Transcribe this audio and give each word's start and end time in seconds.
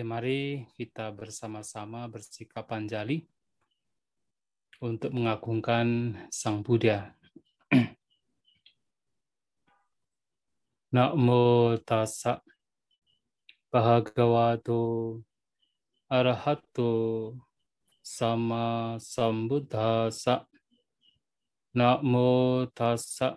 Ya 0.00 0.08
mari 0.08 0.64
kita 0.80 1.12
bersama-sama 1.12 2.08
bersikap 2.08 2.72
panjali 2.72 3.28
untuk 4.80 5.12
mengagungkan 5.12 6.16
Sang 6.32 6.64
Buddha. 6.64 7.12
Namo 10.96 11.76
tassa 11.84 12.40
bhagavato 13.68 15.20
arahato 16.08 17.36
sama 18.00 18.96
sambuddhasa. 18.96 20.48
Namo 21.76 22.64
tassa 22.72 23.36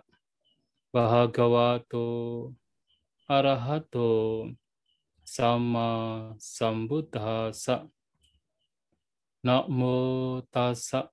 bhagavato 0.88 2.08
arahato 3.28 4.48
sama 5.24 5.88
sambuddhasa 6.38 7.88
namo 9.42 10.40
tassa. 10.52 11.08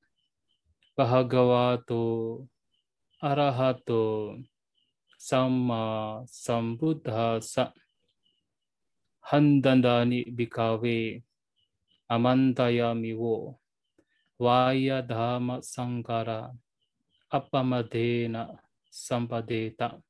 Bhagavato 0.91 2.45
arahato. 3.23 4.37
Sama 5.17 6.21
sambuddhasa 6.27 7.73
handandani 9.21 10.25
bikawe 10.27 11.23
amantayamiwo 12.09 13.55
vaya 14.41 15.01
dhamma 15.01 15.61
sankara 15.61 16.51
apamadena 17.29 18.59
sampadeta. 18.89 20.01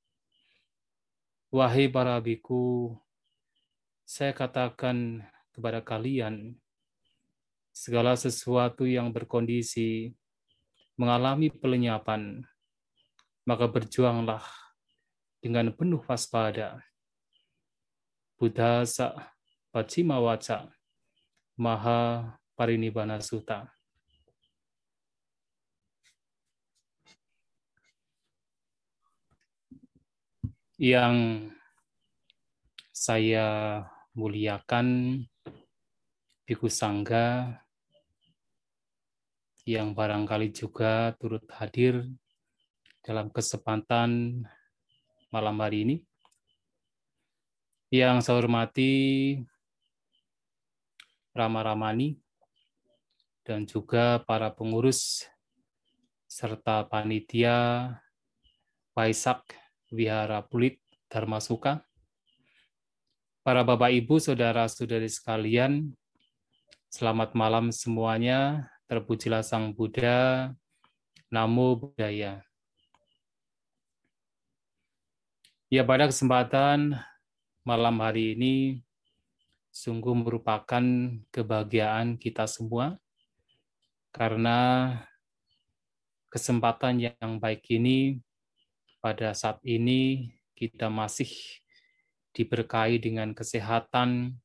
Wahai 1.52 1.92
para 1.92 2.16
biku 2.24 2.96
saya 4.12 4.36
katakan 4.36 5.24
kepada 5.56 5.80
kalian, 5.80 6.60
segala 7.72 8.20
sesuatu 8.20 8.84
yang 8.84 9.08
berkondisi 9.08 10.12
mengalami 11.00 11.48
pelenyapan, 11.48 12.44
maka 13.48 13.72
berjuanglah 13.72 14.44
dengan 15.40 15.72
penuh 15.72 16.04
waspada. 16.04 16.84
Buddha 18.36 18.84
sa 18.84 19.32
pacima 19.72 20.20
waca, 20.20 20.68
maha 21.56 22.36
parinibbana 22.60 23.24
sutta. 23.24 23.72
Yang 30.76 31.48
saya 32.92 33.48
muliakan 34.12 35.20
Biku 36.44 36.68
Sangga 36.68 37.60
yang 39.64 39.96
barangkali 39.96 40.52
juga 40.52 41.16
turut 41.16 41.48
hadir 41.56 42.04
dalam 43.06 43.32
kesempatan 43.32 44.44
malam 45.32 45.56
hari 45.64 45.88
ini. 45.88 45.96
Yang 47.92 48.28
saya 48.28 48.40
hormati 48.40 48.92
Rama 51.32 51.64
Ramani 51.64 52.20
dan 53.48 53.64
juga 53.64 54.20
para 54.24 54.52
pengurus 54.52 55.28
serta 56.28 56.88
panitia 56.88 57.88
Waisak 58.96 59.56
Wihara 59.92 60.44
Pulit 60.44 60.80
Dharmasuka 61.12 61.91
Para 63.42 63.66
Bapak 63.66 63.90
Ibu, 63.90 64.22
Saudara-saudari 64.22 65.10
sekalian, 65.10 65.90
selamat 66.94 67.34
malam 67.34 67.74
semuanya. 67.74 68.70
Terpujilah 68.86 69.42
Sang 69.42 69.74
Buddha. 69.74 70.54
Namo 71.34 71.74
Buddhaya. 71.74 72.46
Ya, 75.74 75.82
pada 75.82 76.06
kesempatan 76.06 77.02
malam 77.66 77.98
hari 77.98 78.38
ini 78.38 78.86
sungguh 79.74 80.14
merupakan 80.14 80.86
kebahagiaan 81.34 82.22
kita 82.22 82.46
semua 82.46 83.02
karena 84.14 85.02
kesempatan 86.30 87.10
yang 87.10 87.42
baik 87.42 87.66
ini 87.74 88.22
pada 89.02 89.34
saat 89.34 89.58
ini 89.66 90.30
kita 90.54 90.94
masih 90.94 91.61
diberkahi 92.32 93.00
dengan 93.00 93.36
kesehatan, 93.36 94.40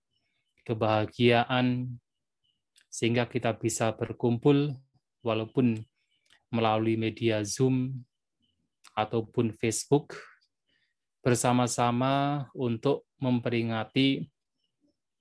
kebahagiaan, 0.67 1.97
sehingga 2.91 3.29
kita 3.29 3.55
bisa 3.55 3.95
berkumpul 3.95 4.75
walaupun 5.23 5.85
melalui 6.51 6.97
media 6.97 7.43
Zoom 7.45 8.03
ataupun 8.97 9.53
Facebook 9.53 10.17
bersama-sama 11.21 12.47
untuk 12.55 13.05
memperingati 13.19 14.31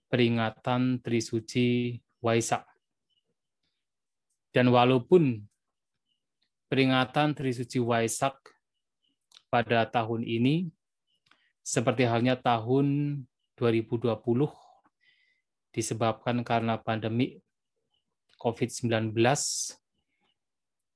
peringatan 0.07 1.01
Trisuci 1.01 1.99
Waisak. 2.21 2.63
Dan 4.53 4.71
walaupun 4.71 5.43
peringatan 6.71 7.35
Trisuci 7.35 7.81
Waisak 7.83 8.37
pada 9.51 9.83
tahun 9.89 10.23
ini 10.23 10.71
seperti 11.65 12.05
halnya 12.05 12.37
tahun 12.37 13.17
2020 13.57 14.13
disebabkan 15.73 16.45
karena 16.45 16.77
pandemi 16.77 17.41
COVID-19. 18.37 19.17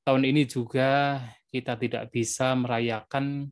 Tahun 0.06 0.24
ini 0.24 0.46
juga 0.46 1.18
kita 1.50 1.74
tidak 1.74 2.13
bisa 2.13 2.53
merayakan 2.53 3.50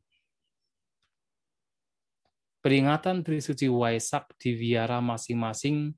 peringatan 2.61 3.25
Trisuci 3.25 3.65
Waisak 3.65 4.29
di 4.37 4.53
Viara 4.53 5.01
masing-masing 5.01 5.97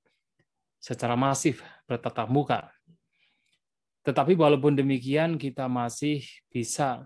secara 0.80 1.19
masif 1.19 1.59
bertatap 1.84 2.31
muka. 2.31 2.72
Tetapi 4.07 4.40
walaupun 4.40 4.72
demikian 4.80 5.36
kita 5.36 5.68
masih 5.68 6.24
bisa 6.47 7.03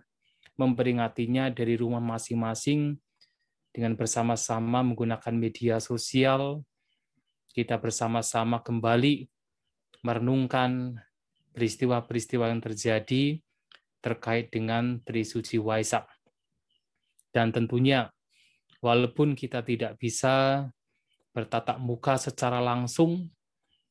memperingatinya 0.53 1.50
dari 1.50 1.74
rumah 1.74 2.00
masing-masing 2.00 3.01
dengan 3.73 3.97
bersama-sama 3.97 4.85
menggunakan 4.85 5.34
media 5.34 5.81
sosial, 5.81 6.61
kita 7.57 7.81
bersama-sama 7.81 8.61
kembali 8.61 9.25
merenungkan 10.06 11.01
peristiwa-peristiwa 11.57 12.53
yang 12.53 12.62
terjadi 12.62 13.41
terkait 13.97 14.53
dengan 14.53 15.01
Trisuci 15.01 15.57
Waisak. 15.57 16.06
Dan 17.33 17.50
tentunya, 17.50 18.13
walaupun 18.78 19.33
kita 19.33 19.66
tidak 19.66 19.97
bisa 19.97 20.67
bertatap 21.33 21.81
muka 21.81 22.22
secara 22.22 22.62
langsung, 22.62 23.33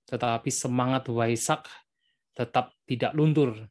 tetapi 0.06 0.50
semangat 0.53 1.10
Waisak 1.10 1.66
tetap 2.38 2.71
tidak 2.87 3.19
luntur 3.19 3.66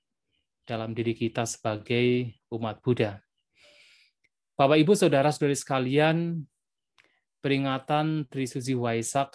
dalam 0.67 0.91
diri 0.91 1.15
kita 1.15 1.47
sebagai 1.47 2.35
umat 2.51 2.83
Buddha. 2.83 3.30
Bapak 4.61 4.77
Ibu 4.77 4.93
Saudara-saudari 4.93 5.57
sekalian, 5.57 6.37
peringatan 7.41 8.29
Trisuci 8.29 8.77
Waisak 8.77 9.33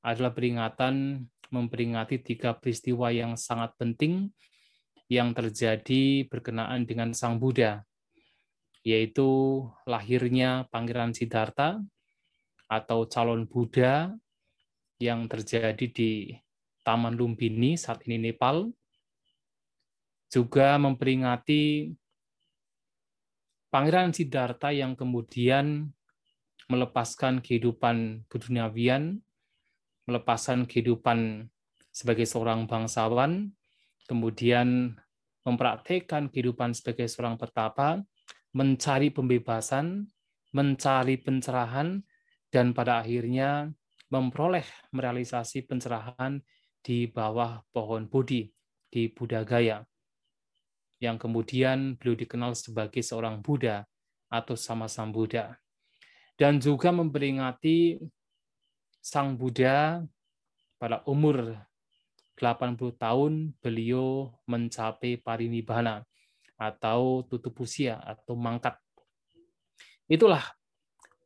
adalah 0.00 0.32
peringatan 0.32 1.28
memperingati 1.52 2.16
tiga 2.24 2.56
peristiwa 2.56 3.12
yang 3.12 3.36
sangat 3.36 3.76
penting 3.76 4.32
yang 5.12 5.36
terjadi 5.36 6.24
berkenaan 6.32 6.88
dengan 6.88 7.12
Sang 7.12 7.36
Buddha, 7.36 7.84
yaitu 8.80 9.68
lahirnya 9.84 10.64
Pangeran 10.72 11.12
Siddhartha 11.12 11.84
atau 12.72 13.04
calon 13.12 13.44
Buddha 13.44 14.16
yang 14.96 15.28
terjadi 15.28 15.92
di 15.92 16.32
Taman 16.80 17.20
Lumbini 17.20 17.76
saat 17.76 18.00
ini 18.08 18.32
Nepal, 18.32 18.72
juga 20.32 20.80
memperingati 20.80 21.92
Pangeran 23.72 24.12
Siddhartha 24.12 24.68
yang 24.68 24.92
kemudian 24.92 25.88
melepaskan 26.68 27.40
kehidupan 27.40 28.28
keduniawian, 28.28 29.24
melepaskan 30.04 30.68
kehidupan 30.68 31.48
sebagai 31.88 32.28
seorang 32.28 32.68
bangsawan, 32.68 33.48
kemudian 34.04 34.92
mempraktekkan 35.48 36.28
kehidupan 36.28 36.76
sebagai 36.76 37.08
seorang 37.08 37.40
petapa, 37.40 38.04
mencari 38.52 39.08
pembebasan, 39.08 40.04
mencari 40.52 41.16
pencerahan, 41.16 42.04
dan 42.52 42.76
pada 42.76 43.00
akhirnya 43.00 43.72
memperoleh 44.12 44.68
merealisasi 44.92 45.64
pencerahan 45.64 46.44
di 46.84 47.08
bawah 47.08 47.64
pohon 47.72 48.04
Bodhi 48.04 48.52
di 48.92 49.08
Budagaya 49.08 49.80
yang 51.02 51.18
kemudian 51.18 51.98
beliau 51.98 52.14
dikenal 52.14 52.54
sebagai 52.54 53.02
seorang 53.02 53.42
Buddha 53.42 53.82
atau 54.30 54.54
sama 54.54 54.86
Sang 54.86 55.10
Buddha. 55.10 55.58
Dan 56.38 56.62
juga 56.62 56.94
memperingati 56.94 57.98
Sang 59.02 59.34
Buddha 59.34 59.98
pada 60.78 61.02
umur 61.10 61.58
80 62.38 62.78
tahun 62.94 63.50
beliau 63.58 64.30
mencapai 64.46 65.18
parinibbana 65.18 66.06
atau 66.54 67.26
tutup 67.26 67.58
usia 67.66 67.98
atau 67.98 68.38
mangkat. 68.38 68.78
Itulah 70.06 70.54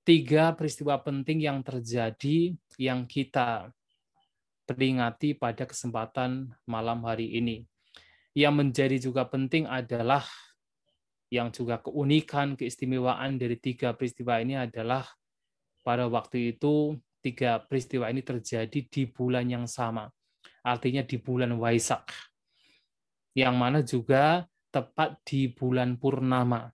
tiga 0.09 0.57
peristiwa 0.57 0.97
penting 1.05 1.45
yang 1.45 1.61
terjadi 1.61 2.57
yang 2.81 3.05
kita 3.05 3.69
peringati 4.65 5.37
pada 5.37 5.69
kesempatan 5.69 6.53
malam 6.65 7.05
hari 7.05 7.37
ini. 7.37 7.69
Yang 8.37 8.55
menjadi 8.55 8.97
juga 9.01 9.25
penting 9.25 9.65
adalah 9.65 10.21
yang 11.33 11.49
juga 11.49 11.81
keunikan, 11.81 12.53
keistimewaan 12.53 13.41
dari 13.41 13.57
tiga 13.57 13.97
peristiwa 13.97 14.37
ini 14.45 14.61
adalah 14.61 15.09
pada 15.81 16.05
waktu 16.05 16.53
itu 16.53 17.01
tiga 17.25 17.65
peristiwa 17.65 18.13
ini 18.13 18.21
terjadi 18.21 18.77
di 18.87 19.03
bulan 19.09 19.49
yang 19.49 19.65
sama. 19.65 20.13
Artinya 20.61 21.01
di 21.01 21.17
bulan 21.17 21.57
Waisak. 21.57 22.13
Yang 23.33 23.55
mana 23.57 23.81
juga 23.81 24.45
tepat 24.69 25.17
di 25.25 25.49
bulan 25.49 25.97
Purnama. 25.97 26.69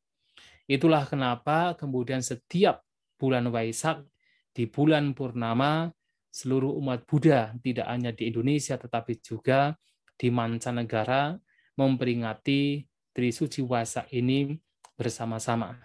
Itulah 0.67 1.07
kenapa 1.07 1.79
kemudian 1.79 2.27
setiap 2.27 2.83
bulan 3.15 3.47
Waisak 3.55 4.03
di 4.51 4.67
bulan 4.67 5.15
Purnama 5.15 5.95
seluruh 6.27 6.75
umat 6.83 7.07
Buddha 7.07 7.55
tidak 7.63 7.87
hanya 7.87 8.11
di 8.11 8.35
Indonesia 8.35 8.75
tetapi 8.75 9.21
juga 9.23 9.77
di 10.17 10.33
mancanegara 10.33 11.37
memperingati 11.83 12.87
Trisuci 13.13 13.61
Waisak 13.67 14.09
ini 14.15 14.57
bersama-sama. 14.97 15.77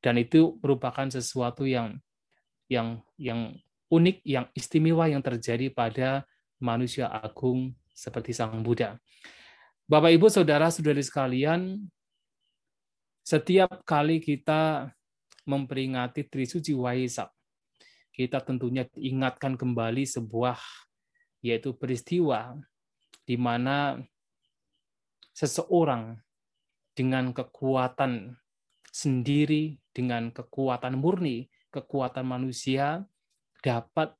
Dan 0.00 0.20
itu 0.20 0.56
merupakan 0.60 1.06
sesuatu 1.08 1.64
yang 1.68 2.00
yang 2.68 3.00
yang 3.20 3.54
unik, 3.92 4.24
yang 4.24 4.48
istimewa 4.56 5.06
yang 5.08 5.20
terjadi 5.20 5.68
pada 5.70 6.24
manusia 6.58 7.08
agung 7.08 7.76
seperti 7.92 8.32
Sang 8.32 8.64
Buddha. 8.64 8.98
Bapak 9.84 10.16
Ibu 10.16 10.32
Saudara-saudari 10.32 11.04
sekalian, 11.04 11.84
setiap 13.20 13.84
kali 13.84 14.20
kita 14.20 14.88
memperingati 15.44 16.24
Trisuci 16.24 16.72
Waisak, 16.72 17.28
kita 18.12 18.40
tentunya 18.40 18.88
ingatkan 18.96 19.60
kembali 19.60 20.08
sebuah 20.08 20.56
yaitu 21.44 21.76
peristiwa 21.76 22.56
di 23.28 23.36
mana 23.36 24.00
seseorang 25.34 26.16
dengan 26.94 27.34
kekuatan 27.34 28.38
sendiri, 28.94 29.82
dengan 29.90 30.30
kekuatan 30.30 30.94
murni, 30.94 31.50
kekuatan 31.74 32.22
manusia 32.22 33.02
dapat 33.58 34.14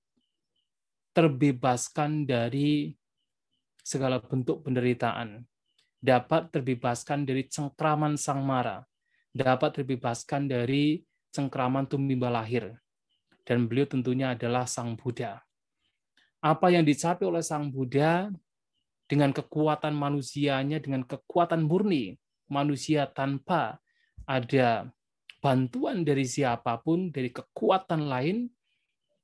terbebaskan 1.14 2.26
dari 2.26 2.98
segala 3.86 4.18
bentuk 4.18 4.66
penderitaan, 4.66 5.46
dapat 6.02 6.50
terbebaskan 6.50 7.22
dari 7.22 7.46
cengkraman 7.46 8.18
sang 8.18 8.42
mara, 8.42 8.82
dapat 9.30 9.78
terbebaskan 9.80 10.50
dari 10.50 11.06
cengkraman 11.30 11.86
tumimba 11.86 12.30
lahir, 12.30 12.74
dan 13.46 13.70
beliau 13.70 13.86
tentunya 13.86 14.32
adalah 14.32 14.64
Sang 14.64 14.94
Buddha. 14.94 15.42
Apa 16.38 16.70
yang 16.70 16.86
dicapai 16.86 17.26
oleh 17.26 17.42
Sang 17.42 17.68
Buddha 17.68 18.30
dengan 19.04 19.30
kekuatan 19.32 19.92
manusianya, 19.92 20.80
dengan 20.80 21.04
kekuatan 21.04 21.64
murni 21.68 22.16
manusia 22.48 23.08
tanpa 23.08 23.80
ada 24.24 24.88
bantuan 25.44 26.04
dari 26.04 26.24
siapa 26.24 26.80
pun, 26.80 27.12
dari 27.12 27.28
kekuatan 27.28 28.08
lain, 28.08 28.48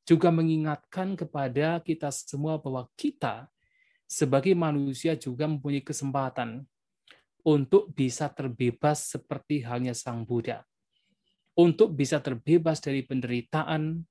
juga 0.05 0.29
mengingatkan 0.29 1.17
kepada 1.17 1.81
kita 1.81 2.13
semua 2.13 2.61
bahwa 2.61 2.89
kita 2.99 3.49
sebagai 4.11 4.53
manusia 4.59 5.15
juga 5.15 5.47
mempunyai 5.47 5.87
kesempatan 5.87 6.67
untuk 7.47 7.89
bisa 7.95 8.29
terbebas 8.29 9.17
seperti 9.17 9.65
halnya 9.65 9.97
Sang 9.97 10.27
Buddha. 10.27 10.67
Untuk 11.57 11.95
bisa 11.95 12.21
terbebas 12.21 12.83
dari 12.83 13.07
penderitaan, 13.07 14.03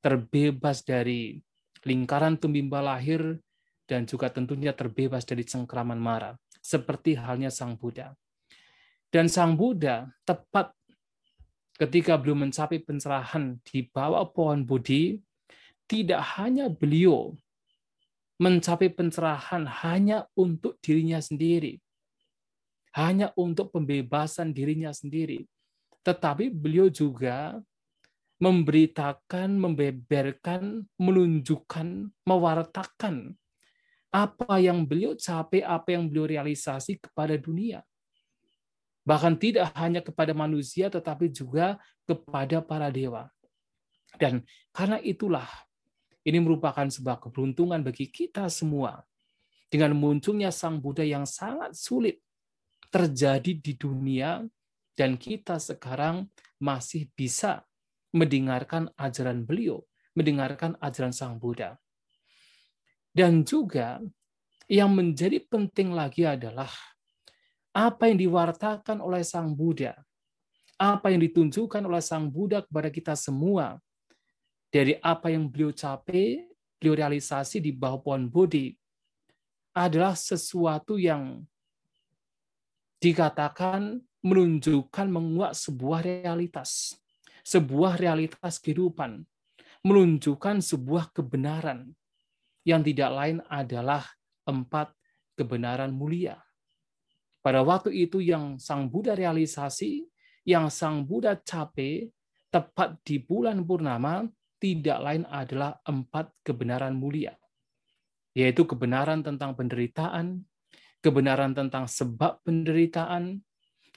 terbebas 0.00 0.86
dari 0.86 1.40
lingkaran 1.84 2.36
tumimba 2.36 2.80
lahir, 2.80 3.40
dan 3.90 4.06
juga 4.06 4.30
tentunya 4.30 4.70
terbebas 4.70 5.26
dari 5.26 5.42
cengkraman 5.42 5.98
mara, 5.98 6.38
seperti 6.62 7.18
halnya 7.18 7.50
Sang 7.50 7.74
Buddha. 7.74 8.14
Dan 9.10 9.26
Sang 9.26 9.58
Buddha 9.58 10.06
tepat 10.22 10.70
ketika 11.74 12.14
belum 12.14 12.46
mencapai 12.46 12.78
pencerahan 12.86 13.58
di 13.66 13.82
bawah 13.90 14.30
pohon 14.30 14.62
Bodhi, 14.62 15.18
tidak 15.90 16.22
hanya 16.38 16.70
beliau 16.70 17.34
mencapai 18.38 18.94
pencerahan 18.94 19.66
hanya 19.82 20.30
untuk 20.38 20.78
dirinya 20.78 21.18
sendiri, 21.18 21.82
hanya 22.94 23.34
untuk 23.34 23.74
pembebasan 23.74 24.54
dirinya 24.54 24.94
sendiri, 24.94 25.50
tetapi 26.06 26.54
beliau 26.54 26.86
juga 26.86 27.58
memberitakan, 28.38 29.58
membeberkan, 29.58 30.86
menunjukkan, 30.96 32.08
mewartakan 32.24 33.39
apa 34.10 34.58
yang 34.58 34.82
beliau 34.82 35.14
capai, 35.14 35.62
apa 35.62 35.94
yang 35.94 36.10
beliau 36.10 36.26
realisasi 36.26 36.98
kepada 36.98 37.38
dunia. 37.38 37.86
Bahkan 39.06 39.38
tidak 39.38 39.70
hanya 39.78 40.02
kepada 40.02 40.34
manusia, 40.34 40.90
tetapi 40.90 41.30
juga 41.30 41.78
kepada 42.04 42.60
para 42.60 42.90
dewa. 42.90 43.30
Dan 44.18 44.42
karena 44.74 44.98
itulah, 45.00 45.46
ini 46.26 46.42
merupakan 46.42 46.84
sebuah 46.84 47.22
keberuntungan 47.22 47.80
bagi 47.80 48.10
kita 48.10 48.50
semua. 48.50 49.00
Dengan 49.70 49.94
munculnya 49.94 50.50
Sang 50.50 50.82
Buddha 50.82 51.06
yang 51.06 51.22
sangat 51.24 51.78
sulit 51.78 52.18
terjadi 52.90 53.54
di 53.54 53.78
dunia, 53.78 54.42
dan 54.98 55.14
kita 55.14 55.62
sekarang 55.62 56.26
masih 56.58 57.06
bisa 57.14 57.62
mendengarkan 58.10 58.90
ajaran 58.98 59.46
beliau, 59.46 59.86
mendengarkan 60.18 60.74
ajaran 60.82 61.14
Sang 61.14 61.38
Buddha. 61.38 61.78
Dan 63.10 63.42
juga 63.42 63.98
yang 64.70 64.94
menjadi 64.94 65.42
penting 65.50 65.90
lagi 65.90 66.22
adalah 66.22 66.70
apa 67.74 68.10
yang 68.10 68.18
diwartakan 68.18 69.02
oleh 69.02 69.26
Sang 69.26 69.50
Buddha, 69.54 69.98
apa 70.78 71.10
yang 71.10 71.22
ditunjukkan 71.22 71.82
oleh 71.86 72.02
Sang 72.02 72.30
Buddha 72.30 72.62
kepada 72.62 72.88
kita 72.90 73.14
semua 73.18 73.78
dari 74.70 74.94
apa 75.02 75.34
yang 75.34 75.50
beliau 75.50 75.74
capai, 75.74 76.46
beliau 76.78 76.94
realisasi 76.94 77.58
di 77.58 77.74
bawah 77.74 77.98
pohon 77.98 78.30
Bodhi 78.30 78.78
adalah 79.74 80.14
sesuatu 80.14 80.98
yang 80.98 81.42
dikatakan 83.02 83.98
menunjukkan 84.22 85.06
menguak 85.10 85.56
sebuah 85.56 86.04
realitas 86.04 87.00
sebuah 87.44 87.96
realitas 87.98 88.60
kehidupan, 88.60 89.24
menunjukkan 89.82 90.60
sebuah 90.60 91.10
kebenaran 91.10 91.90
yang 92.64 92.84
tidak 92.84 93.10
lain 93.12 93.38
adalah 93.48 94.04
empat 94.44 94.92
kebenaran 95.36 95.92
mulia. 95.92 96.36
Pada 97.40 97.64
waktu 97.64 97.96
itu 97.96 98.20
yang 98.20 98.60
Sang 98.60 98.92
Buddha 98.92 99.16
realisasi, 99.16 100.04
yang 100.44 100.68
Sang 100.68 101.08
Buddha 101.08 101.40
capai, 101.40 102.12
tepat 102.52 103.00
di 103.00 103.16
bulan 103.16 103.64
purnama, 103.64 104.28
tidak 104.60 104.98
lain 105.00 105.24
adalah 105.24 105.80
empat 105.88 106.28
kebenaran 106.44 106.92
mulia. 106.92 107.32
Yaitu 108.36 108.68
kebenaran 108.68 109.24
tentang 109.24 109.56
penderitaan, 109.56 110.44
kebenaran 111.00 111.56
tentang 111.56 111.88
sebab 111.88 112.44
penderitaan, 112.44 113.40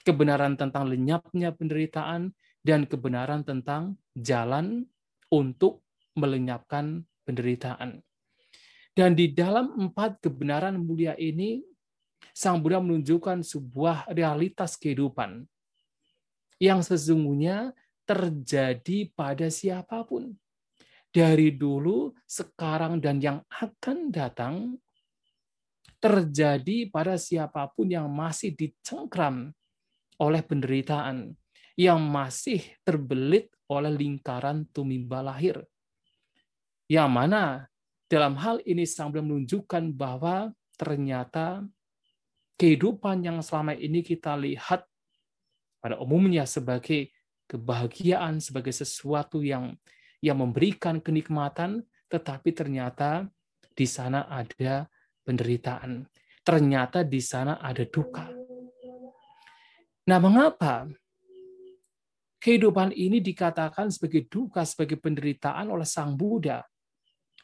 kebenaran 0.08 0.56
tentang 0.56 0.88
lenyapnya 0.88 1.52
penderitaan, 1.52 2.32
dan 2.64 2.88
kebenaran 2.88 3.44
tentang 3.44 4.00
jalan 4.16 4.88
untuk 5.28 5.84
melenyapkan 6.16 7.04
penderitaan. 7.28 8.00
Dan 8.94 9.18
di 9.18 9.34
dalam 9.34 9.74
empat 9.74 10.22
kebenaran 10.22 10.78
mulia 10.78 11.18
ini, 11.18 11.66
Sang 12.30 12.62
Buddha 12.62 12.78
menunjukkan 12.78 13.42
sebuah 13.42 14.10
realitas 14.10 14.78
kehidupan 14.78 15.46
yang 16.62 16.80
sesungguhnya 16.82 17.74
terjadi 18.06 19.10
pada 19.12 19.50
siapa 19.50 20.06
pun. 20.06 20.34
Dari 21.14 21.54
dulu, 21.54 22.10
sekarang, 22.26 22.98
dan 22.98 23.22
yang 23.22 23.38
akan 23.50 24.10
datang, 24.10 24.78
terjadi 26.02 26.90
pada 26.90 27.14
siapa 27.14 27.70
pun 27.70 27.86
yang 27.86 28.10
masih 28.10 28.54
dicengkram 28.54 29.54
oleh 30.18 30.42
penderitaan 30.42 31.34
yang 31.74 31.98
masih 31.98 32.62
terbelit 32.86 33.50
oleh 33.66 33.90
lingkaran 33.90 34.66
tumimba 34.70 35.22
lahir. 35.22 35.66
Yang 36.86 37.10
mana 37.10 37.42
dalam 38.08 38.36
hal 38.36 38.60
ini 38.68 38.84
Buddha 38.84 39.24
menunjukkan 39.24 39.96
bahwa 39.96 40.52
ternyata 40.76 41.64
kehidupan 42.60 43.24
yang 43.24 43.38
selama 43.40 43.74
ini 43.74 44.04
kita 44.04 44.36
lihat 44.38 44.84
pada 45.80 46.00
umumnya 46.00 46.44
sebagai 46.48 47.12
kebahagiaan, 47.48 48.40
sebagai 48.40 48.72
sesuatu 48.72 49.44
yang 49.44 49.76
yang 50.24 50.40
memberikan 50.40 51.04
kenikmatan, 51.04 51.84
tetapi 52.08 52.56
ternyata 52.56 53.28
di 53.76 53.84
sana 53.84 54.24
ada 54.30 54.88
penderitaan. 55.24 56.08
Ternyata 56.40 57.04
di 57.04 57.20
sana 57.20 57.60
ada 57.60 57.84
duka. 57.84 58.28
Nah, 60.04 60.18
mengapa 60.20 60.88
kehidupan 62.40 62.92
ini 62.92 63.24
dikatakan 63.24 63.88
sebagai 63.88 64.28
duka, 64.28 64.64
sebagai 64.64 65.00
penderitaan 65.00 65.72
oleh 65.72 65.88
Sang 65.88 66.12
Buddha 66.12 66.60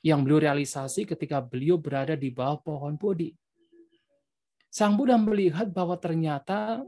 yang 0.00 0.24
beliau 0.24 0.40
realisasi 0.40 1.04
ketika 1.04 1.44
beliau 1.44 1.76
berada 1.76 2.16
di 2.16 2.32
bawah 2.32 2.60
pohon 2.60 2.96
Bodhi. 2.96 3.36
Sang 4.70 4.94
Buddha 4.94 5.18
melihat 5.18 5.68
bahwa 5.68 5.98
ternyata 5.98 6.80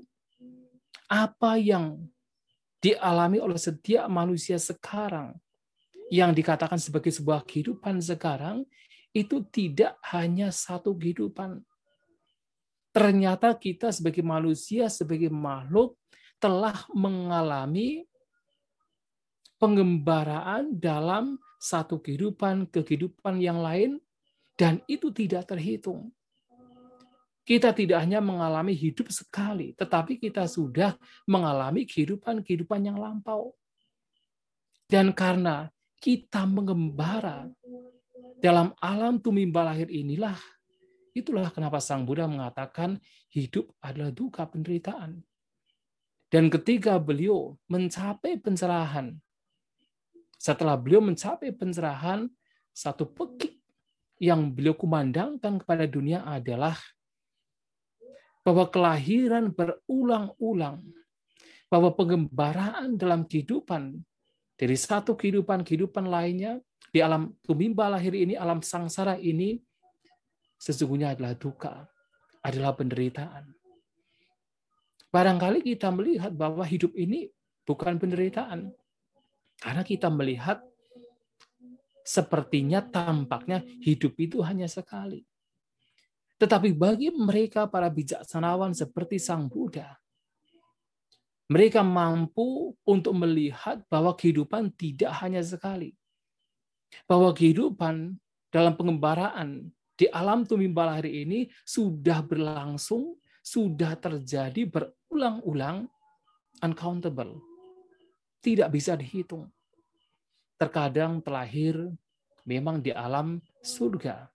apa 1.11 1.61
yang 1.61 1.99
dialami 2.81 3.43
oleh 3.43 3.59
setiap 3.59 4.09
manusia 4.09 4.57
sekarang 4.57 5.37
yang 6.09 6.33
dikatakan 6.33 6.81
sebagai 6.81 7.13
sebuah 7.13 7.45
kehidupan 7.45 8.01
sekarang 8.01 8.65
itu 9.13 9.45
tidak 9.53 10.01
hanya 10.09 10.49
satu 10.49 10.97
kehidupan. 10.97 11.61
Ternyata 12.93 13.57
kita 13.57 13.89
sebagai 13.93 14.21
manusia, 14.21 14.89
sebagai 14.89 15.33
makhluk 15.33 15.97
telah 16.37 16.85
mengalami 16.93 18.05
pengembaraan 19.57 20.75
dalam 20.77 21.41
satu 21.63 22.03
kehidupan 22.03 22.67
ke 22.67 22.83
kehidupan 22.83 23.39
yang 23.39 23.63
lain 23.63 24.03
dan 24.59 24.83
itu 24.91 25.15
tidak 25.15 25.47
terhitung. 25.47 26.11
Kita 27.43 27.71
tidak 27.71 28.03
hanya 28.03 28.23
mengalami 28.23 28.75
hidup 28.75 29.11
sekali, 29.11 29.75
tetapi 29.75 30.19
kita 30.19 30.47
sudah 30.47 30.95
mengalami 31.27 31.87
kehidupan-kehidupan 31.87 32.87
yang 32.87 32.99
lampau. 32.99 33.55
Dan 34.87 35.11
karena 35.15 35.71
kita 35.99 36.47
mengembara 36.47 37.51
dalam 38.39 38.75
alam 38.79 39.19
tumimba 39.19 39.67
lahir 39.67 39.91
inilah, 39.91 40.39
itulah 41.15 41.51
kenapa 41.51 41.83
Sang 41.83 42.07
Buddha 42.07 42.31
mengatakan 42.31 42.99
hidup 43.31 43.75
adalah 43.83 44.15
duka 44.15 44.47
penderitaan. 44.47 45.23
Dan 46.31 46.47
ketika 46.47 46.99
beliau 47.03 47.59
mencapai 47.67 48.39
pencerahan, 48.39 49.19
setelah 50.43 50.75
beliau 50.75 50.99
mencapai 50.99 51.55
pencerahan, 51.55 52.27
satu 52.75 53.07
pekik 53.07 53.63
yang 54.19 54.51
beliau 54.51 54.75
kumandangkan 54.75 55.63
kepada 55.63 55.87
dunia 55.87 56.27
adalah 56.27 56.75
bahwa 58.43 58.67
kelahiran 58.67 59.55
berulang-ulang, 59.55 60.83
bahwa 61.71 61.95
pengembaraan 61.95 62.99
dalam 62.99 63.23
kehidupan 63.23 64.03
dari 64.59 64.75
satu 64.75 65.15
kehidupan-kehidupan 65.15 66.11
lainnya 66.11 66.59
di 66.91 66.99
alam 66.99 67.39
tumimba 67.47 67.87
lahir 67.87 68.11
ini, 68.19 68.35
alam 68.35 68.59
sangsara 68.67 69.15
ini 69.23 69.63
sesungguhnya 70.59 71.15
adalah 71.15 71.39
duka, 71.39 71.87
adalah 72.43 72.75
penderitaan. 72.75 73.47
Barangkali 75.07 75.63
kita 75.63 75.87
melihat 75.95 76.35
bahwa 76.35 76.67
hidup 76.67 76.91
ini 76.99 77.31
bukan 77.63 77.95
penderitaan. 78.03 78.75
Karena 79.61 79.83
kita 79.83 80.09
melihat 80.09 80.63
sepertinya 82.03 82.83
tampaknya 82.83 83.63
hidup 83.83 84.19
itu 84.19 84.43
hanya 84.43 84.67
sekali. 84.67 85.23
Tetapi 86.43 86.75
bagi 86.75 87.15
mereka 87.15 87.71
para 87.71 87.87
bijaksanawan 87.87 88.75
seperti 88.75 89.23
Sang 89.23 89.47
Buddha, 89.47 89.95
mereka 91.47 91.87
mampu 91.87 92.75
untuk 92.83 93.15
melihat 93.15 93.85
bahwa 93.87 94.17
kehidupan 94.19 94.75
tidak 94.75 95.15
hanya 95.23 95.45
sekali. 95.45 95.95
Bahwa 97.07 97.31
kehidupan 97.31 98.19
dalam 98.51 98.75
pengembaraan 98.75 99.71
di 99.95 100.11
alam 100.11 100.43
tumimba 100.43 100.89
lahir 100.89 101.07
ini 101.07 101.47
sudah 101.63 102.27
berlangsung, 102.27 103.15
sudah 103.45 103.95
terjadi 104.01 104.67
berulang-ulang 104.67 105.87
uncountable. 106.59 107.52
Tidak 108.43 108.69
bisa 108.69 108.99
dihitung. 108.99 109.47
Terkadang 110.59 111.23
terlahir 111.23 111.79
memang 112.43 112.83
di 112.83 112.91
alam 112.91 113.39
surga. 113.63 114.27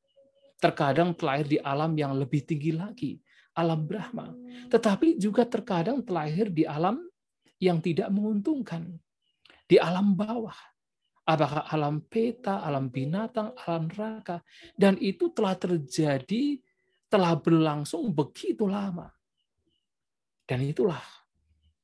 Terkadang 0.57 1.13
terlahir 1.13 1.45
di 1.45 1.59
alam 1.59 1.93
yang 1.93 2.17
lebih 2.17 2.41
tinggi 2.47 2.73
lagi, 2.73 3.19
alam 3.53 3.83
Brahma. 3.85 4.33
Tetapi 4.71 5.19
juga 5.21 5.45
terkadang 5.45 6.01
terlahir 6.01 6.49
di 6.49 6.65
alam 6.65 7.03
yang 7.61 7.83
tidak 7.83 8.09
menguntungkan. 8.09 8.97
Di 9.67 9.77
alam 9.77 10.15
bawah. 10.15 10.55
Apakah 11.27 11.67
alam 11.67 11.99
peta, 12.07 12.63
alam 12.63 12.87
binatang, 12.87 13.51
alam 13.67 13.91
neraka. 13.91 14.39
Dan 14.71 14.95
itu 15.03 15.27
telah 15.35 15.59
terjadi, 15.59 16.63
telah 17.11 17.35
berlangsung 17.35 18.15
begitu 18.15 18.63
lama. 18.63 19.11
Dan 20.47 20.63
itulah 20.63 21.03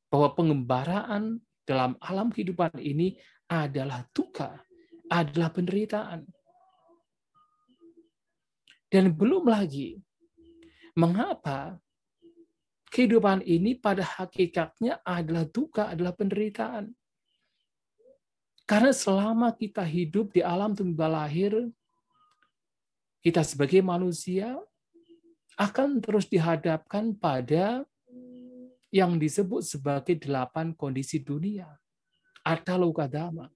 bahwa 0.07 0.31
pengembaraan 0.31 1.43
dalam 1.63 1.95
alam 2.03 2.31
kehidupan 2.31 2.75
ini 2.79 3.15
adalah 3.47 4.03
duka, 4.11 4.59
adalah 5.07 5.49
penderitaan. 5.51 6.27
Dan 8.87 9.09
belum 9.09 9.49
lagi, 9.49 9.97
mengapa 10.93 11.81
kehidupan 12.93 13.41
ini 13.41 13.73
pada 13.73 14.05
hakikatnya 14.05 15.01
adalah 15.01 15.49
duka, 15.49 15.89
adalah 15.89 16.13
penderitaan. 16.13 16.93
Karena 18.69 18.93
selama 18.93 19.49
kita 19.57 19.81
hidup 19.81 20.31
di 20.31 20.45
alam 20.45 20.77
tumbuh 20.77 21.09
lahir, 21.09 21.73
kita 23.25 23.41
sebagai 23.41 23.81
manusia 23.81 24.55
akan 25.57 25.99
terus 25.99 26.29
dihadapkan 26.29 27.17
pada 27.17 27.81
yang 28.93 29.17
disebut 29.17 29.65
sebagai 29.65 30.21
delapan 30.21 30.77
kondisi 30.77 31.17
dunia. 31.17 31.65
Ada 32.45 32.77
luka 32.77 33.09
dama. 33.09 33.49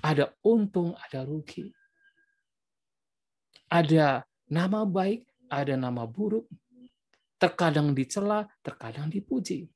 Ada 0.00 0.32
untung, 0.40 0.96
ada 0.96 1.20
rugi. 1.28 1.68
Ada 3.68 4.24
nama 4.48 4.88
baik, 4.88 5.28
ada 5.52 5.76
nama 5.76 6.08
buruk. 6.08 6.48
Terkadang 7.36 7.92
dicela, 7.92 8.48
terkadang 8.64 9.12
dipuji. 9.12 9.68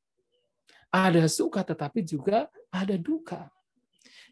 Ada 0.88 1.28
suka 1.28 1.60
tetapi 1.60 2.00
juga 2.00 2.48
ada 2.72 2.96
duka. 2.96 3.52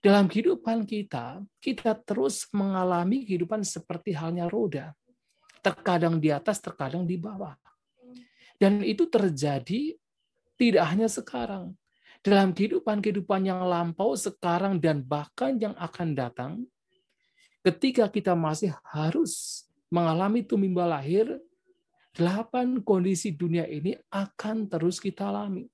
Dalam 0.00 0.24
kehidupan 0.24 0.88
kita, 0.88 1.44
kita 1.60 1.92
terus 2.00 2.48
mengalami 2.56 3.28
kehidupan 3.28 3.60
seperti 3.60 4.16
halnya 4.16 4.48
roda. 4.48 4.96
Terkadang 5.60 6.16
di 6.16 6.32
atas, 6.32 6.62
terkadang 6.64 7.04
di 7.04 7.20
bawah 7.20 7.52
dan 8.58 8.82
itu 8.82 9.06
terjadi 9.06 9.94
tidak 10.58 10.84
hanya 10.90 11.06
sekarang. 11.06 11.72
Dalam 12.18 12.50
kehidupan-kehidupan 12.50 13.46
yang 13.46 13.62
lampau 13.62 14.18
sekarang 14.18 14.82
dan 14.82 15.06
bahkan 15.06 15.54
yang 15.54 15.72
akan 15.78 16.18
datang, 16.18 16.52
ketika 17.62 18.10
kita 18.10 18.34
masih 18.34 18.74
harus 18.90 19.64
mengalami 19.86 20.42
tumimba 20.42 20.82
lahir, 20.82 21.38
delapan 22.10 22.82
kondisi 22.82 23.30
dunia 23.30 23.70
ini 23.70 23.94
akan 24.10 24.66
terus 24.66 24.98
kita 24.98 25.30
alami. 25.30 25.70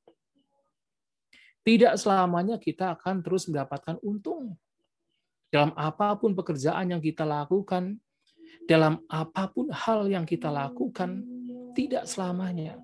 Tidak 1.64 1.96
selamanya 1.96 2.60
kita 2.60 2.92
akan 2.92 3.24
terus 3.24 3.48
mendapatkan 3.48 3.96
untung. 4.04 4.52
Dalam 5.48 5.72
apa 5.72 6.12
pun 6.20 6.36
pekerjaan 6.36 6.92
yang 6.92 7.00
kita 7.00 7.24
lakukan, 7.24 7.96
dalam 8.68 9.00
apa 9.08 9.48
pun 9.48 9.72
hal 9.72 10.04
yang 10.12 10.28
kita 10.28 10.52
lakukan, 10.52 11.24
tidak 11.74 12.06
selamanya. 12.06 12.78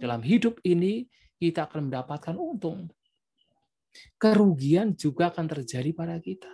Dalam 0.00 0.24
hidup 0.24 0.58
ini 0.64 1.06
kita 1.38 1.68
akan 1.68 1.92
mendapatkan 1.92 2.34
untung. 2.34 2.90
Kerugian 4.18 4.96
juga 4.98 5.30
akan 5.30 5.46
terjadi 5.46 5.94
pada 5.94 6.18
kita. 6.18 6.50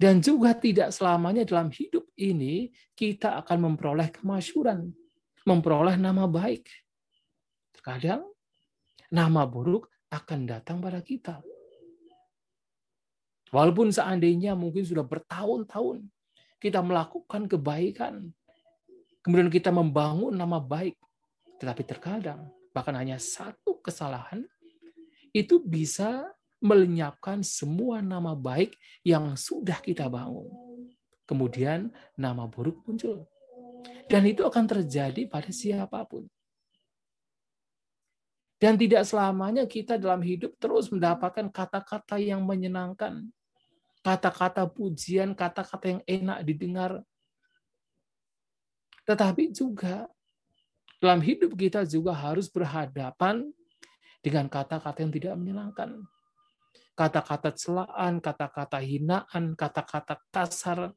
Dan 0.00 0.24
juga 0.24 0.56
tidak 0.56 0.96
selamanya 0.96 1.44
dalam 1.44 1.68
hidup 1.68 2.08
ini 2.16 2.72
kita 2.96 3.36
akan 3.44 3.68
memperoleh 3.68 4.08
kemasyuran, 4.08 4.88
memperoleh 5.44 5.96
nama 6.00 6.24
baik. 6.24 6.68
Terkadang 7.76 8.24
nama 9.12 9.44
buruk 9.44 9.92
akan 10.08 10.48
datang 10.48 10.80
pada 10.80 11.04
kita. 11.04 11.44
Walaupun 13.50 13.92
seandainya 13.92 14.56
mungkin 14.56 14.86
sudah 14.86 15.04
bertahun-tahun 15.04 16.06
kita 16.62 16.80
melakukan 16.80 17.44
kebaikan, 17.50 18.30
kemudian 19.24 19.52
kita 19.52 19.68
membangun 19.72 20.34
nama 20.34 20.60
baik. 20.60 20.96
Tetapi 21.60 21.82
terkadang 21.84 22.48
bahkan 22.72 22.96
hanya 22.96 23.20
satu 23.20 23.82
kesalahan 23.82 24.46
itu 25.34 25.60
bisa 25.62 26.30
melenyapkan 26.60 27.40
semua 27.40 28.04
nama 28.04 28.36
baik 28.36 28.76
yang 29.00 29.32
sudah 29.34 29.80
kita 29.80 30.06
bangun. 30.12 30.48
Kemudian 31.24 31.88
nama 32.18 32.44
buruk 32.50 32.84
muncul. 32.84 33.24
Dan 34.10 34.26
itu 34.26 34.42
akan 34.42 34.66
terjadi 34.66 35.30
pada 35.30 35.48
siapa 35.54 36.02
pun. 36.04 36.26
Dan 38.60 38.76
tidak 38.76 39.08
selamanya 39.08 39.64
kita 39.64 39.96
dalam 39.96 40.20
hidup 40.20 40.52
terus 40.60 40.92
mendapatkan 40.92 41.48
kata-kata 41.48 42.20
yang 42.20 42.44
menyenangkan. 42.44 43.32
kata-kata 44.00 44.64
pujian, 44.64 45.36
kata-kata 45.36 45.84
yang 45.92 46.02
enak 46.08 46.38
didengar. 46.48 47.04
Tetapi 49.10 49.50
juga 49.50 50.06
dalam 51.02 51.18
hidup 51.18 51.58
kita 51.58 51.82
juga 51.82 52.14
harus 52.14 52.46
berhadapan 52.46 53.50
dengan 54.22 54.46
kata-kata 54.46 55.02
yang 55.02 55.10
tidak 55.10 55.34
menyenangkan. 55.34 56.06
Kata-kata 56.94 57.50
celaan, 57.58 58.22
kata-kata 58.22 58.78
hinaan, 58.78 59.58
kata-kata 59.58 60.14
kasar, 60.30 60.94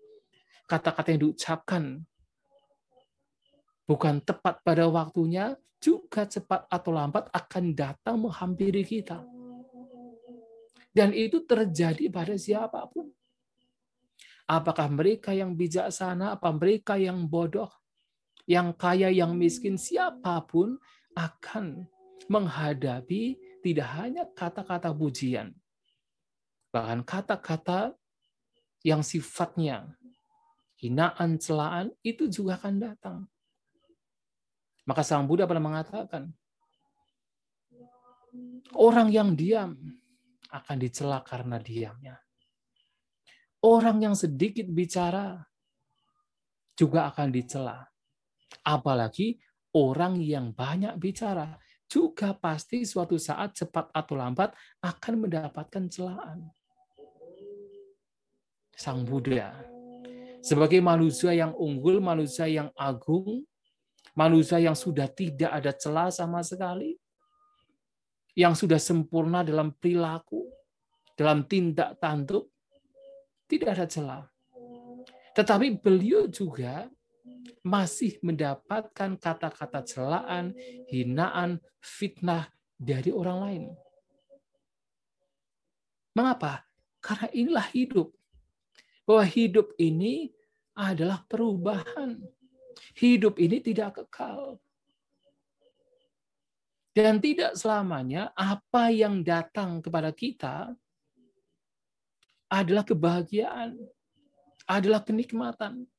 kata-kata 0.69 1.09
yang 1.09 1.21
diucapkan 1.25 2.05
bukan 3.89 4.21
tepat 4.21 4.61
pada 4.61 4.85
waktunya, 4.93 5.57
juga 5.81 6.29
cepat 6.29 6.69
atau 6.69 6.93
lambat 6.93 7.33
akan 7.33 7.73
datang 7.73 8.21
menghampiri 8.21 8.85
kita. 8.85 9.25
Dan 10.93 11.17
itu 11.17 11.41
terjadi 11.49 12.13
pada 12.13 12.37
siapa 12.37 12.85
pun. 12.93 13.09
Apakah 14.45 14.85
mereka 14.85 15.33
yang 15.33 15.57
bijaksana, 15.57 16.37
apa 16.37 16.53
mereka 16.53 16.93
yang 16.99 17.25
bodoh, 17.25 17.71
yang 18.49 18.75
kaya, 18.75 19.07
yang 19.07 19.35
miskin, 19.35 19.79
siapa 19.79 20.43
pun 20.43 20.75
akan 21.15 21.87
menghadapi 22.27 23.39
tidak 23.63 23.87
hanya 23.95 24.23
kata-kata 24.35 24.91
pujian, 24.91 25.55
bahkan 26.71 27.03
kata-kata 27.03 27.95
yang 28.83 28.99
sifatnya 28.99 29.95
hinaan, 30.75 31.39
celaan, 31.39 31.87
itu 32.03 32.27
juga 32.27 32.59
akan 32.59 32.75
datang. 32.75 33.17
Maka 34.83 34.99
Sang 34.99 35.23
Buddha 35.23 35.47
pernah 35.47 35.63
mengatakan, 35.63 36.27
orang 38.75 39.07
yang 39.07 39.31
diam 39.31 39.79
akan 40.51 40.77
dicela 40.77 41.23
karena 41.23 41.55
diamnya. 41.55 42.19
Orang 43.63 44.03
yang 44.03 44.11
sedikit 44.11 44.67
bicara 44.67 45.39
juga 46.75 47.07
akan 47.07 47.31
dicela. 47.31 47.92
Apalagi 48.61 49.41
orang 49.73 50.21
yang 50.21 50.53
banyak 50.53 50.93
bicara 51.01 51.57
juga 51.89 52.37
pasti 52.37 52.85
suatu 52.85 53.17
saat 53.17 53.57
cepat 53.57 53.89
atau 53.89 54.13
lambat 54.13 54.53
akan 54.81 55.13
mendapatkan 55.25 55.83
celaan. 55.89 56.49
Sang 58.73 59.05
Buddha 59.05 59.73
sebagai 60.43 60.83
manusia 60.83 61.31
yang 61.31 61.55
unggul, 61.55 62.03
manusia 62.03 62.51
yang 62.51 62.67
agung, 62.75 63.47
manusia 64.11 64.59
yang 64.59 64.75
sudah 64.75 65.07
tidak 65.07 65.47
ada 65.47 65.71
celah 65.71 66.11
sama 66.11 66.43
sekali, 66.43 66.99
yang 68.35 68.51
sudah 68.51 68.75
sempurna 68.75 69.45
dalam 69.47 69.71
perilaku, 69.71 70.43
dalam 71.15 71.47
tindak 71.47 71.95
tanduk, 72.03 72.51
tidak 73.47 73.79
ada 73.79 73.85
celah. 73.87 74.23
Tetapi 75.31 75.79
beliau 75.79 76.27
juga 76.27 76.91
masih 77.63 78.19
mendapatkan 78.23 79.15
kata-kata 79.17 79.83
celaan, 79.83 80.55
hinaan, 80.87 81.63
fitnah 81.79 82.51
dari 82.79 83.09
orang 83.11 83.37
lain. 83.39 83.63
Mengapa? 86.13 86.63
Karena 87.01 87.27
inilah 87.33 87.67
hidup. 87.73 88.13
Bahwa 89.03 89.25
hidup 89.27 89.75
ini 89.75 90.31
adalah 90.77 91.25
perubahan. 91.27 92.21
Hidup 92.95 93.41
ini 93.41 93.59
tidak 93.59 93.99
kekal. 93.99 94.61
Dan 96.93 97.17
tidak 97.17 97.57
selamanya 97.57 98.29
apa 98.37 98.93
yang 98.93 99.25
datang 99.25 99.81
kepada 99.81 100.13
kita 100.13 100.77
adalah 102.53 102.85
kebahagiaan, 102.85 103.81
adalah 104.69 105.01
kenikmatan. 105.01 105.89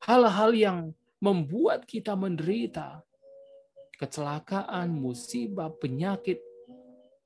Hal-hal 0.00 0.50
yang 0.56 0.78
membuat 1.20 1.84
kita 1.84 2.16
menderita, 2.16 3.04
kecelakaan, 4.00 4.88
musibah, 4.96 5.68
penyakit, 5.68 6.40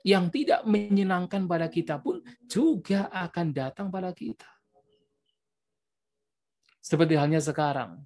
yang 0.05 0.29
tidak 0.29 0.67
menyenangkan 0.69 1.49
pada 1.49 1.71
kita 1.71 1.97
pun 1.97 2.21
juga 2.45 3.09
akan 3.09 3.47
datang 3.57 3.89
pada 3.89 4.13
kita. 4.13 4.51
Seperti 6.85 7.17
halnya 7.17 7.41
sekarang. 7.41 8.05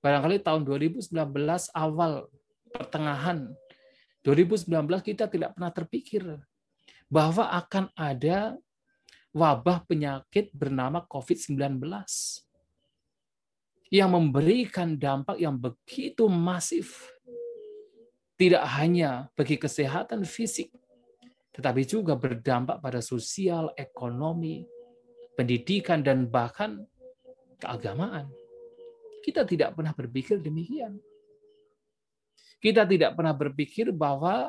Barangkali 0.00 0.40
tahun 0.40 0.64
2019 0.64 1.12
awal 1.76 2.26
pertengahan 2.72 3.52
2019 4.24 4.70
kita 5.04 5.28
tidak 5.28 5.52
pernah 5.52 5.70
terpikir 5.70 6.24
bahwa 7.12 7.52
akan 7.52 7.92
ada 7.92 8.56
wabah 9.36 9.84
penyakit 9.84 10.48
bernama 10.56 11.04
COVID-19 11.04 11.76
yang 13.92 14.16
memberikan 14.16 14.96
dampak 14.96 15.36
yang 15.36 15.60
begitu 15.60 16.24
masif 16.32 17.12
tidak 18.40 18.64
hanya 18.80 19.28
bagi 19.36 19.60
kesehatan 19.60 20.24
fisik 20.24 20.72
tetapi 21.52 21.84
juga 21.84 22.16
berdampak 22.16 22.80
pada 22.80 23.04
sosial, 23.04 23.76
ekonomi, 23.76 24.64
pendidikan 25.36 26.00
dan 26.00 26.24
bahkan 26.24 26.80
keagamaan. 27.60 28.32
Kita 29.20 29.44
tidak 29.44 29.76
pernah 29.76 29.92
berpikir 29.92 30.40
demikian. 30.40 30.96
Kita 32.56 32.88
tidak 32.88 33.20
pernah 33.20 33.36
berpikir 33.36 33.92
bahwa 33.92 34.48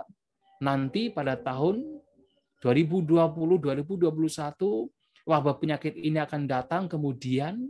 nanti 0.63 1.11
pada 1.11 1.35
tahun 1.35 1.83
2020-2021 2.63 5.27
wabah 5.27 5.55
penyakit 5.59 5.99
ini 5.99 6.23
akan 6.23 6.47
datang 6.47 6.87
kemudian 6.87 7.67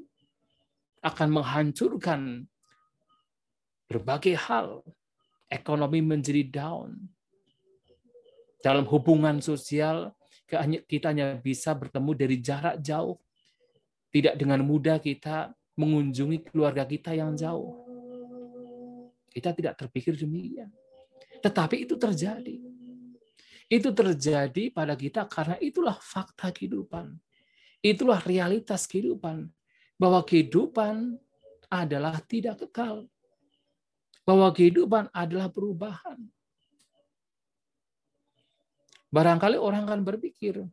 akan 1.03 1.27
menghancurkan 1.43 2.47
berbagai 3.91 4.39
hal. 4.39 4.81
Ekonomi 5.51 6.01
menjadi 6.01 6.41
down. 6.49 6.97
Dalam 8.63 8.89
hubungan 8.89 9.37
sosial, 9.37 10.15
kita 10.89 11.13
hanya 11.13 11.37
bisa 11.37 11.77
bertemu 11.77 12.11
dari 12.17 12.41
jarak 12.41 12.81
jauh. 12.81 13.21
Tidak 14.09 14.33
dengan 14.33 14.65
mudah 14.65 14.97
kita 14.97 15.53
mengunjungi 15.77 16.49
keluarga 16.49 16.89
kita 16.89 17.13
yang 17.13 17.37
jauh. 17.37 17.85
Kita 19.29 19.53
tidak 19.53 19.77
terpikir 19.77 20.17
demikian. 20.17 20.73
Tetapi 21.41 21.85
itu 21.85 22.01
terjadi. 22.01 22.57
Itu 23.69 23.89
terjadi 23.93 24.69
pada 24.73 24.97
kita 24.97 25.25
karena 25.29 25.57
itulah 25.61 25.97
fakta 25.97 26.49
kehidupan. 26.49 27.13
Itulah 27.83 28.21
realitas 28.25 28.85
kehidupan. 28.89 29.49
Bahwa 30.03 30.19
kehidupan 30.19 31.15
adalah 31.71 32.19
tidak 32.27 32.67
kekal. 32.67 33.07
Bahwa 34.27 34.51
kehidupan 34.51 35.07
adalah 35.15 35.47
perubahan. 35.47 36.19
Barangkali 39.13 39.55
orang 39.55 39.87
akan 39.87 40.01
berpikir, 40.01 40.65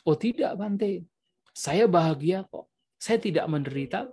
oh 0.00 0.16
tidak 0.16 0.56
Bante, 0.56 1.04
saya 1.52 1.84
bahagia 1.84 2.42
kok. 2.48 2.66
Saya 2.96 3.20
tidak 3.20 3.44
menderita, 3.52 4.08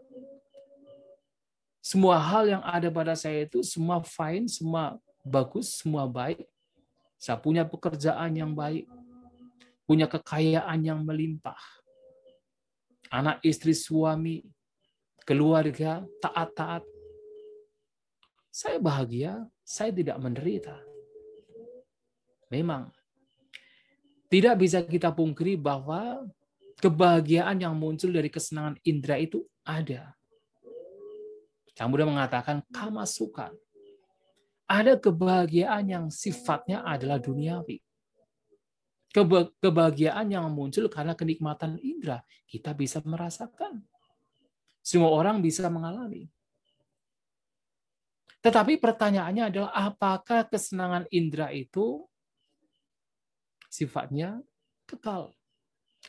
semua 1.79 2.15
hal 2.15 2.47
yang 2.47 2.63
ada 2.63 2.87
pada 2.91 3.11
saya 3.11 3.43
itu 3.43 3.59
semua 3.59 3.99
fine, 4.03 4.47
semua 4.51 4.99
bagus, 5.23 5.79
semua 5.79 6.07
baik. 6.07 6.43
Saya 7.19 7.39
punya 7.39 7.63
pekerjaan 7.63 8.35
yang 8.35 8.51
baik, 8.51 8.87
punya 9.87 10.07
kekayaan 10.07 10.79
yang 10.83 10.99
melimpah. 11.03 11.59
Anak 13.13 13.45
istri 13.45 13.77
suami, 13.77 14.41
keluarga 15.21 16.01
taat-taat. 16.17 16.81
Saya 18.49 18.81
bahagia, 18.81 19.45
saya 19.61 19.93
tidak 19.93 20.17
menderita. 20.17 20.81
Memang 22.49 22.89
tidak 24.33 24.65
bisa 24.65 24.81
kita 24.81 25.13
pungkiri 25.13 25.53
bahwa 25.53 26.25
kebahagiaan 26.81 27.61
yang 27.61 27.77
muncul 27.77 28.09
dari 28.09 28.33
kesenangan 28.33 28.81
indera 28.81 29.21
itu 29.21 29.45
ada. 29.61 30.17
Yang 31.77 31.87
Buddha 31.93 32.05
mengatakan 32.09 32.65
kama 32.73 33.05
suka. 33.05 33.53
Ada 34.65 34.97
kebahagiaan 34.97 35.85
yang 35.85 36.05
sifatnya 36.09 36.81
adalah 36.81 37.21
duniawi. 37.21 37.77
Kebahagiaan 39.13 40.33
yang 40.33 40.49
muncul 40.49 40.89
karena 40.89 41.13
kenikmatan 41.13 41.77
indera. 41.77 42.25
Kita 42.49 42.73
bisa 42.73 42.97
merasakan. 43.05 43.85
Semua 44.81 45.13
orang 45.13 45.39
bisa 45.39 45.69
mengalami. 45.69 46.27
Tetapi 48.43 48.75
pertanyaannya 48.81 49.43
adalah 49.47 49.71
apakah 49.71 50.43
kesenangan 50.49 51.07
indera 51.13 51.47
itu 51.55 52.03
sifatnya 53.71 54.43
kekal? 54.83 55.31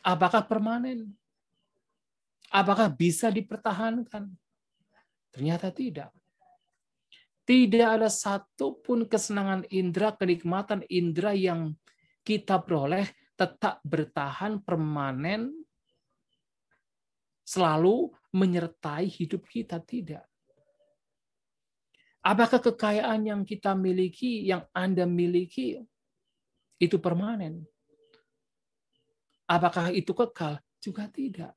Apakah 0.03 0.43
permanen? 0.43 1.15
Apakah 2.51 2.91
bisa 2.91 3.31
dipertahankan? 3.31 4.27
Ternyata 5.31 5.71
tidak. 5.71 6.11
Tidak 7.45 7.87
ada 7.87 8.09
satupun 8.11 9.07
kesenangan 9.07 9.63
indera, 9.71 10.11
kenikmatan 10.11 10.83
indera 10.91 11.31
yang 11.31 11.71
kita 12.25 12.57
peroleh 12.57 13.05
tetap 13.37 13.79
bertahan 13.85 14.57
permanen 14.65 15.53
selalu 17.45 18.09
menyertai 18.33 19.05
hidup 19.05 19.45
kita 19.45 19.77
tidak. 19.79 20.25
Apakah 22.25 22.57
kekayaan 22.57 23.21
yang 23.21 23.41
kita 23.45 23.77
miliki, 23.77 24.49
yang 24.49 24.65
Anda 24.73 25.05
miliki, 25.05 25.77
itu 26.81 26.97
permanen? 26.97 27.61
Apakah 29.45 29.93
itu 29.93 30.09
kekal? 30.09 30.57
Juga 30.81 31.05
tidak. 31.05 31.53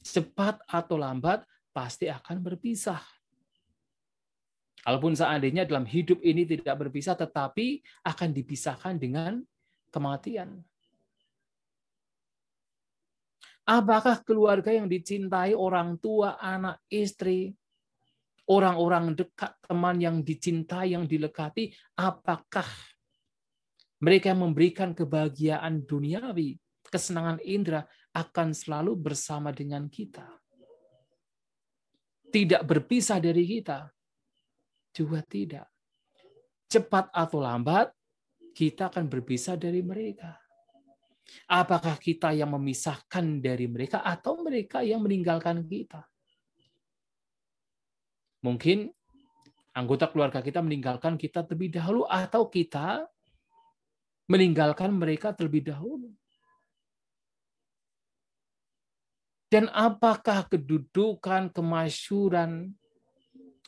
Cepat 0.00 0.64
atau 0.64 0.96
lambat 0.96 1.44
pasti 1.76 2.08
akan 2.08 2.40
berpisah. 2.40 3.04
Walaupun 4.82 5.12
seandainya 5.12 5.68
dalam 5.68 5.84
hidup 5.84 6.24
ini 6.24 6.48
tidak 6.48 6.74
berpisah, 6.74 7.14
tetapi 7.14 7.84
akan 8.02 8.32
dipisahkan 8.32 8.96
dengan 8.96 9.44
kematian. 9.92 10.64
Apakah 13.62 14.24
keluarga 14.26 14.74
yang 14.74 14.90
dicintai 14.90 15.54
orang 15.54 15.94
tua, 16.02 16.34
anak, 16.42 16.82
istri, 16.90 17.54
orang-orang 18.50 19.14
dekat, 19.14 19.54
teman 19.62 20.02
yang 20.02 20.18
dicintai, 20.26 20.98
yang 20.98 21.06
dilekati, 21.06 21.70
apakah 21.94 22.66
mereka 24.02 24.34
memberikan 24.34 24.90
kebahagiaan 24.98 25.86
duniawi, 25.86 26.58
kesenangan 26.90 27.38
indera 27.46 27.86
akan 28.10 28.50
selalu 28.50 28.98
bersama 28.98 29.54
dengan 29.54 29.86
kita. 29.86 30.26
Tidak 32.32 32.66
berpisah 32.66 33.22
dari 33.22 33.46
kita. 33.46 33.86
Juga 34.90 35.22
tidak. 35.22 35.70
Cepat 36.66 37.14
atau 37.14 37.38
lambat, 37.38 37.94
kita 38.52 38.92
akan 38.92 39.08
berpisah 39.08 39.56
dari 39.56 39.80
mereka. 39.80 40.36
Apakah 41.48 41.96
kita 41.96 42.36
yang 42.36 42.52
memisahkan 42.52 43.40
dari 43.40 43.64
mereka 43.64 44.04
atau 44.04 44.40
mereka 44.44 44.84
yang 44.84 45.00
meninggalkan 45.00 45.64
kita? 45.64 46.04
Mungkin 48.44 48.92
anggota 49.72 50.12
keluarga 50.12 50.44
kita 50.44 50.60
meninggalkan 50.60 51.16
kita 51.16 51.46
terlebih 51.48 51.72
dahulu 51.72 52.04
atau 52.04 52.50
kita 52.52 53.08
meninggalkan 54.28 54.92
mereka 54.92 55.32
terlebih 55.32 55.72
dahulu. 55.72 56.12
Dan 59.52 59.68
apakah 59.68 60.48
kedudukan, 60.48 61.52
kemasyuran, 61.52 62.72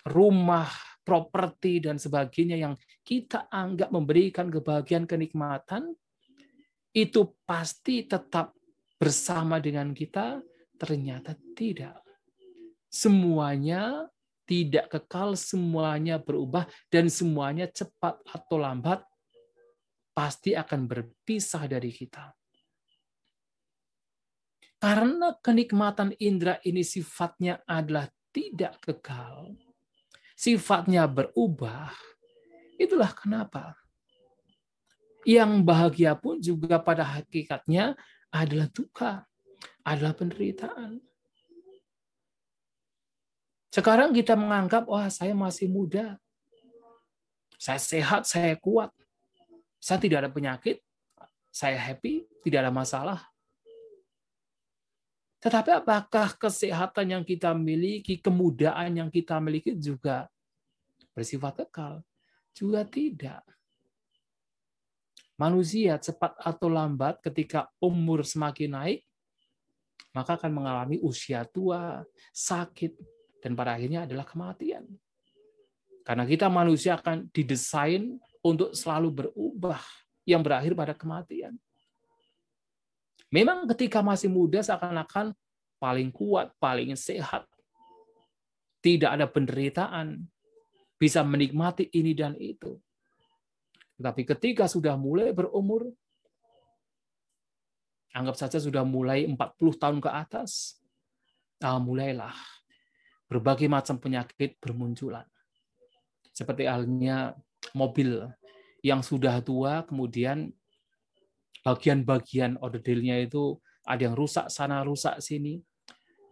rumah, 0.09 0.73
properti, 1.05 1.85
dan 1.85 2.01
sebagainya 2.01 2.57
yang 2.57 2.75
kita 3.05 3.53
anggap 3.53 3.93
memberikan 3.93 4.49
kebahagiaan, 4.49 5.05
kenikmatan, 5.05 5.93
itu 6.97 7.37
pasti 7.45 8.09
tetap 8.09 8.57
bersama 8.97 9.61
dengan 9.61 9.93
kita, 9.93 10.41
ternyata 10.81 11.37
tidak. 11.53 12.01
Semuanya 12.89 14.09
tidak 14.49 14.89
kekal, 14.93 15.37
semuanya 15.37 16.17
berubah, 16.17 16.65
dan 16.89 17.13
semuanya 17.13 17.69
cepat 17.69 18.21
atau 18.25 18.57
lambat 18.57 19.05
pasti 20.15 20.55
akan 20.55 20.87
berpisah 20.87 21.67
dari 21.67 21.91
kita. 21.91 22.31
Karena 24.79 25.33
kenikmatan 25.41 26.13
indera 26.21 26.61
ini 26.63 26.85
sifatnya 26.85 27.65
adalah 27.65 28.07
tidak 28.31 28.79
kekal, 28.85 29.57
sifatnya 30.35 31.07
berubah, 31.07 31.95
itulah 32.77 33.11
kenapa. 33.15 33.79
Yang 35.25 35.65
bahagia 35.65 36.13
pun 36.19 36.37
juga 36.37 36.77
pada 36.77 37.01
hakikatnya 37.01 37.97
adalah 38.29 38.69
duka, 38.69 39.25
adalah 39.81 40.13
penderitaan. 40.13 41.01
Sekarang 43.73 44.15
kita 44.15 44.39
menganggap, 44.39 44.87
wah 44.87 45.09
saya 45.11 45.35
masih 45.35 45.67
muda, 45.67 46.21
saya 47.59 47.81
sehat, 47.81 48.29
saya 48.29 48.55
kuat, 48.61 48.93
saya 49.81 49.99
tidak 49.99 50.19
ada 50.23 50.31
penyakit, 50.31 50.79
saya 51.51 51.81
happy, 51.81 52.29
tidak 52.45 52.69
ada 52.69 52.73
masalah. 52.75 53.34
Tetapi 55.45 55.71
apakah 55.77 56.33
kesehatan 56.41 57.13
yang 57.13 57.25
kita 57.25 57.53
miliki, 57.53 58.17
kemudaan 58.17 58.97
yang 58.97 59.13
kita 59.13 59.37
miliki 59.37 59.77
juga 59.77 60.25
bersifat 61.13 61.69
kekal? 61.69 62.01
Juga 62.57 62.81
tidak 62.89 63.45
manusia 65.37 66.01
cepat 66.01 66.39
atau 66.41 66.71
lambat 66.71 67.21
ketika 67.21 67.69
umur 67.77 68.25
semakin 68.25 68.71
naik, 68.73 69.01
maka 70.17 70.39
akan 70.41 70.49
mengalami 70.55 70.97
usia 71.03 71.45
tua, 71.45 72.07
sakit, 72.31 72.97
dan 73.43 73.53
pada 73.53 73.77
akhirnya 73.77 74.07
adalah 74.09 74.25
kematian. 74.25 74.87
Karena 76.07 76.25
kita 76.25 76.49
manusia 76.49 76.97
akan 76.97 77.29
didesain 77.35 78.17
untuk 78.41 78.73
selalu 78.73 79.29
berubah, 79.29 79.81
yang 80.25 80.41
berakhir 80.41 80.73
pada 80.73 80.97
kematian. 80.97 81.53
Memang 83.35 83.67
ketika 83.75 83.99
masih 83.99 84.31
muda 84.31 84.63
seakan-akan 84.63 85.35
paling 85.83 86.15
kuat, 86.15 86.55
paling 86.63 86.95
sehat, 86.95 87.51
tidak 88.79 89.11
ada 89.11 89.27
penderitaan, 89.27 90.23
bisa 90.95 91.27
menikmati 91.27 91.91
ini 91.91 92.15
dan 92.15 92.39
itu. 92.39 92.79
Tetapi 93.99 94.23
ketika 94.23 94.71
sudah 94.71 94.95
mulai 94.95 95.35
berumur, 95.35 95.91
anggap 98.15 98.39
saja 98.39 98.63
sudah 98.63 98.87
mulai 98.87 99.27
40 99.27 99.35
tahun 99.83 99.99
ke 99.99 100.11
atas, 100.15 100.79
nah 101.59 101.83
mulailah 101.83 102.39
berbagai 103.27 103.67
macam 103.67 103.99
penyakit 103.99 104.63
bermunculan. 104.63 105.27
Seperti 106.31 106.71
halnya 106.71 107.35
mobil 107.75 108.31
yang 108.79 109.03
sudah 109.03 109.43
tua, 109.43 109.83
kemudian 109.83 110.55
bagian-bagian 111.65 112.61
ordernya 112.61 113.25
itu 113.25 113.57
ada 113.89 114.05
yang 114.05 114.17
rusak 114.17 114.53
sana, 114.53 114.85
rusak 114.85 115.19
sini. 115.25 115.65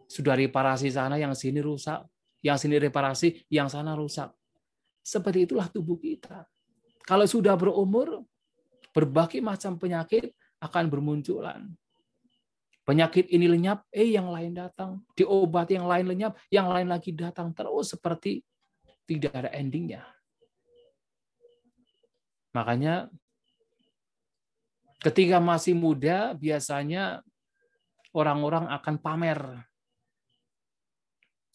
Sudah 0.05 0.37
reparasi 0.37 0.93
sana, 0.93 1.17
yang 1.17 1.33
sini 1.33 1.65
rusak. 1.65 2.05
Yang 2.45 2.69
sini 2.69 2.77
reparasi, 2.77 3.49
yang 3.49 3.73
sana 3.73 3.97
rusak. 3.97 4.29
Seperti 5.01 5.49
itulah 5.49 5.73
tubuh 5.73 5.97
kita. 5.97 6.45
Kalau 7.09 7.25
sudah 7.25 7.57
berumur, 7.57 8.23
berbagai 8.93 9.41
macam 9.41 9.81
penyakit 9.81 10.37
akan 10.61 10.85
bermunculan. 10.87 11.67
Penyakit 12.83 13.31
ini 13.31 13.47
lenyap, 13.47 13.87
eh 13.95 14.11
yang 14.11 14.29
lain 14.29 14.59
datang. 14.59 15.01
Diobat 15.15 15.71
yang 15.71 15.87
lain 15.87 16.07
lenyap, 16.13 16.35
yang 16.51 16.67
lain 16.67 16.91
lagi 16.91 17.15
datang. 17.15 17.55
Terus 17.55 17.95
seperti 17.95 18.43
tidak 19.07 19.33
ada 19.33 19.51
endingnya. 19.55 20.03
Makanya 22.53 23.09
ketika 25.03 25.43
masih 25.43 25.75
muda, 25.75 26.33
biasanya 26.39 27.21
orang-orang 28.15 28.71
akan 28.71 28.95
pamer 29.03 29.39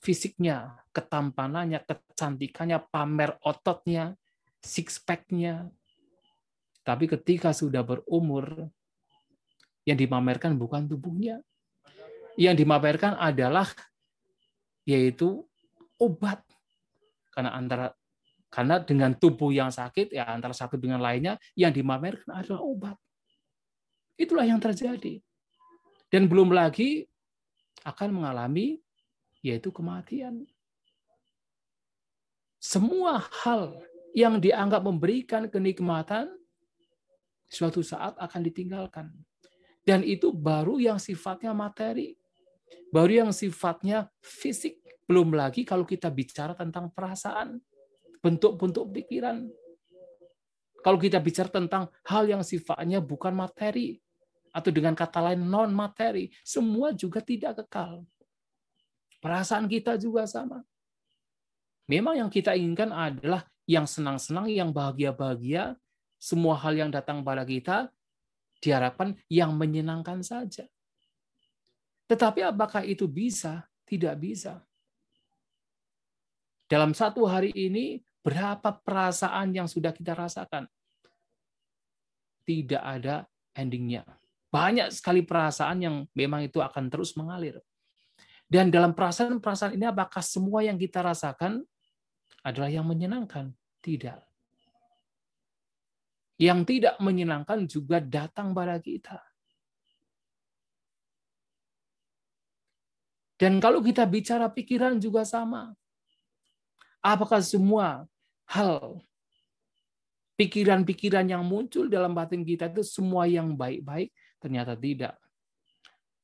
fisiknya, 0.04 0.78
ketampanannya, 0.94 1.82
kecantikannya, 1.84 2.80
pamer 2.92 3.40
ototnya, 3.42 4.14
six 4.62 5.00
pack-nya. 5.02 5.68
Tapi 6.84 7.10
ketika 7.10 7.52
sudah 7.52 7.84
berumur, 7.84 8.72
yang 9.88 9.96
dimamerkan 9.96 10.60
bukan 10.60 10.84
tubuhnya. 10.84 11.40
Yang 12.36 12.68
dimamerkan 12.68 13.16
adalah 13.16 13.72
yaitu 14.84 15.48
obat. 15.96 16.44
Karena 17.32 17.56
antara 17.56 17.88
karena 18.52 18.84
dengan 18.84 19.16
tubuh 19.16 19.52
yang 19.56 19.72
sakit 19.72 20.12
ya 20.12 20.28
antara 20.28 20.52
satu 20.52 20.76
dengan 20.76 21.00
lainnya 21.00 21.40
yang 21.56 21.72
dimamerkan 21.72 22.36
adalah 22.36 22.62
obat. 22.68 22.98
Itulah 24.18 24.44
yang 24.44 24.58
terjadi. 24.58 25.22
Dan 26.10 26.26
belum 26.26 26.50
lagi 26.50 27.06
akan 27.86 28.10
mengalami 28.22 28.82
yaitu 29.46 29.70
kematian. 29.70 30.44
Semua 32.58 33.22
hal 33.46 33.80
yang 34.18 34.42
dianggap 34.42 34.82
memberikan 34.82 35.46
kenikmatan 35.46 36.34
suatu 37.48 37.86
saat 37.86 38.18
akan 38.18 38.42
ditinggalkan. 38.44 39.14
Dan 39.86 40.04
itu 40.04 40.36
baru 40.36 40.82
yang 40.82 41.00
sifatnya 41.00 41.56
materi. 41.56 42.20
Baru 42.92 43.14
yang 43.24 43.32
sifatnya 43.32 44.12
fisik. 44.20 44.84
Belum 45.08 45.32
lagi 45.32 45.64
kalau 45.64 45.88
kita 45.88 46.12
bicara 46.12 46.52
tentang 46.52 46.92
perasaan, 46.92 47.64
bentuk-bentuk 48.20 48.92
pikiran. 48.92 49.48
Kalau 50.84 51.00
kita 51.00 51.24
bicara 51.24 51.48
tentang 51.48 51.88
hal 52.04 52.28
yang 52.28 52.44
sifatnya 52.44 53.00
bukan 53.00 53.32
materi, 53.32 54.04
atau 54.54 54.72
dengan 54.74 54.94
kata 54.98 55.32
lain 55.32 55.46
non 55.48 55.72
materi, 55.72 56.32
semua 56.42 56.92
juga 56.94 57.24
tidak 57.24 57.64
kekal. 57.64 58.04
Perasaan 59.18 59.66
kita 59.66 59.98
juga 59.98 60.30
sama. 60.30 60.62
Memang 61.88 62.20
yang 62.20 62.30
kita 62.30 62.54
inginkan 62.54 62.92
adalah 62.92 63.48
yang 63.68 63.88
senang-senang, 63.88 64.52
yang 64.52 64.70
bahagia-bahagia, 64.76 65.80
semua 66.20 66.58
hal 66.60 66.76
yang 66.76 66.92
datang 66.92 67.24
pada 67.24 67.48
kita 67.48 67.92
diharapkan 68.60 69.14
yang 69.30 69.54
menyenangkan 69.54 70.26
saja. 70.26 70.66
Tetapi 72.08 72.44
apakah 72.48 72.84
itu 72.88 73.06
bisa? 73.06 73.68
Tidak 73.88 74.16
bisa. 74.20 74.64
Dalam 76.68 76.92
satu 76.92 77.24
hari 77.24 77.56
ini, 77.56 78.04
berapa 78.20 78.76
perasaan 78.84 79.56
yang 79.56 79.72
sudah 79.72 79.96
kita 79.96 80.12
rasakan? 80.12 80.68
Tidak 82.44 82.80
ada 82.84 83.24
endingnya. 83.56 84.04
Banyak 84.48 84.96
sekali 84.96 85.28
perasaan 85.28 85.84
yang 85.84 85.96
memang 86.16 86.48
itu 86.48 86.64
akan 86.64 86.88
terus 86.88 87.14
mengalir. 87.20 87.60
Dan 88.48 88.72
dalam 88.72 88.96
perasaan-perasaan 88.96 89.76
ini, 89.76 89.84
apakah 89.84 90.24
semua 90.24 90.64
yang 90.64 90.80
kita 90.80 91.04
rasakan 91.04 91.68
adalah 92.48 92.72
yang 92.72 92.88
menyenangkan? 92.88 93.52
Tidak. 93.84 94.24
Yang 96.40 96.60
tidak 96.64 96.96
menyenangkan 97.04 97.68
juga 97.68 98.00
datang 98.00 98.56
pada 98.56 98.80
kita. 98.80 99.20
Dan 103.38 103.60
kalau 103.60 103.84
kita 103.84 104.08
bicara 104.08 104.50
pikiran 104.50 104.98
juga 104.98 105.28
sama. 105.28 105.76
Apakah 107.04 107.44
semua 107.44 108.10
hal 108.50 108.98
pikiran-pikiran 110.40 111.28
yang 111.30 111.46
muncul 111.46 111.86
dalam 111.86 112.18
batin 112.18 112.42
kita 112.42 112.72
itu 112.72 112.82
semua 112.82 113.30
yang 113.30 113.54
baik-baik? 113.54 114.10
Ternyata 114.38 114.78
tidak. 114.78 115.18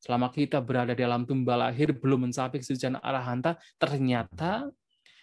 Selama 0.03 0.27
kita 0.29 0.59
berada 0.59 0.91
dalam 0.91 1.23
tumbal 1.23 1.63
lahir 1.63 1.95
belum 1.95 2.27
mencapai 2.27 2.59
kesucian 2.59 2.99
arahanta, 2.99 3.55
ternyata 3.79 4.67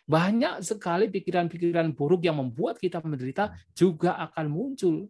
banyak 0.09 0.65
sekali 0.65 1.07
pikiran-pikiran 1.13 1.93
buruk 1.93 2.25
yang 2.25 2.41
membuat 2.41 2.81
kita 2.81 2.99
menderita 3.05 3.55
juga 3.77 4.17
akan 4.19 4.47
muncul, 4.49 5.07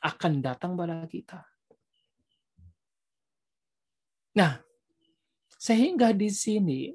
akan 0.00 0.32
datang 0.40 0.72
pada 0.78 1.02
kita. 1.10 1.42
Nah, 4.38 4.62
sehingga 5.58 6.14
di 6.14 6.30
sini 6.30 6.94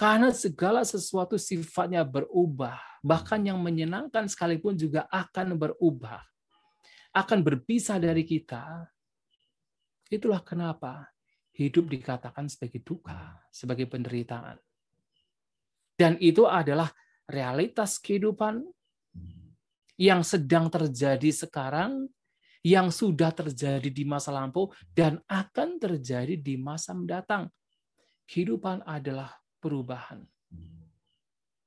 karena 0.00 0.32
segala 0.32 0.80
sesuatu 0.80 1.36
sifatnya 1.36 2.00
berubah, 2.08 2.80
bahkan 3.04 3.36
yang 3.44 3.60
menyenangkan 3.60 4.24
sekalipun 4.24 4.72
juga 4.72 5.04
akan 5.12 5.60
berubah, 5.60 6.24
akan 7.10 7.38
berpisah 7.42 7.98
dari 7.98 8.22
kita. 8.22 8.86
Itulah 10.10 10.42
kenapa 10.42 11.10
hidup 11.54 11.90
dikatakan 11.90 12.46
sebagai 12.50 12.82
duka, 12.82 13.38
sebagai 13.50 13.86
penderitaan. 13.86 14.58
Dan 15.94 16.16
itu 16.18 16.48
adalah 16.48 16.88
realitas 17.28 18.00
kehidupan 18.00 18.64
yang 20.00 20.24
sedang 20.24 20.72
terjadi 20.72 21.28
sekarang, 21.28 22.08
yang 22.64 22.88
sudah 22.88 23.30
terjadi 23.36 23.92
di 23.92 24.04
masa 24.08 24.32
lampau, 24.32 24.72
dan 24.96 25.20
akan 25.28 25.76
terjadi 25.76 26.40
di 26.40 26.56
masa 26.56 26.96
mendatang. 26.96 27.52
Kehidupan 28.24 28.80
adalah 28.88 29.36
perubahan. 29.60 30.24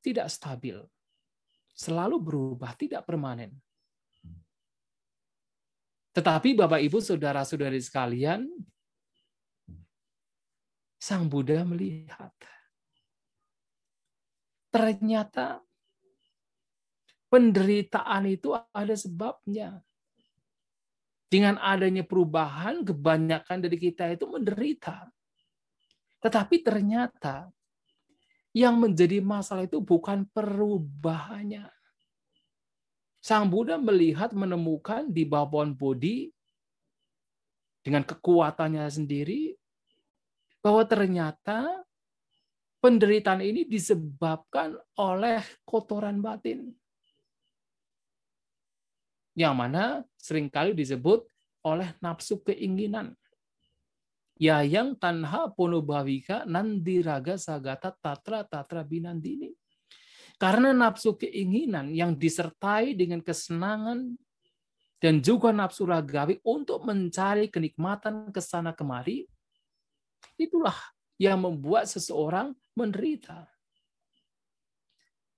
Tidak 0.02 0.26
stabil. 0.28 0.82
Selalu 1.78 2.18
berubah, 2.20 2.74
tidak 2.76 3.06
permanen. 3.06 3.63
Tetapi 6.14 6.54
Bapak 6.54 6.78
Ibu 6.78 7.02
Saudara-saudari 7.02 7.82
sekalian, 7.82 8.46
Sang 11.02 11.28
Buddha 11.28 11.68
melihat 11.68 12.32
ternyata 14.72 15.60
penderitaan 17.28 18.30
itu 18.30 18.54
ada 18.54 18.96
sebabnya. 18.98 19.82
Dengan 21.28 21.58
adanya 21.58 22.06
perubahan, 22.06 22.86
kebanyakan 22.86 23.66
dari 23.66 23.78
kita 23.82 24.14
itu 24.14 24.30
menderita. 24.30 25.10
Tetapi 26.22 26.62
ternyata 26.62 27.50
yang 28.54 28.78
menjadi 28.78 29.18
masalah 29.18 29.66
itu 29.66 29.82
bukan 29.82 30.30
perubahannya. 30.30 31.66
Sang 33.24 33.48
Buddha 33.48 33.80
melihat, 33.80 34.36
menemukan 34.36 35.08
di 35.08 35.24
bawah 35.24 35.48
pohon 35.48 35.72
Bodhi 35.72 36.28
dengan 37.80 38.04
kekuatannya 38.04 38.84
sendiri 38.92 39.56
bahwa 40.60 40.84
ternyata 40.84 41.88
penderitaan 42.84 43.40
ini 43.40 43.64
disebabkan 43.64 44.76
oleh 45.00 45.40
kotoran 45.64 46.20
batin. 46.20 46.76
Yang 49.40 49.56
mana 49.56 49.84
sering 50.20 50.52
kali 50.52 50.76
disebut 50.76 51.24
oleh 51.64 51.96
nafsu 52.04 52.44
keinginan. 52.44 53.16
Ya 54.36 54.60
yang 54.68 55.00
tanha 55.00 55.48
ponobhavika 55.48 56.44
nandiraga 56.44 57.40
sagata 57.40 57.96
tatra 58.04 58.44
tatra 58.44 58.84
binandini. 58.84 59.56
Karena 60.44 60.76
nafsu 60.76 61.16
keinginan 61.16 61.96
yang 61.96 62.20
disertai 62.20 63.00
dengan 63.00 63.24
kesenangan 63.24 64.12
dan 65.00 65.24
juga 65.24 65.56
nafsu 65.56 65.88
ragawi 65.88 66.44
untuk 66.44 66.84
mencari 66.84 67.48
kenikmatan 67.48 68.28
ke 68.28 68.44
sana 68.44 68.76
kemari, 68.76 69.24
itulah 70.36 70.76
yang 71.16 71.40
membuat 71.40 71.88
seseorang 71.88 72.52
menderita. 72.76 73.48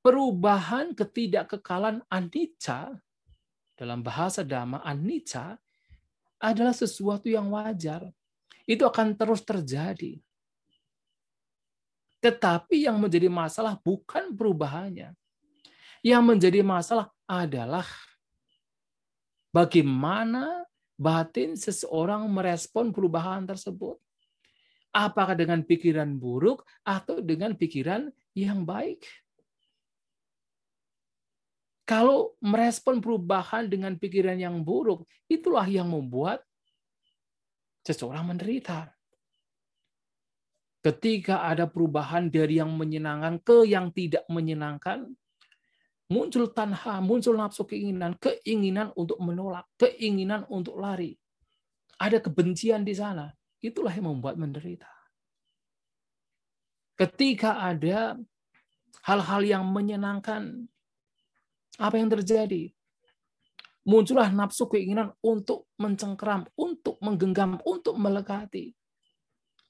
Perubahan 0.01 0.97
ketidakkekalan 0.97 2.01
anicca 2.09 2.97
dalam 3.77 4.01
bahasa 4.01 4.41
dhamma 4.41 4.81
anicca 4.81 5.61
adalah 6.41 6.73
sesuatu 6.73 7.29
yang 7.29 7.53
wajar 7.53 8.09
itu 8.65 8.81
akan 8.81 9.13
terus 9.13 9.45
terjadi. 9.45 10.17
Tetapi 12.25 12.89
yang 12.89 12.97
menjadi 12.97 13.29
masalah 13.29 13.77
bukan 13.77 14.33
perubahannya. 14.33 15.13
Yang 16.01 16.23
menjadi 16.25 16.65
masalah 16.65 17.13
adalah 17.29 17.85
bagaimana 19.53 20.65
batin 20.97 21.53
seseorang 21.53 22.25
merespon 22.25 22.89
perubahan 22.89 23.45
tersebut. 23.45 24.01
Apakah 24.89 25.37
dengan 25.37 25.61
pikiran 25.61 26.17
buruk 26.17 26.65
atau 26.81 27.21
dengan 27.21 27.53
pikiran 27.53 28.09
yang 28.33 28.65
baik? 28.65 29.05
Kalau 31.85 32.33
merespon 32.41 32.97
perubahan 32.97 33.69
dengan 33.69 33.93
pikiran 34.01 34.41
yang 34.41 34.65
buruk, 34.65 35.05
itulah 35.29 35.69
yang 35.69 35.93
membuat 35.93 36.41
seseorang 37.85 38.33
menderita. 38.33 38.94
Ketika 40.85 41.41
ada 41.41 41.65
perubahan 41.65 42.29
dari 42.29 42.61
yang 42.61 42.69
menyenangkan 42.77 43.41
ke 43.41 43.65
yang 43.65 43.89
tidak 43.89 44.21
menyenangkan, 44.29 45.09
muncul 46.13 46.45
tanha, 46.53 47.01
muncul 47.01 47.33
nafsu 47.33 47.65
keinginan, 47.65 48.13
keinginan 48.21 48.93
untuk 48.93 49.17
menolak, 49.17 49.65
keinginan 49.81 50.45
untuk 50.45 50.77
lari. 50.77 51.17
Ada 51.97 52.21
kebencian 52.21 52.85
di 52.85 52.93
sana. 52.93 53.33
Itulah 53.57 53.89
yang 53.97 54.13
membuat 54.13 54.37
menderita. 54.37 54.91
Ketika 56.93 57.65
ada 57.65 58.13
hal-hal 59.09 59.41
yang 59.41 59.65
menyenangkan, 59.65 60.69
apa 61.81 61.95
yang 61.97 62.13
terjadi? 62.13 62.69
muncullah 63.85 64.33
nafsu 64.33 64.65
keinginan 64.65 65.13
untuk 65.21 65.69
mencengkeram, 65.77 66.49
untuk 66.57 66.97
menggenggam, 66.99 67.61
untuk 67.63 67.95
melekati. 67.95 68.73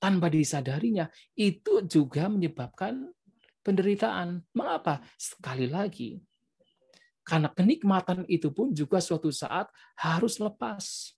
Tanpa 0.05 0.29
disadarinya, 0.29 1.09
itu 1.33 1.81
juga 1.89 2.29
menyebabkan 2.29 3.09
penderitaan. 3.65 4.45
Mengapa? 4.53 5.01
Sekali 5.17 5.65
lagi, 5.65 6.21
karena 7.25 7.49
kenikmatan 7.49 8.21
itu 8.29 8.53
pun 8.53 8.69
juga 8.69 9.01
suatu 9.01 9.33
saat 9.33 9.65
harus 9.97 10.37
lepas, 10.37 11.17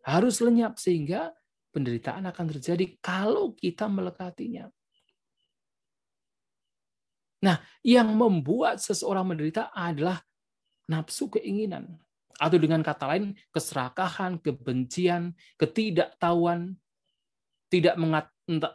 harus 0.00 0.40
lenyap, 0.40 0.80
sehingga 0.80 1.36
penderitaan 1.68 2.24
akan 2.32 2.46
terjadi 2.56 2.96
kalau 3.04 3.52
kita 3.52 3.84
melekatinya. 3.84 4.72
Nah, 7.44 7.60
yang 7.84 8.08
membuat 8.16 8.80
seseorang 8.80 9.28
menderita 9.28 9.68
adalah 9.76 10.24
nafsu 10.88 11.28
keinginan. 11.28 12.00
Atau 12.40 12.56
dengan 12.56 12.80
kata 12.80 13.04
lain, 13.04 13.36
keserakahan, 13.52 14.40
kebencian, 14.40 15.36
ketidaktahuan, 15.60 16.80
tidak 17.74 17.98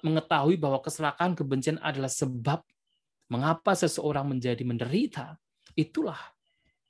mengetahui 0.03 0.59
bahwa 0.59 0.83
keserakahan, 0.83 1.31
kebencian 1.31 1.79
adalah 1.79 2.12
sebab 2.12 2.59
mengapa 3.31 3.71
seseorang 3.71 4.27
menjadi 4.27 4.59
menderita. 4.67 5.39
Itulah 5.71 6.19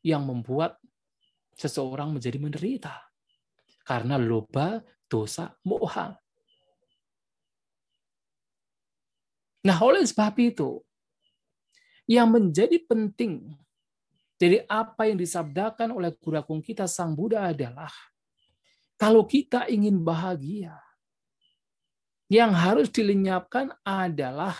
yang 0.02 0.26
membuat 0.26 0.82
seseorang 1.54 2.10
menjadi 2.10 2.41
menderita. 2.41 2.98
Karena 3.86 4.17
loba, 4.17 4.82
dosa, 5.06 5.54
moha. 5.62 6.17
Nah, 9.62 9.78
oleh 9.86 10.02
sebab 10.02 10.34
itu, 10.41 10.82
yang 12.10 12.34
menjadi 12.34 12.82
penting 12.89 13.54
jadi 14.39 14.63
apa 14.65 15.12
yang 15.12 15.19
disabdakan 15.19 15.93
oleh 15.93 16.15
guru 16.15 16.39
agung 16.39 16.63
kita 16.63 16.88
Sang 16.89 17.13
Buddha 17.13 17.54
adalah 17.54 17.91
Kalau 18.95 19.24
kita 19.24 19.67
ingin 19.72 20.00
bahagia, 20.00 20.76
yang 22.30 22.54
harus 22.54 22.94
dilenyapkan 22.94 23.74
adalah 23.82 24.54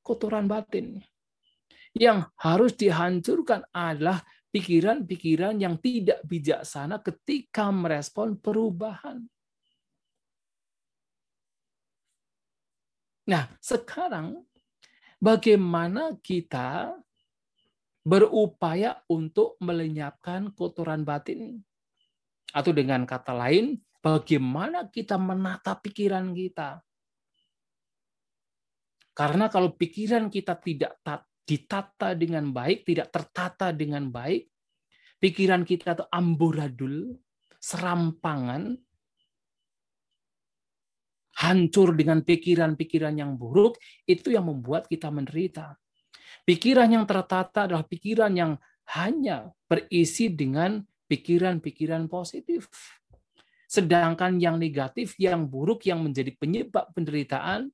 kotoran 0.00 0.48
batin. 0.48 1.04
Yang 1.92 2.32
harus 2.40 2.72
dihancurkan 2.74 3.68
adalah 3.76 4.24
pikiran-pikiran 4.50 5.60
yang 5.60 5.76
tidak 5.78 6.24
bijaksana 6.24 7.04
ketika 7.04 7.68
merespon 7.68 8.40
perubahan. 8.40 9.28
Nah, 13.30 13.46
sekarang 13.62 14.42
bagaimana 15.22 16.18
kita 16.18 16.98
berupaya 18.02 18.98
untuk 19.06 19.54
melenyapkan 19.62 20.50
kotoran 20.56 21.04
batin? 21.06 21.62
Atau 22.50 22.74
dengan 22.74 23.06
kata 23.06 23.30
lain, 23.30 23.78
bagaimana 24.00 24.88
kita 24.88 25.20
menata 25.20 25.76
pikiran 25.76 26.32
kita? 26.32 26.80
Karena 29.12 29.52
kalau 29.52 29.76
pikiran 29.76 30.32
kita 30.32 30.56
tidak 30.56 30.96
ditata 31.44 32.16
dengan 32.16 32.48
baik, 32.54 32.88
tidak 32.88 33.12
tertata 33.12 33.68
dengan 33.74 34.08
baik, 34.08 34.48
pikiran 35.20 35.62
kita 35.68 35.98
itu 35.98 36.04
amburadul, 36.08 37.20
serampangan, 37.60 38.80
hancur 41.40 41.96
dengan 41.96 42.24
pikiran-pikiran 42.24 43.16
yang 43.16 43.36
buruk, 43.36 43.76
itu 44.08 44.32
yang 44.32 44.48
membuat 44.48 44.88
kita 44.88 45.12
menderita. 45.12 45.76
Pikiran 46.48 46.88
yang 46.88 47.04
tertata 47.04 47.68
adalah 47.68 47.84
pikiran 47.84 48.32
yang 48.32 48.52
hanya 48.96 49.52
berisi 49.68 50.32
dengan 50.32 50.80
pikiran-pikiran 51.10 52.06
positif. 52.06 52.70
Sedangkan 53.70 54.42
yang 54.42 54.58
negatif, 54.58 55.14
yang 55.14 55.46
buruk, 55.46 55.86
yang 55.86 56.02
menjadi 56.02 56.34
penyebab 56.34 56.90
penderitaan, 56.90 57.70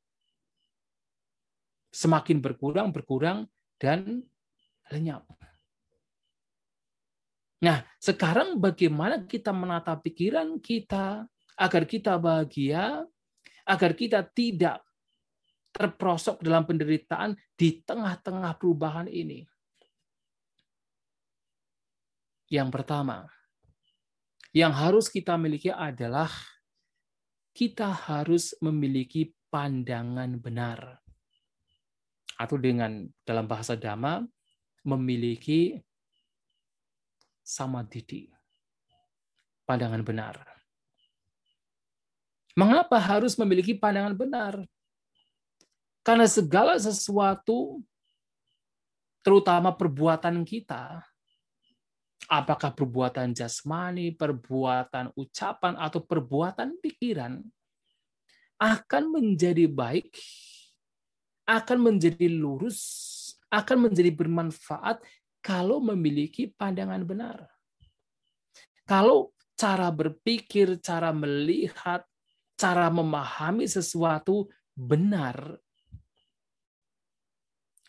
semakin 1.88 2.44
berkurang, 2.44 2.92
berkurang, 2.92 3.48
dan 3.80 4.20
lenyap. 4.92 5.24
Nah, 7.64 7.80
sekarang 7.96 8.61
bagaimana 8.61 9.24
kita 9.24 9.56
menata 9.56 9.96
pikiran 9.96 10.61
kita 10.61 11.24
agar 11.56 11.82
kita 11.88 12.20
bahagia, 12.20 13.09
agar 13.64 13.96
kita 13.96 14.20
tidak 14.37 14.85
terprosok 15.72 16.44
dalam 16.44 16.68
penderitaan 16.68 17.32
di 17.56 17.80
tengah-tengah 17.80 18.52
perubahan 18.61 19.09
ini. 19.09 19.48
Yang 22.52 22.68
pertama, 22.68 23.24
yang 24.57 24.73
harus 24.73 25.12
kita 25.12 25.37
miliki 25.37 25.69
adalah 25.69 26.33
kita 27.53 27.92
harus 27.92 28.57
memiliki 28.64 29.37
pandangan 29.53 30.40
benar. 30.40 30.97
Atau 32.40 32.57
dengan 32.57 33.05
dalam 33.29 33.45
bahasa 33.45 33.77
dhamma, 33.77 34.25
memiliki 34.81 35.77
samadhi. 37.45 38.33
Pandangan 39.69 40.01
benar. 40.01 40.40
Mengapa 42.57 42.97
harus 42.97 43.37
memiliki 43.37 43.77
pandangan 43.77 44.16
benar? 44.16 44.55
Karena 46.01 46.25
segala 46.25 46.81
sesuatu, 46.81 47.85
terutama 49.21 49.69
perbuatan 49.77 50.40
kita, 50.49 51.05
apakah 52.26 52.72
perbuatan 52.72 53.37
jasmani, 53.37 54.16
perbuatan 54.16 55.12
ucapan, 55.14 55.76
atau 55.76 56.00
perbuatan 56.02 56.81
pikiran, 56.81 57.38
akan 58.57 59.05
menjadi 59.12 59.68
baik, 59.68 60.16
akan 61.44 61.79
menjadi 61.92 62.26
lurus, 62.33 62.81
akan 63.52 63.90
menjadi 63.90 64.11
bermanfaat 64.11 65.05
kalau 65.44 65.79
memiliki 65.79 66.50
pandangan 66.50 67.05
benar. 67.07 67.46
Kalau 68.88 69.37
cara 69.55 69.92
berpikir, 69.92 70.79
cara 70.83 71.14
melihat, 71.14 72.02
cara 72.59 72.90
memahami 72.90 73.68
sesuatu 73.68 74.50
benar, 74.74 75.59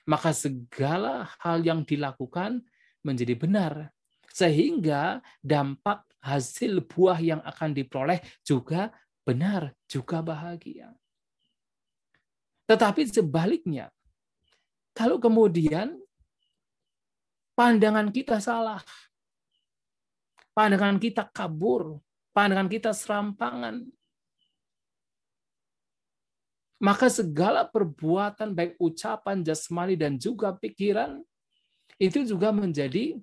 maka 0.07 0.31
segala 0.31 1.27
hal 1.43 1.61
yang 1.61 1.83
dilakukan 1.83 2.63
menjadi 3.03 3.35
benar. 3.35 3.91
Sehingga 4.37 5.17
dampak 5.41 6.05
hasil 6.21 6.85
buah 6.85 7.17
yang 7.17 7.41
akan 7.41 7.73
diperoleh 7.73 8.21
juga 8.45 8.93
benar, 9.25 9.73
juga 9.89 10.21
bahagia. 10.21 10.93
Tetapi 12.69 13.09
sebaliknya, 13.09 13.89
kalau 14.93 15.17
kemudian 15.17 15.97
pandangan 17.57 18.13
kita 18.13 18.37
salah, 18.37 18.85
pandangan 20.53 21.01
kita 21.01 21.25
kabur, 21.33 21.97
pandangan 22.29 22.69
kita 22.69 22.93
serampangan, 22.93 23.89
maka 26.77 27.09
segala 27.09 27.65
perbuatan 27.65 28.53
baik 28.53 28.77
ucapan 28.77 29.41
jasmani 29.41 29.97
dan 29.97 30.13
juga 30.21 30.53
pikiran 30.53 31.25
itu 31.97 32.21
juga 32.21 32.53
menjadi 32.53 33.17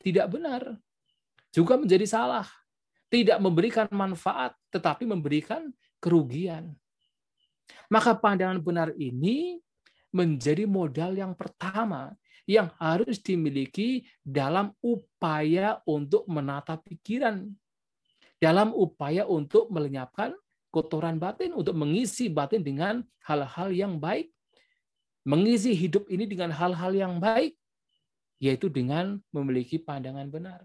tidak 0.00 0.26
benar. 0.32 0.62
Juga 1.52 1.76
menjadi 1.76 2.06
salah. 2.08 2.48
Tidak 3.10 3.42
memberikan 3.42 3.90
manfaat, 3.90 4.54
tetapi 4.70 5.02
memberikan 5.02 5.68
kerugian. 5.98 6.72
Maka 7.90 8.14
pandangan 8.14 8.62
benar 8.62 8.94
ini 8.94 9.58
menjadi 10.14 10.66
modal 10.66 11.14
yang 11.14 11.34
pertama 11.34 12.14
yang 12.46 12.70
harus 12.82 13.22
dimiliki 13.22 14.06
dalam 14.26 14.74
upaya 14.82 15.78
untuk 15.86 16.26
menata 16.26 16.78
pikiran, 16.78 17.46
dalam 18.42 18.74
upaya 18.74 19.26
untuk 19.26 19.70
melenyapkan 19.70 20.34
kotoran 20.70 21.18
batin, 21.18 21.54
untuk 21.54 21.74
mengisi 21.74 22.30
batin 22.30 22.62
dengan 22.62 23.02
hal-hal 23.26 23.70
yang 23.74 23.98
baik. 23.98 24.30
Mengisi 25.20 25.76
hidup 25.76 26.08
ini 26.08 26.24
dengan 26.24 26.48
hal-hal 26.48 26.96
yang 26.96 27.20
baik, 27.20 27.59
yaitu 28.40 28.72
dengan 28.72 29.20
memiliki 29.30 29.76
pandangan 29.76 30.26
benar. 30.32 30.64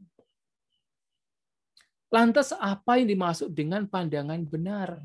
Lantas 2.08 2.56
apa 2.56 2.96
yang 2.96 3.12
dimaksud 3.12 3.52
dengan 3.52 3.84
pandangan 3.92 4.40
benar? 4.48 5.04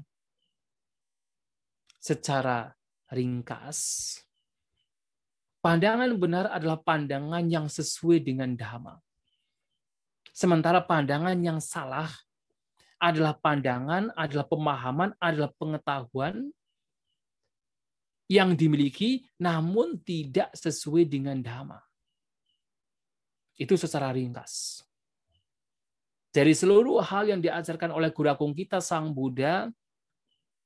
Secara 1.99 2.71
ringkas, 3.11 4.15
pandangan 5.59 6.15
benar 6.15 6.47
adalah 6.49 6.79
pandangan 6.79 7.45
yang 7.51 7.67
sesuai 7.67 8.23
dengan 8.23 8.55
dhamma. 8.55 8.97
Sementara 10.31 10.81
pandangan 10.81 11.37
yang 11.43 11.59
salah 11.59 12.09
adalah 13.03 13.35
pandangan, 13.35 14.15
adalah 14.15 14.47
pemahaman, 14.47 15.11
adalah 15.19 15.51
pengetahuan 15.59 16.49
yang 18.31 18.55
dimiliki 18.55 19.27
namun 19.43 19.99
tidak 20.07 20.55
sesuai 20.55 21.11
dengan 21.11 21.43
dhamma. 21.43 21.90
Itu 23.61 23.77
secara 23.77 24.09
ringkas. 24.17 24.81
Dari 26.33 26.57
seluruh 26.57 27.05
hal 27.05 27.29
yang 27.29 27.45
diajarkan 27.45 27.93
oleh 27.93 28.09
guru 28.09 28.33
agung 28.33 28.57
kita 28.57 28.81
Sang 28.81 29.13
Buddha, 29.13 29.69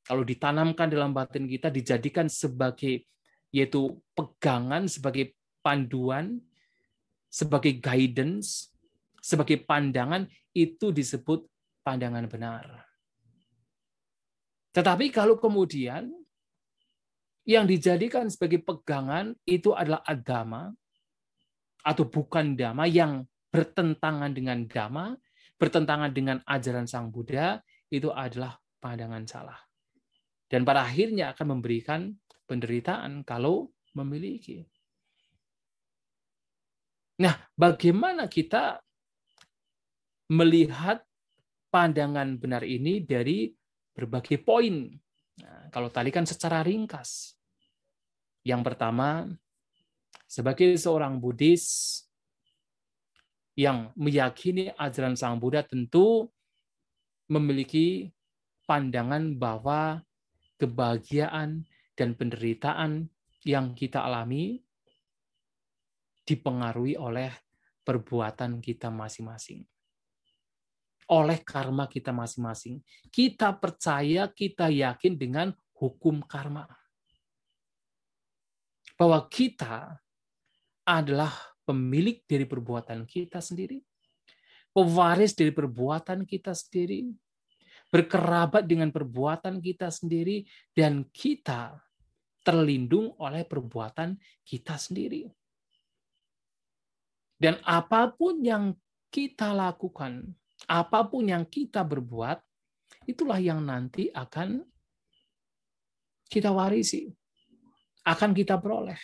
kalau 0.06 0.22
ditanamkan 0.22 0.86
dalam 0.86 1.10
batin 1.10 1.50
kita, 1.50 1.74
dijadikan 1.74 2.30
sebagai 2.30 3.02
yaitu 3.50 3.98
pegangan, 4.14 4.86
sebagai 4.86 5.34
panduan, 5.64 6.38
sebagai 7.32 7.80
guidance, 7.82 8.70
sebagai 9.18 9.64
pandangan, 9.64 10.28
itu 10.54 10.94
disebut 10.94 11.48
pandangan 11.82 12.30
benar. 12.30 12.84
Tetapi 14.74 15.10
kalau 15.10 15.38
kemudian 15.38 16.10
yang 17.46 17.64
dijadikan 17.64 18.28
sebagai 18.28 18.60
pegangan 18.60 19.32
itu 19.46 19.70
adalah 19.70 20.02
agama 20.04 20.74
atau 21.84 22.08
bukan 22.08 22.56
dhamma 22.56 22.88
yang 22.88 23.28
bertentangan 23.52 24.32
dengan 24.32 24.64
dhamma, 24.64 25.14
bertentangan 25.60 26.10
dengan 26.10 26.40
ajaran 26.48 26.88
Sang 26.88 27.12
Buddha, 27.12 27.60
itu 27.92 28.08
adalah 28.10 28.56
pandangan 28.80 29.22
salah. 29.28 29.60
Dan 30.48 30.64
pada 30.64 30.88
akhirnya 30.88 31.36
akan 31.36 31.60
memberikan 31.60 32.10
penderitaan 32.48 33.22
kalau 33.22 33.70
memiliki. 33.94 34.64
Nah, 37.22 37.36
bagaimana 37.54 38.26
kita 38.26 38.82
melihat 40.34 41.04
pandangan 41.70 42.38
benar 42.40 42.66
ini 42.66 43.02
dari 43.06 43.54
berbagai 43.94 44.42
poin. 44.42 44.90
Nah, 45.38 45.70
kalau 45.70 45.90
tadi 45.94 46.10
kan 46.10 46.26
secara 46.26 46.66
ringkas. 46.66 47.38
Yang 48.42 48.62
pertama, 48.66 49.30
sebagai 50.34 50.74
seorang 50.74 51.22
Buddhis 51.22 52.02
yang 53.54 53.94
meyakini 53.94 54.74
ajaran 54.74 55.14
Sang 55.14 55.38
Buddha 55.38 55.62
tentu 55.62 56.26
memiliki 57.30 58.10
pandangan 58.66 59.38
bahwa 59.38 60.02
kebahagiaan 60.58 61.62
dan 61.94 62.18
penderitaan 62.18 63.06
yang 63.46 63.78
kita 63.78 64.02
alami 64.02 64.58
dipengaruhi 66.26 66.98
oleh 66.98 67.30
perbuatan 67.86 68.58
kita 68.58 68.90
masing-masing. 68.90 69.62
Oleh 71.14 71.38
karma 71.46 71.86
kita 71.86 72.10
masing-masing. 72.10 72.82
Kita 73.06 73.54
percaya, 73.54 74.26
kita 74.26 74.66
yakin 74.66 75.14
dengan 75.14 75.54
hukum 75.78 76.26
karma. 76.26 76.66
Bahwa 78.98 79.20
kita 79.28 80.03
adalah 80.84 81.32
pemilik 81.64 82.20
dari 82.28 82.44
perbuatan 82.44 83.08
kita 83.08 83.40
sendiri. 83.40 83.80
Pewaris 84.70 85.32
dari 85.32 85.50
perbuatan 85.50 86.28
kita 86.28 86.52
sendiri. 86.52 87.08
Berkerabat 87.88 88.68
dengan 88.68 88.92
perbuatan 88.92 89.58
kita 89.64 89.88
sendiri. 89.88 90.44
Dan 90.70 91.08
kita 91.08 91.76
terlindung 92.44 93.16
oleh 93.16 93.48
perbuatan 93.48 94.20
kita 94.44 94.76
sendiri. 94.76 95.24
Dan 97.40 97.58
apa 97.64 98.12
pun 98.12 98.44
yang 98.44 98.76
kita 99.08 99.52
lakukan, 99.56 100.22
apa 100.68 101.00
pun 101.08 101.28
yang 101.28 101.44
kita 101.48 101.82
berbuat, 101.82 102.38
itulah 103.08 103.40
yang 103.40 103.64
nanti 103.64 104.12
akan 104.12 104.64
kita 106.28 106.52
warisi, 106.52 107.08
akan 108.04 108.30
kita 108.32 108.60
peroleh. 108.60 108.98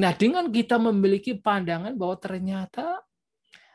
Nah, 0.00 0.16
dengan 0.16 0.48
kita 0.48 0.80
memiliki 0.80 1.36
pandangan 1.36 1.92
bahwa 1.92 2.16
ternyata 2.16 3.04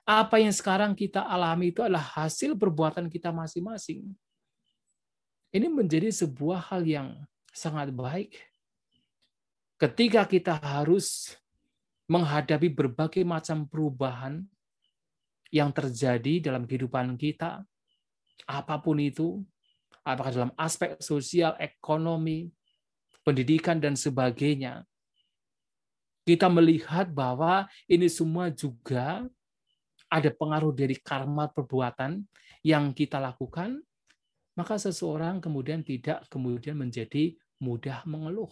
apa 0.01 0.41
yang 0.41 0.49
sekarang 0.49 0.97
kita 0.97 1.21
alami 1.21 1.69
itu 1.69 1.85
adalah 1.85 2.01
hasil 2.01 2.57
perbuatan 2.57 3.13
kita 3.13 3.29
masing-masing. 3.29 4.09
Ini 5.53 5.69
menjadi 5.69 6.09
sebuah 6.09 6.73
hal 6.73 6.81
yang 6.81 7.07
sangat 7.53 7.93
baik. 7.93 8.41
Ketika 9.77 10.25
kita 10.25 10.57
harus 10.57 11.37
menghadapi 12.09 12.73
berbagai 12.73 13.21
macam 13.21 13.69
perubahan 13.69 14.41
yang 15.53 15.69
terjadi 15.69 16.41
dalam 16.41 16.65
kehidupan 16.65 17.21
kita, 17.21 17.61
apa 18.49 18.75
pun 18.81 18.97
itu, 18.97 19.45
apakah 20.01 20.33
dalam 20.33 20.53
aspek 20.57 20.97
sosial, 20.97 21.53
ekonomi, 21.61 22.49
pendidikan, 23.21 23.77
dan 23.77 23.93
sebagainya, 23.93 24.85
kita 26.25 26.49
melihat 26.49 27.07
bahwa 27.13 27.69
ini 27.85 28.09
semua 28.09 28.49
juga 28.49 29.23
ada 30.09 30.29
pengaruh 30.33 30.73
dari 30.73 30.97
karma 30.97 31.45
perbuatan 31.49 32.25
yang 32.65 32.91
kita 32.97 33.21
lakukan, 33.21 33.77
maka 34.57 34.81
seseorang 34.81 35.37
kemudian 35.37 35.85
tidak 35.85 36.25
kemudian 36.33 36.73
menjadi 36.81 37.37
mudah 37.61 38.01
mengeluh. 38.09 38.49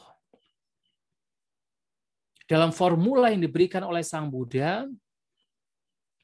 Dalam 2.46 2.70
formula 2.70 3.34
yang 3.34 3.42
diberikan 3.42 3.82
oleh 3.88 4.06
Sang 4.06 4.30
Buddha, 4.30 4.86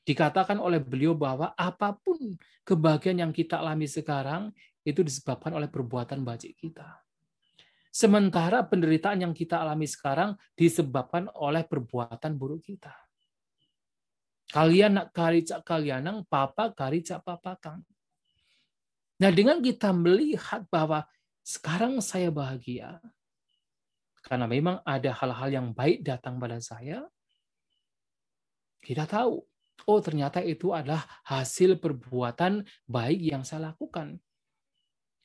dikatakan 0.05 0.61
oleh 0.61 0.77
beliau 0.77 1.17
bahwa 1.17 1.55
apa 1.57 1.95
pun 1.97 2.37
kebahagiaan 2.65 3.25
yang 3.25 3.33
kita 3.33 3.57
alami 3.57 3.89
sekarang 3.89 4.53
itu 4.85 5.01
disebabkan 5.01 5.53
oleh 5.55 5.69
perbuatan 5.71 6.21
baik 6.21 6.57
kita. 6.59 7.08
Sementara 7.89 8.61
penderitaan 8.61 9.25
yang 9.25 9.33
kita 9.33 9.65
alami 9.65 9.89
sekarang 9.89 10.37
disebabkan 10.53 11.25
oleh 11.33 11.65
perbuatan 11.65 12.37
buruk 12.37 12.69
kita. 12.69 12.93
Kalian 14.49 14.97
nak 14.97 15.13
karicak 15.13 15.61
kalianang, 15.65 16.25
papa 16.25 16.73
karicak 16.73 17.21
papa 17.21 17.57
kang. 17.57 17.81
Nah 19.19 19.29
dengan 19.33 19.61
kita 19.61 19.93
melihat 19.93 20.65
bahwa 20.69 21.05
sekarang 21.45 21.97
saya 22.01 22.29
bahagia, 22.29 23.01
karena 24.21 24.45
memang 24.45 24.81
ada 24.85 25.09
hal-hal 25.09 25.49
yang 25.49 25.67
baik 25.73 26.05
datang 26.05 26.37
pada 26.37 26.61
saya, 26.61 27.05
kita 28.79 29.09
tahu, 29.09 29.41
oh 29.89 29.99
ternyata 29.99 30.39
itu 30.45 30.71
adalah 30.71 31.03
hasil 31.25 31.81
perbuatan 31.81 32.63
baik 32.85 33.19
yang 33.19 33.41
saya 33.41 33.73
lakukan. 33.73 34.21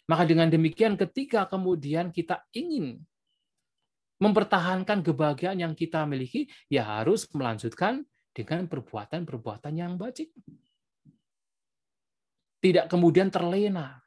Maka 0.05 0.28
dengan 0.28 0.52
demikian 0.52 1.00
ketika 1.00 1.48
kemudian 1.48 2.12
kita 2.12 2.44
ingin 2.52 3.00
mempertahankan 4.20 5.00
kebahagiaan 5.00 5.59
yang 5.59 5.72
kita 5.72 6.05
miliki, 6.05 6.48
ya 6.68 7.00
harus 7.00 7.24
melanjutkan 7.32 8.05
dengan 8.34 8.68
perbuatan-perbuatan 8.68 9.74
yang 9.74 9.96
baik. 9.96 10.28
Tidak 12.61 12.88
kemudian 12.88 13.28
terlena, 13.28 14.00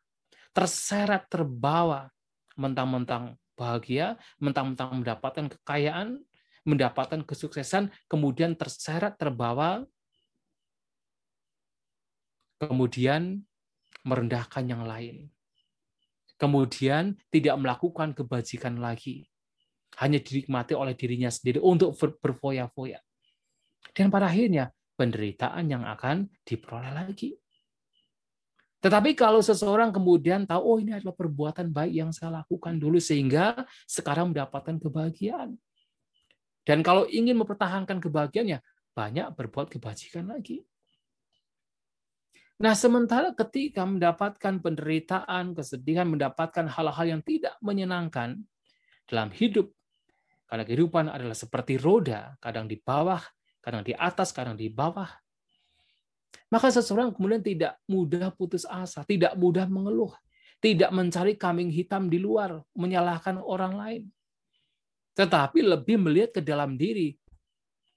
terseret, 0.53 1.29
terbawa, 1.29 2.09
mentang-mentang 2.57 3.37
bahagia, 3.53 4.17
mentang-mentang 4.41 5.01
mendapatkan 5.01 5.45
kekayaan, 5.57 6.21
mendapatkan 6.65 7.21
kesuksesan, 7.21 7.93
kemudian 8.09 8.57
terseret, 8.57 9.15
terbawa, 9.21 9.85
kemudian 12.57 13.45
merendahkan 14.01 14.65
yang 14.65 14.83
lain. 14.83 15.29
Kemudian 16.37 17.17
tidak 17.33 17.57
melakukan 17.57 18.13
kebajikan 18.13 18.77
lagi. 18.77 19.25
Hanya 19.97 20.21
dinikmati 20.21 20.77
oleh 20.77 20.93
dirinya 20.93 21.33
sendiri 21.33 21.57
untuk 21.57 21.97
berfoya-foya. 21.97 23.01
Dan 23.97 24.13
pada 24.13 24.29
akhirnya 24.29 24.69
penderitaan 24.93 25.65
yang 25.65 25.81
akan 25.85 26.29
diperoleh 26.45 26.93
lagi. 26.93 27.33
Tetapi 28.77 29.17
kalau 29.17 29.41
seseorang 29.41 29.89
kemudian 29.89 30.45
tahu, 30.45 30.61
oh 30.61 30.77
ini 30.77 30.93
adalah 30.93 31.17
perbuatan 31.17 31.73
baik 31.73 31.93
yang 31.97 32.13
saya 32.13 32.45
lakukan 32.45 32.77
dulu 32.77 33.01
sehingga 33.01 33.65
sekarang 33.89 34.29
mendapatkan 34.29 34.77
kebahagiaan. 34.77 35.57
Dan 36.61 36.85
kalau 36.85 37.09
ingin 37.09 37.33
mempertahankan 37.41 37.97
kebahagiaannya, 37.97 38.61
banyak 38.93 39.27
berbuat 39.33 39.73
kebajikan 39.73 40.29
lagi. 40.29 40.61
Nah, 42.57 42.73
sementara 42.73 43.37
ketika 43.37 43.85
mendapatkan 43.85 44.57
penderitaan, 44.57 45.53
kesedihan, 45.53 46.09
mendapatkan 46.09 46.65
hal-hal 46.65 47.05
yang 47.05 47.21
tidak 47.21 47.53
menyenangkan 47.61 48.41
dalam 49.05 49.29
hidup, 49.29 49.69
karena 50.49 50.65
kehidupan 50.65 51.05
adalah 51.05 51.37
seperti 51.37 51.77
roda, 51.77 52.33
kadang 52.41 52.65
di 52.65 52.81
bawah, 52.81 53.21
kadang 53.61 53.85
di 53.85 53.93
atas, 53.93 54.33
kadang 54.33 54.57
di 54.57 54.73
bawah, 54.73 55.05
maka 56.49 56.73
seseorang 56.73 57.13
kemudian 57.13 57.45
tidak 57.45 57.77
mudah 57.85 58.33
putus 58.33 58.65
asa, 58.65 59.05
tidak 59.05 59.37
mudah 59.37 59.69
mengeluh, 59.69 60.17
tidak 60.57 60.89
mencari 60.89 61.37
kambing 61.37 61.69
hitam 61.69 62.09
di 62.09 62.17
luar, 62.17 62.57
menyalahkan 62.73 63.37
orang 63.37 63.73
lain. 63.77 64.03
Tetapi 65.13 65.61
lebih 65.61 66.01
melihat 66.01 66.39
ke 66.39 66.41
dalam 66.41 66.73
diri, 66.73 67.13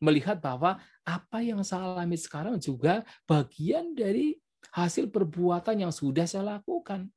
melihat 0.04 0.36
bahwa 0.36 0.76
apa 1.00 1.38
yang 1.40 1.64
saya 1.64 1.96
alami 1.96 2.20
sekarang 2.20 2.60
juga 2.60 3.08
bagian 3.24 3.96
dari 3.96 4.36
hasil 4.72 5.08
perbuatan 5.08 5.88
yang 5.88 5.92
sudah 5.92 6.28
saya 6.28 6.60
lakukan. 6.60 7.08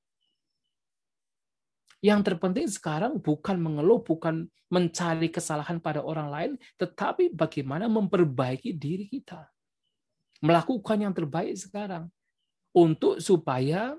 Yang 2.03 2.19
terpenting 2.31 2.67
sekarang 2.67 3.19
bukan 3.19 3.59
mengeluh, 3.59 4.03
bukan 4.03 4.51
mencari 4.67 5.31
kesalahan 5.31 5.79
pada 5.79 6.03
orang 6.03 6.27
lain, 6.27 6.51
tetapi 6.75 7.31
bagaimana 7.31 7.87
memperbaiki 7.87 8.75
diri 8.75 9.07
kita 9.07 9.53
melakukan 10.43 10.99
yang 10.99 11.15
terbaik 11.15 11.55
sekarang 11.55 12.11
untuk 12.75 13.23
supaya 13.23 13.95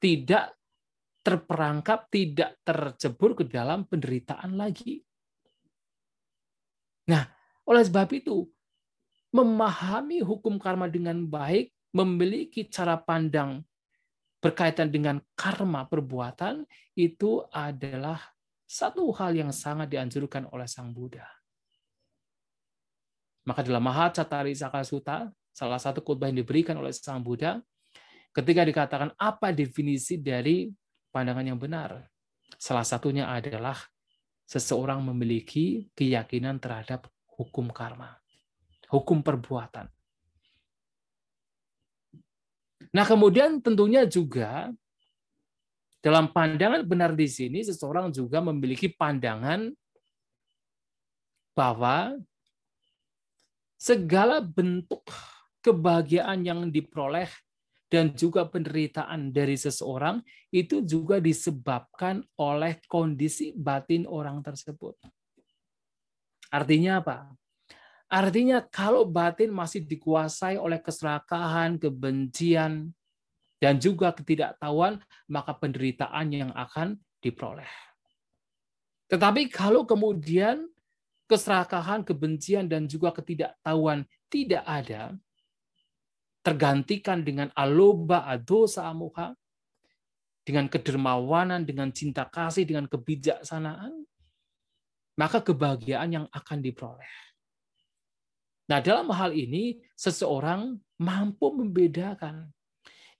tidak 0.00 0.56
terperangkap, 1.20 2.08
tidak 2.08 2.56
tercebur 2.64 3.36
ke 3.36 3.44
dalam 3.44 3.84
penderitaan 3.84 4.56
lagi. 4.56 5.04
Nah, 7.12 7.28
oleh 7.68 7.84
sebab 7.84 8.08
itu, 8.16 8.48
memahami 9.36 10.24
hukum 10.24 10.56
karma 10.56 10.88
dengan 10.88 11.28
baik, 11.28 11.75
memiliki 11.94 12.66
cara 12.66 12.98
pandang 12.98 13.62
berkaitan 14.40 14.92
dengan 14.92 15.18
karma 15.34 15.88
perbuatan, 15.88 16.62
itu 16.94 17.42
adalah 17.50 18.20
satu 18.66 19.10
hal 19.14 19.34
yang 19.34 19.50
sangat 19.54 19.90
dianjurkan 19.90 20.50
oleh 20.50 20.66
Sang 20.66 20.90
Buddha. 20.90 21.26
Maka 23.46 23.62
dalam 23.62 23.82
Mahacattari 23.82 24.54
Sakasuta, 24.58 25.30
salah 25.54 25.78
satu 25.78 26.02
khotbah 26.02 26.26
yang 26.26 26.42
diberikan 26.42 26.74
oleh 26.78 26.90
Sang 26.90 27.22
Buddha, 27.22 27.62
ketika 28.34 28.66
dikatakan 28.66 29.14
apa 29.16 29.54
definisi 29.54 30.18
dari 30.18 30.68
pandangan 31.14 31.46
yang 31.46 31.58
benar, 31.58 32.04
salah 32.58 32.84
satunya 32.84 33.30
adalah 33.30 33.78
seseorang 34.46 35.02
memiliki 35.02 35.90
keyakinan 35.94 36.58
terhadap 36.62 37.10
hukum 37.38 37.70
karma, 37.70 38.18
hukum 38.90 39.22
perbuatan. 39.22 39.95
Nah, 42.92 43.04
kemudian 43.04 43.60
tentunya 43.60 44.04
juga 44.04 44.72
dalam 46.00 46.30
pandangan 46.30 46.86
benar 46.86 47.12
di 47.18 47.26
sini 47.26 47.66
seseorang 47.66 48.14
juga 48.14 48.38
memiliki 48.38 48.86
pandangan 48.86 49.74
bahwa 51.56 52.14
segala 53.80 54.38
bentuk 54.44 55.02
kebahagiaan 55.64 56.46
yang 56.46 56.60
diperoleh 56.70 57.26
dan 57.86 58.12
juga 58.14 58.46
penderitaan 58.46 59.30
dari 59.30 59.54
seseorang 59.54 60.22
itu 60.50 60.82
juga 60.82 61.22
disebabkan 61.22 62.22
oleh 62.38 62.78
kondisi 62.90 63.54
batin 63.54 64.06
orang 64.06 64.42
tersebut. 64.42 64.98
Artinya 66.50 67.02
apa? 67.02 67.30
Artinya 68.06 68.62
kalau 68.62 69.02
batin 69.02 69.50
masih 69.50 69.82
dikuasai 69.82 70.54
oleh 70.62 70.78
keserakahan, 70.78 71.74
kebencian, 71.74 72.94
dan 73.58 73.74
juga 73.82 74.14
ketidaktahuan, 74.14 75.02
maka 75.26 75.56
penderitaan 75.58 76.26
yang 76.30 76.52
akan 76.54 77.02
diperoleh. 77.18 77.68
Tetapi 79.10 79.50
kalau 79.50 79.82
kemudian 79.82 80.70
keserakahan, 81.26 82.06
kebencian, 82.06 82.70
dan 82.70 82.86
juga 82.86 83.10
ketidaktahuan 83.10 84.06
tidak 84.30 84.62
ada, 84.62 85.14
tergantikan 86.46 87.26
dengan 87.26 87.50
aloba 87.58 88.22
adosa 88.30 88.86
amuha, 88.86 89.34
dengan 90.46 90.70
kedermawanan, 90.70 91.66
dengan 91.66 91.90
cinta 91.90 92.22
kasih, 92.22 92.62
dengan 92.62 92.86
kebijaksanaan, 92.86 94.06
maka 95.18 95.42
kebahagiaan 95.42 96.22
yang 96.22 96.26
akan 96.30 96.62
diperoleh. 96.62 97.10
Nah, 98.66 98.82
dalam 98.82 99.06
hal 99.14 99.30
ini 99.30 99.78
seseorang 99.94 100.74
mampu 100.98 101.54
membedakan 101.54 102.50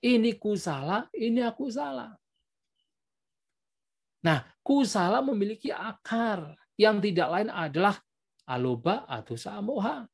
ini 0.04 0.36
ku 0.36 0.54
salah, 0.54 1.08
ini 1.16 1.40
aku 1.40 1.66
salah. 1.72 2.12
Nah, 4.22 4.44
ku 4.60 4.86
salah 4.86 5.22
memiliki 5.24 5.72
akar 5.72 6.54
yang 6.76 7.00
tidak 7.00 7.28
lain 7.30 7.50
adalah 7.50 7.96
aloba 8.46 9.08
atau 9.08 9.34
samoha. 9.34 10.04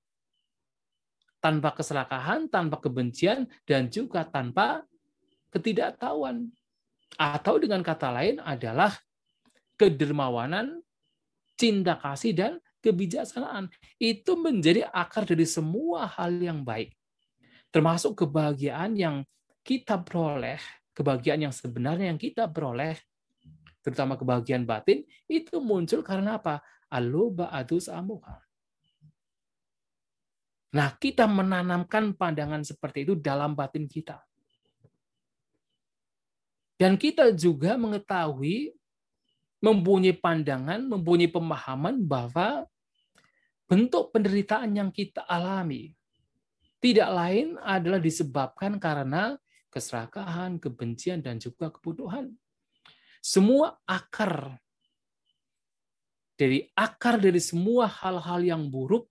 Tanpa 1.42 1.74
keserakahan, 1.74 2.46
tanpa 2.46 2.78
kebencian, 2.78 3.50
dan 3.66 3.90
juga 3.90 4.22
tanpa 4.22 4.86
ketidaktahuan. 5.50 6.46
Atau 7.18 7.58
dengan 7.58 7.82
kata 7.82 8.14
lain 8.14 8.38
adalah 8.38 8.94
kedermawanan, 9.74 10.80
cinta 11.58 11.98
kasih, 11.98 12.32
dan 12.32 12.52
kebijaksanaan. 12.82 13.70
Itu 13.96 14.34
menjadi 14.34 14.90
akar 14.90 15.24
dari 15.24 15.46
semua 15.46 16.10
hal 16.10 16.36
yang 16.42 16.66
baik. 16.66 16.92
Termasuk 17.72 18.26
kebahagiaan 18.26 18.98
yang 18.98 19.16
kita 19.64 20.02
peroleh, 20.02 20.60
kebahagiaan 20.92 21.48
yang 21.48 21.54
sebenarnya 21.54 22.12
yang 22.12 22.20
kita 22.20 22.50
peroleh, 22.50 22.98
terutama 23.80 24.18
kebahagiaan 24.18 24.66
batin, 24.66 25.06
itu 25.30 25.62
muncul 25.62 26.04
karena 26.04 26.36
apa? 26.36 26.60
Aloba 26.92 27.48
adus 27.48 27.88
amuha. 27.88 28.42
Nah, 30.72 30.88
kita 30.96 31.28
menanamkan 31.28 32.16
pandangan 32.16 32.64
seperti 32.64 33.04
itu 33.08 33.14
dalam 33.16 33.52
batin 33.52 33.84
kita. 33.84 34.20
Dan 36.80 36.98
kita 36.98 37.30
juga 37.36 37.78
mengetahui 37.78 38.74
mempunyai 39.62 40.16
pandangan, 40.18 40.82
mempunyai 40.82 41.30
pemahaman 41.30 42.02
bahwa 42.02 42.66
bentuk 43.72 44.12
penderitaan 44.12 44.76
yang 44.76 44.92
kita 44.92 45.24
alami 45.24 45.96
tidak 46.76 47.08
lain 47.08 47.56
adalah 47.62 47.96
disebabkan 47.96 48.76
karena 48.76 49.40
keserakahan, 49.72 50.60
kebencian, 50.60 51.24
dan 51.24 51.40
juga 51.40 51.72
kebutuhan. 51.72 52.28
Semua 53.24 53.80
akar 53.88 54.60
dari 56.36 56.68
akar 56.76 57.16
dari 57.22 57.38
semua 57.38 57.88
hal-hal 57.88 58.44
yang 58.44 58.66
buruk, 58.68 59.08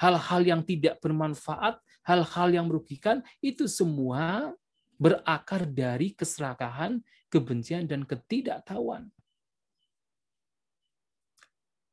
hal-hal 0.00 0.42
yang 0.42 0.64
tidak 0.66 0.98
bermanfaat, 0.98 1.78
hal-hal 2.02 2.48
yang 2.50 2.66
merugikan, 2.66 3.20
itu 3.44 3.70
semua 3.70 4.50
berakar 4.96 5.68
dari 5.68 6.16
keserakahan, 6.16 6.98
kebencian, 7.28 7.84
dan 7.84 8.08
ketidaktahuan. 8.08 9.12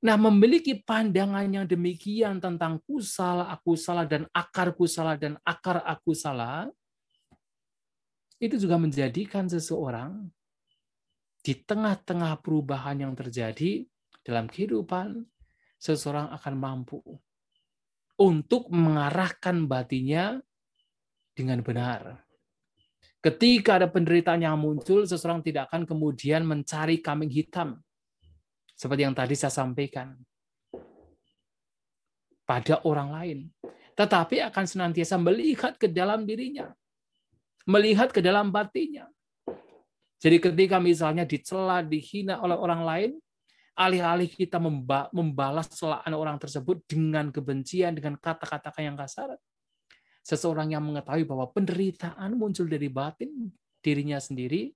Nah, 0.03 0.19
memiliki 0.19 0.83
pandangan 0.83 1.47
yang 1.47 1.63
demikian 1.63 2.43
tentang 2.43 2.75
ku 2.83 2.99
salah, 2.99 3.47
aku 3.55 3.79
salah, 3.79 4.03
dan 4.03 4.27
akar 4.35 4.75
ku 4.75 4.83
salah, 4.83 5.15
dan 5.15 5.39
akar 5.47 5.79
aku 5.79 6.11
salah, 6.11 6.67
itu 8.35 8.59
juga 8.59 8.75
menjadikan 8.75 9.47
seseorang 9.47 10.27
di 11.39 11.55
tengah-tengah 11.55 12.35
perubahan 12.43 12.99
yang 12.99 13.15
terjadi 13.15 13.87
dalam 14.27 14.51
kehidupan, 14.51 15.23
seseorang 15.79 16.35
akan 16.35 16.53
mampu 16.59 16.99
untuk 18.19 18.67
mengarahkan 18.71 19.67
batinya 19.67 20.35
dengan 21.31 21.63
benar. 21.63 22.23
Ketika 23.23 23.79
ada 23.79 23.87
penderitaan 23.87 24.43
yang 24.43 24.59
muncul, 24.59 25.07
seseorang 25.07 25.39
tidak 25.39 25.71
akan 25.71 25.87
kemudian 25.87 26.43
mencari 26.43 26.99
kambing 26.99 27.31
hitam 27.31 27.82
seperti 28.73 29.01
yang 29.05 29.15
tadi 29.15 29.33
saya 29.37 29.53
sampaikan. 29.53 30.13
Pada 32.43 32.83
orang 32.83 33.09
lain. 33.13 33.39
Tetapi 33.95 34.43
akan 34.43 34.65
senantiasa 34.67 35.15
melihat 35.15 35.79
ke 35.79 35.87
dalam 35.87 36.27
dirinya. 36.27 36.73
Melihat 37.63 38.11
ke 38.11 38.19
dalam 38.19 38.51
batinnya. 38.51 39.07
Jadi 40.19 40.39
ketika 40.39 40.79
misalnya 40.79 41.23
dicela, 41.23 41.83
dihina 41.83 42.39
oleh 42.43 42.55
orang 42.55 42.81
lain, 42.83 43.11
alih-alih 43.75 44.31
kita 44.31 44.61
membalas 45.11 45.67
celaan 45.73 46.13
orang 46.13 46.37
tersebut 46.39 46.79
dengan 46.87 47.33
kebencian, 47.33 47.91
dengan 47.97 48.15
kata-kata 48.15 48.71
yang 48.79 48.95
kasar, 48.95 49.35
seseorang 50.23 50.71
yang 50.71 50.83
mengetahui 50.85 51.27
bahwa 51.27 51.51
penderitaan 51.51 52.39
muncul 52.39 52.69
dari 52.69 52.87
batin 52.87 53.51
dirinya 53.83 54.15
sendiri, 54.21 54.71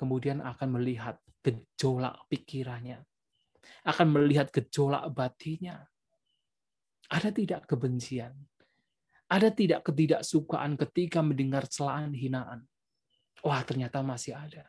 kemudian 0.00 0.40
akan 0.40 0.80
melihat 0.80 1.20
gejolak 1.42 2.26
pikirannya, 2.28 3.02
akan 3.86 4.06
melihat 4.12 4.50
gejolak 4.50 5.08
batinnya. 5.12 5.86
Ada 7.08 7.32
tidak 7.32 7.64
kebencian? 7.64 8.36
Ada 9.28 9.52
tidak 9.52 9.84
ketidaksukaan 9.84 10.76
ketika 10.76 11.20
mendengar 11.20 11.68
celaan 11.68 12.12
hinaan? 12.16 12.64
Wah, 13.44 13.60
ternyata 13.64 14.00
masih 14.00 14.36
ada. 14.36 14.64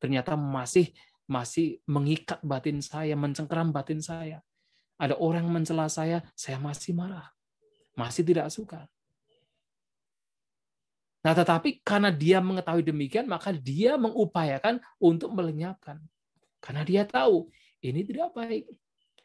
Ternyata 0.00 0.36
masih 0.36 0.92
masih 1.24 1.80
mengikat 1.88 2.40
batin 2.44 2.84
saya, 2.84 3.16
mencengkeram 3.16 3.72
batin 3.72 4.00
saya. 4.04 4.44
Ada 5.00 5.16
orang 5.18 5.48
mencela 5.48 5.88
saya, 5.88 6.22
saya 6.36 6.60
masih 6.60 6.94
marah. 6.94 7.32
Masih 7.96 8.22
tidak 8.22 8.52
suka. 8.52 8.86
Nah, 11.24 11.32
tetapi 11.32 11.80
karena 11.80 12.12
dia 12.12 12.38
mengetahui 12.44 12.84
demikian, 12.84 13.24
maka 13.24 13.48
dia 13.48 13.96
mengupayakan 13.96 14.76
untuk 15.00 15.32
melenyapkan. 15.32 15.96
Karena 16.60 16.84
dia 16.84 17.08
tahu 17.08 17.48
ini 17.80 18.04
tidak 18.04 18.36
baik. 18.36 18.68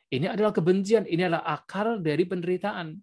Ini 0.09 0.31
adalah 0.31 0.55
kebencian, 0.55 1.03
ini 1.05 1.27
adalah 1.27 1.43
akar 1.43 1.99
dari 1.99 2.23
penderitaan. 2.23 2.95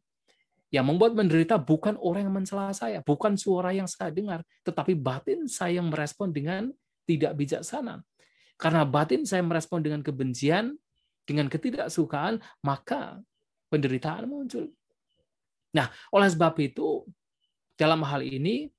Yang 0.72 0.84
membuat 0.88 1.12
menderita 1.14 1.60
bukan 1.60 1.94
orang 2.02 2.26
yang 2.26 2.34
mencela 2.34 2.74
saya, 2.74 2.98
bukan 3.04 3.38
suara 3.38 3.70
yang 3.70 3.86
saya 3.86 4.10
dengar, 4.10 4.42
tetapi 4.66 4.98
batin 4.98 5.46
saya 5.46 5.78
yang 5.78 5.92
merespon 5.92 6.34
dengan 6.34 6.74
tidak 7.06 7.38
bijaksana. 7.38 8.02
Karena 8.58 8.82
batin 8.82 9.22
saya 9.22 9.46
merespon 9.46 9.84
dengan 9.84 10.02
kebencian, 10.02 10.74
dengan 11.22 11.46
ketidaksukaan, 11.46 12.42
maka 12.66 13.22
penderitaan 13.70 14.26
muncul. 14.26 14.72
Nah, 15.70 15.92
oleh 16.10 16.28
sebab 16.32 16.58
itu, 16.58 17.06
dalam 17.78 18.02
hal 18.02 18.26
ini, 18.26 18.72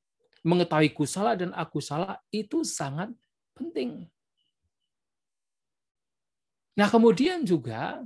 mengetahui 0.46 0.94
ku 0.94 1.06
salah 1.08 1.34
dan 1.38 1.54
aku 1.54 1.82
salah 1.82 2.20
itu 2.34 2.62
sangat 2.66 3.14
penting. 3.58 4.06
Nah, 6.78 6.88
kemudian 6.94 7.42
juga 7.42 8.06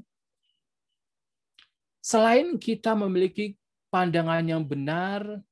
selain 2.00 2.56
kita 2.56 2.96
memiliki 2.96 3.60
pandangan 3.92 4.42
yang 4.48 4.64
benar, 4.64 5.44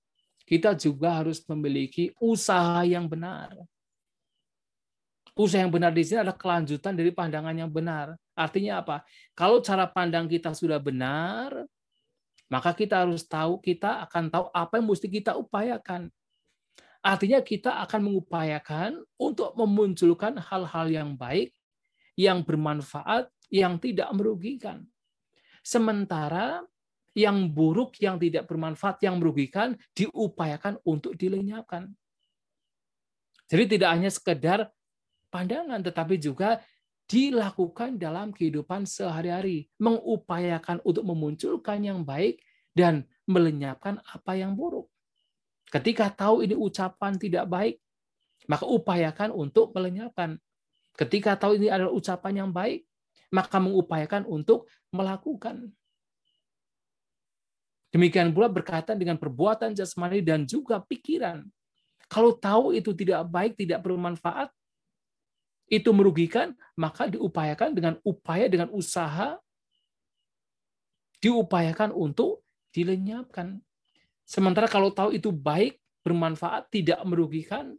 kita 0.48 0.74
juga 0.74 1.20
harus 1.20 1.44
memiliki 1.46 2.16
usaha 2.18 2.82
yang 2.88 3.06
benar. 3.12 3.54
Usaha 5.36 5.62
yang 5.62 5.72
benar 5.72 5.92
di 5.92 6.04
sini 6.04 6.24
adalah 6.24 6.40
kelanjutan 6.40 6.96
dari 6.96 7.12
pandangan 7.12 7.54
yang 7.54 7.72
benar. 7.72 8.16
Artinya 8.34 8.80
apa? 8.82 9.04
Kalau 9.36 9.60
cara 9.60 9.84
pandang 9.88 10.32
kita 10.32 10.56
sudah 10.56 10.80
benar, 10.80 11.68
maka 12.50 12.74
kita 12.74 13.06
harus 13.06 13.28
tahu, 13.28 13.62
kita 13.62 14.04
akan 14.10 14.32
tahu 14.34 14.46
apa 14.50 14.82
yang 14.82 14.88
mesti 14.90 15.08
kita 15.12 15.38
upayakan. 15.38 16.10
Artinya 17.00 17.40
kita 17.40 17.80
akan 17.88 18.12
mengupayakan 18.12 19.00
untuk 19.16 19.56
memunculkan 19.56 20.36
hal-hal 20.36 20.88
yang 20.92 21.16
baik, 21.16 21.56
yang 22.20 22.44
bermanfaat, 22.44 23.32
yang 23.48 23.80
tidak 23.80 24.12
merugikan. 24.12 24.84
Sementara 25.64 26.60
yang 27.16 27.52
buruk, 27.52 27.96
yang 28.04 28.20
tidak 28.20 28.48
bermanfaat, 28.52 29.00
yang 29.04 29.16
merugikan, 29.16 29.80
diupayakan 29.96 30.78
untuk 30.84 31.16
dilenyapkan. 31.16 31.92
Jadi 33.50 33.80
tidak 33.80 33.90
hanya 33.96 34.12
sekedar 34.14 34.60
pandangan, 35.34 35.82
tetapi 35.82 36.22
juga 36.22 36.62
dilakukan 37.10 37.98
dalam 37.98 38.30
kehidupan 38.30 38.86
sehari-hari. 38.86 39.72
Mengupayakan 39.82 40.84
untuk 40.86 41.02
memunculkan 41.08 41.82
yang 41.82 42.06
baik 42.06 42.44
dan 42.78 43.08
melenyapkan 43.26 43.98
apa 44.06 44.38
yang 44.38 44.54
buruk. 44.54 44.86
Ketika 45.70 46.10
tahu 46.10 46.46
ini 46.46 46.58
ucapan 46.58 47.14
tidak 47.18 47.46
baik, 47.46 47.76
maka 48.50 48.66
upayakan 48.66 49.30
untuk 49.30 49.70
melenyapkan. 49.78 50.42
Ketika 50.98 51.38
tahu 51.38 51.62
ini 51.62 51.70
adalah 51.70 51.94
ucapan 51.94 52.46
yang 52.46 52.50
baik, 52.50 52.84
maka 53.30 53.62
mengupayakan 53.62 54.26
untuk 54.26 54.66
melakukan. 54.90 55.70
Demikian 57.90 58.34
pula 58.34 58.50
berkaitan 58.50 58.98
dengan 58.98 59.18
perbuatan 59.18 59.74
jasmani 59.74 60.22
dan 60.22 60.46
juga 60.46 60.82
pikiran. 60.82 61.46
Kalau 62.10 62.34
tahu 62.34 62.74
itu 62.74 62.94
tidak 62.94 63.26
baik, 63.30 63.54
tidak 63.58 63.86
bermanfaat, 63.86 64.50
itu 65.70 65.90
merugikan, 65.94 66.58
maka 66.74 67.06
diupayakan 67.06 67.78
dengan 67.78 67.96
upaya, 68.02 68.50
dengan 68.50 68.74
usaha, 68.74 69.38
diupayakan 71.22 71.94
untuk 71.94 72.42
dilenyapkan. 72.74 73.62
Sementara 74.30 74.70
kalau 74.70 74.94
tahu 74.94 75.18
itu 75.18 75.34
baik, 75.34 75.82
bermanfaat, 76.06 76.70
tidak 76.70 77.02
merugikan, 77.02 77.74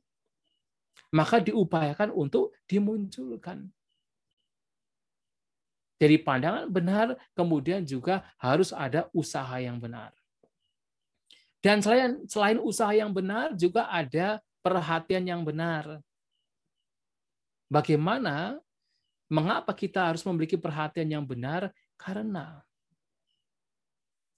maka 1.15 1.39
diupayakan 1.39 2.11
untuk 2.11 2.51
dimunculkan. 2.67 3.71
Dari 5.95 6.19
pandangan 6.19 6.67
benar, 6.67 7.15
kemudian 7.39 7.87
juga 7.87 8.27
harus 8.35 8.75
ada 8.75 9.07
usaha 9.15 9.63
yang 9.63 9.79
benar. 9.79 10.11
Dan 11.61 11.85
selain 11.85 12.25
selain 12.27 12.59
usaha 12.59 12.91
yang 12.91 13.13
benar 13.13 13.53
juga 13.55 13.87
ada 13.87 14.41
perhatian 14.65 15.29
yang 15.29 15.45
benar. 15.47 16.03
Bagaimana 17.71 18.59
mengapa 19.31 19.71
kita 19.77 20.09
harus 20.09 20.25
memiliki 20.27 20.57
perhatian 20.59 21.21
yang 21.21 21.23
benar? 21.23 21.71
Karena 22.01 22.65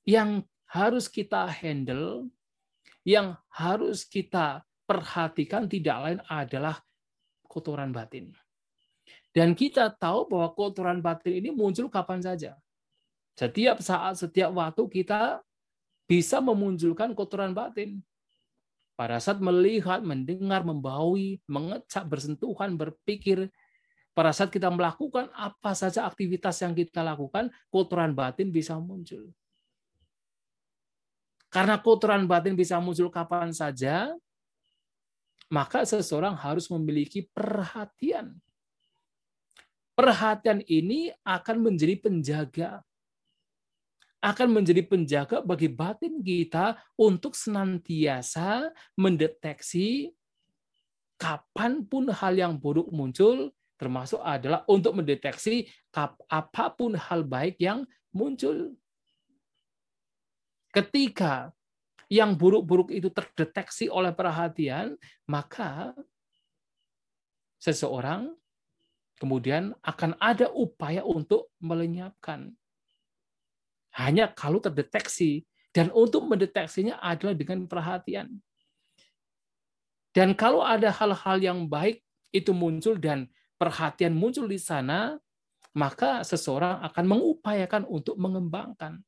yang 0.03 0.43
harus 0.73 1.05
kita 1.05 1.45
handle, 1.53 2.33
yang 3.05 3.37
harus 3.53 4.09
kita 4.09 4.65
perhatikan 4.89 5.69
tidak 5.69 5.97
lain 6.01 6.21
adalah 6.33 6.81
kotoran 7.45 7.93
batin. 7.93 8.33
Dan 9.37 9.53
kita 9.53 9.93
tahu 9.93 10.33
bahwa 10.33 10.49
kotoran 10.57 11.05
batin 11.05 11.45
ini 11.45 11.51
muncul 11.53 11.93
kapan 11.93 12.25
saja. 12.25 12.57
Setiap 13.37 13.85
saat, 13.85 14.17
setiap 14.17 14.53
waktu 14.53 14.85
kita 14.89 15.45
bisa 16.09 16.41
memunculkan 16.41 17.13
kotoran 17.13 17.53
batin. 17.53 18.01
Pada 18.97 19.17
saat 19.21 19.41
melihat, 19.41 20.05
mendengar, 20.05 20.65
membaui, 20.65 21.41
mengecap, 21.49 22.05
bersentuhan, 22.05 22.77
berpikir, 22.77 23.49
pada 24.13 24.37
saat 24.37 24.53
kita 24.53 24.69
melakukan 24.69 25.33
apa 25.33 25.73
saja 25.73 26.05
aktivitas 26.05 26.61
yang 26.61 26.77
kita 26.77 27.01
lakukan, 27.01 27.49
kotoran 27.73 28.13
batin 28.13 28.53
bisa 28.53 28.77
muncul. 28.77 29.33
Karena 31.53 31.77
kotoran 31.77 32.25
batin 32.25 32.57
bisa 32.57 32.81
muncul 32.81 33.13
kapan 33.13 33.53
saja, 33.53 34.09
maka 35.53 35.85
seseorang 35.85 36.33
harus 36.33 36.73
memiliki 36.73 37.29
perhatian. 37.29 38.41
Perhatian 39.93 40.65
ini 40.65 41.13
akan 41.21 41.69
menjadi 41.69 42.01
penjaga 42.01 42.81
akan 44.23 44.55
menjadi 44.55 44.87
penjaga 44.87 45.43
bagi 45.43 45.67
batin 45.67 46.23
kita 46.23 46.79
untuk 46.95 47.35
senantiasa 47.35 48.71
mendeteksi 48.95 50.15
kapan 51.19 51.83
pun 51.83 52.07
hal 52.07 52.39
yang 52.39 52.55
buruk 52.55 52.87
muncul, 52.95 53.51
termasuk 53.75 54.23
adalah 54.23 54.63
untuk 54.71 54.95
mendeteksi 54.95 55.67
apa 56.31 56.71
pun 56.71 56.95
hal 56.95 57.27
baik 57.27 57.59
yang 57.59 57.83
muncul. 58.15 58.79
Ketika 60.73 61.53
yang 62.09 62.35
buruk-buruk 62.35 62.91
itu 62.93 63.13
terdeteksi 63.13 63.93
oleh 63.93 64.13
perhatian, 64.13 64.97
maka 65.29 65.93
seseorang 67.61 68.33
kemudian 69.21 69.77
akan 69.85 70.17
ada 70.19 70.51
upaya 70.51 71.05
untuk 71.05 71.53
melenyapkan 71.63 72.51
hanya 73.97 74.33
kalau 74.33 74.61
terdeteksi. 74.61 75.45
Dan 75.73 75.89
untuk 75.97 76.29
mendeteksinya 76.29 77.01
adalah 77.01 77.33
dengan 77.33 77.65
perhatian. 77.65 78.29
Dan 80.13 80.37
kalau 80.37 80.61
ada 80.61 80.93
hal-hal 80.93 81.41
yang 81.41 81.65
baik 81.65 82.05
itu 82.29 82.53
muncul 82.53 83.01
dan 83.01 83.25
perhatian 83.57 84.13
muncul 84.13 84.45
di 84.45 84.61
sana, 84.61 85.17
maka 85.73 86.21
seseorang 86.29 86.85
akan 86.85 87.05
mengupayakan 87.09 87.89
untuk 87.89 88.21
mengembangkan. 88.21 89.01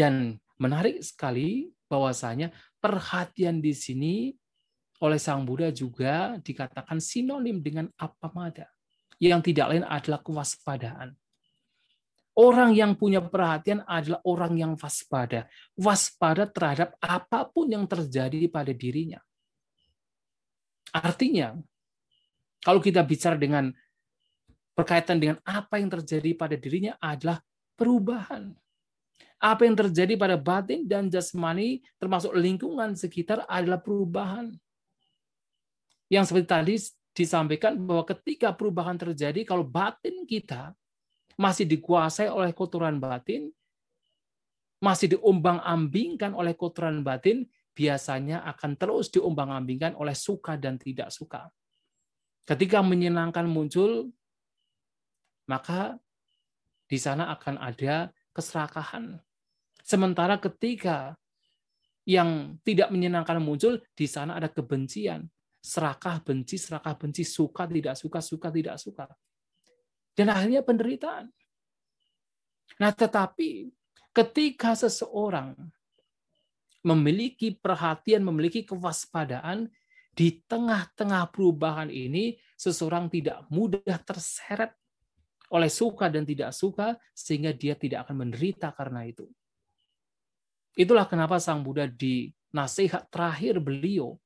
Dan 0.00 0.40
menarik 0.56 1.04
sekali 1.04 1.68
bahwasanya 1.84 2.48
perhatian 2.80 3.60
di 3.60 3.76
sini 3.76 4.32
oleh 5.04 5.20
Sang 5.20 5.44
Buddha 5.44 5.68
juga 5.68 6.40
dikatakan 6.40 6.96
sinonim 6.96 7.60
dengan 7.60 7.84
apa 8.00 8.32
mada, 8.32 8.64
yang 9.20 9.44
tidak 9.44 9.76
lain 9.76 9.84
adalah 9.84 10.24
kewaspadaan. 10.24 11.12
Orang 12.32 12.72
yang 12.72 12.96
punya 12.96 13.20
perhatian 13.20 13.84
adalah 13.84 14.24
orang 14.24 14.56
yang 14.56 14.72
waspada. 14.80 15.44
Waspada 15.76 16.48
terhadap 16.48 16.96
apa 16.96 17.44
pun 17.52 17.68
yang 17.68 17.84
terjadi 17.84 18.48
pada 18.48 18.72
dirinya. 18.72 19.20
Artinya, 20.96 21.60
kalau 22.64 22.80
kita 22.80 23.04
bicara 23.04 23.36
dengan 23.36 23.68
berkaitan 24.72 25.20
dengan 25.20 25.36
apa 25.44 25.76
yang 25.76 25.92
terjadi 25.92 26.32
pada 26.32 26.56
dirinya 26.56 26.96
adalah 26.96 27.44
perubahan. 27.76 28.56
Apa 29.40 29.64
yang 29.64 29.72
terjadi 29.72 30.20
pada 30.20 30.36
batin 30.36 30.84
dan 30.84 31.08
jasmani 31.08 31.80
termasuk 31.96 32.36
lingkungan 32.36 32.92
sekitar 32.92 33.48
adalah 33.48 33.80
perubahan. 33.80 34.52
Yang 36.12 36.24
seperti 36.28 36.46
tadi 36.46 36.74
disampaikan 37.16 37.80
bahwa 37.80 38.04
ketika 38.04 38.52
perubahan 38.52 39.00
terjadi, 39.00 39.40
kalau 39.48 39.64
batin 39.64 40.28
kita 40.28 40.76
masih 41.40 41.64
dikuasai 41.64 42.28
oleh 42.28 42.52
kotoran 42.52 43.00
batin, 43.00 43.48
masih 44.84 45.16
diombang-ambingkan 45.16 46.36
oleh 46.36 46.52
kotoran 46.52 47.00
batin, 47.00 47.48
biasanya 47.72 48.44
akan 48.44 48.76
terus 48.76 49.08
diombang-ambingkan 49.08 49.96
oleh 49.96 50.12
suka 50.12 50.60
dan 50.60 50.76
tidak 50.76 51.08
suka. 51.08 51.48
Ketika 52.44 52.84
menyenangkan 52.84 53.48
muncul, 53.48 54.12
maka 55.48 55.96
di 56.90 56.98
sana 57.00 57.32
akan 57.32 57.56
ada 57.56 58.12
keserakahan. 58.36 59.16
Sementara 59.90 60.38
ketika 60.38 61.18
yang 62.06 62.62
tidak 62.62 62.94
menyenangkan 62.94 63.42
muncul, 63.42 63.82
di 63.98 64.06
sana 64.06 64.38
ada 64.38 64.46
kebencian. 64.46 65.26
Serakah, 65.58 66.22
benci, 66.22 66.62
serakah, 66.62 66.94
benci, 66.94 67.26
suka, 67.26 67.66
tidak 67.66 67.98
suka, 67.98 68.22
suka, 68.22 68.48
tidak 68.54 68.78
suka. 68.78 69.10
Dan 70.14 70.30
akhirnya 70.30 70.62
penderitaan. 70.62 71.26
Nah, 72.78 72.94
tetapi 72.94 73.66
ketika 74.14 74.78
seseorang 74.78 75.58
memiliki 76.86 77.58
perhatian, 77.58 78.22
memiliki 78.22 78.62
kewaspadaan, 78.62 79.66
di 80.14 80.38
tengah-tengah 80.46 81.34
perubahan 81.34 81.90
ini, 81.90 82.38
seseorang 82.54 83.10
tidak 83.10 83.42
mudah 83.50 83.98
terseret 84.06 84.70
oleh 85.50 85.70
suka 85.70 86.06
dan 86.06 86.22
tidak 86.22 86.54
suka, 86.54 86.94
sehingga 87.10 87.50
dia 87.50 87.74
tidak 87.74 88.06
akan 88.06 88.26
menderita 88.26 88.70
karena 88.70 89.02
itu. 89.02 89.26
Itulah 90.78 91.06
kenapa 91.06 91.42
Sang 91.42 91.62
Buddha 91.62 91.90
di 91.90 92.30
nasihat 92.54 93.06
terakhir 93.10 93.58
beliau, 93.58 94.18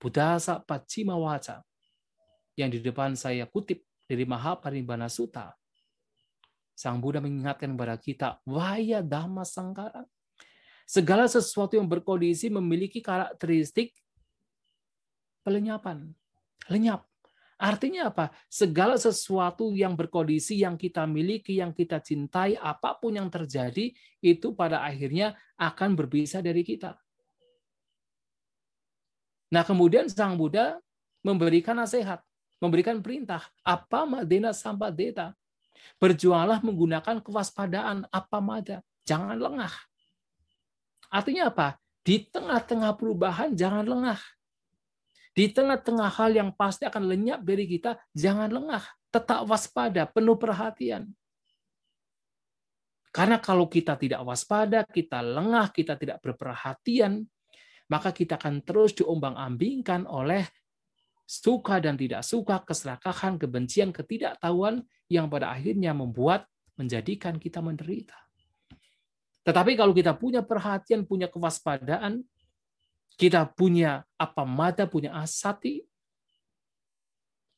Buddhasa 0.00 0.60
Pacima 0.64 1.16
Waca, 1.16 1.60
yang 2.56 2.68
di 2.72 2.80
depan 2.80 3.16
saya 3.16 3.44
kutip 3.48 3.84
dari 4.08 4.24
Mahaparinibbana 4.24 5.08
Sutta, 5.08 5.52
Sang 6.80 6.96
Buddha 6.96 7.20
mengingatkan 7.20 7.76
kepada 7.76 7.96
kita, 8.00 8.28
Waya 8.48 9.04
Dhamma 9.04 9.44
Sangkara. 9.44 10.08
Segala 10.88 11.28
sesuatu 11.28 11.76
yang 11.76 11.84
berkondisi 11.84 12.48
memiliki 12.48 13.04
karakteristik 13.04 13.92
pelenyapan. 15.44 16.10
Lenyap. 16.72 17.09
Artinya 17.60 18.08
apa? 18.08 18.32
Segala 18.48 18.96
sesuatu 18.96 19.76
yang 19.76 19.92
berkondisi 19.92 20.64
yang 20.64 20.80
kita 20.80 21.04
miliki, 21.04 21.60
yang 21.60 21.76
kita 21.76 22.00
cintai, 22.00 22.56
apa 22.56 22.96
pun 22.96 23.12
yang 23.12 23.28
terjadi, 23.28 23.92
itu 24.24 24.56
pada 24.56 24.80
akhirnya 24.80 25.36
akan 25.60 25.92
berpisah 25.92 26.40
dari 26.40 26.64
kita. 26.64 26.96
Nah, 29.52 29.60
kemudian 29.60 30.08
Sang 30.08 30.40
Buddha 30.40 30.80
memberikan 31.20 31.76
nasihat 31.76 32.24
memberikan 32.60 33.00
perintah 33.00 33.48
apa 33.64 34.04
madena 34.04 34.52
sampai 34.52 34.92
deta. 34.92 35.32
Berjuanglah 35.96 36.60
menggunakan 36.60 37.24
kewaspadaan 37.24 38.04
apa 38.12 38.38
mada. 38.38 38.84
Jangan 39.08 39.40
lengah. 39.40 39.72
Artinya 41.08 41.48
apa? 41.48 41.80
Di 42.04 42.28
tengah-tengah 42.28 42.94
perubahan 43.00 43.56
jangan 43.56 43.88
lengah. 43.88 44.20
Di 45.30 45.50
tengah-tengah 45.54 46.10
hal 46.10 46.30
yang 46.34 46.50
pasti 46.50 46.84
akan 46.84 47.06
lenyap 47.06 47.40
dari 47.46 47.64
kita, 47.70 47.98
jangan 48.12 48.50
lengah. 48.50 48.82
Tetap 49.10 49.46
waspada, 49.46 50.06
penuh 50.10 50.34
perhatian. 50.34 51.06
Karena 53.10 53.42
kalau 53.42 53.66
kita 53.66 53.98
tidak 53.98 54.22
waspada, 54.22 54.86
kita 54.86 55.18
lengah, 55.22 55.70
kita 55.74 55.98
tidak 55.98 56.22
berperhatian, 56.22 57.26
maka 57.90 58.14
kita 58.14 58.38
akan 58.38 58.62
terus 58.62 58.94
diombang-ambingkan 58.94 60.06
oleh 60.06 60.46
suka 61.26 61.82
dan 61.82 61.98
tidak 61.98 62.22
suka, 62.22 62.62
keserakahan, 62.62 63.38
kebencian, 63.38 63.90
ketidaktahuan 63.90 64.82
yang 65.10 65.26
pada 65.26 65.50
akhirnya 65.50 65.90
membuat 65.90 66.46
menjadikan 66.78 67.38
kita 67.38 67.58
menderita. 67.58 68.14
Tetapi 69.42 69.74
kalau 69.74 69.90
kita 69.90 70.14
punya 70.14 70.46
perhatian, 70.46 71.02
punya 71.02 71.26
kewaspadaan, 71.26 72.22
kita 73.16 73.46
punya 73.50 74.04
apa 74.18 74.42
mata, 74.44 74.86
punya 74.86 75.14
asati, 75.16 75.82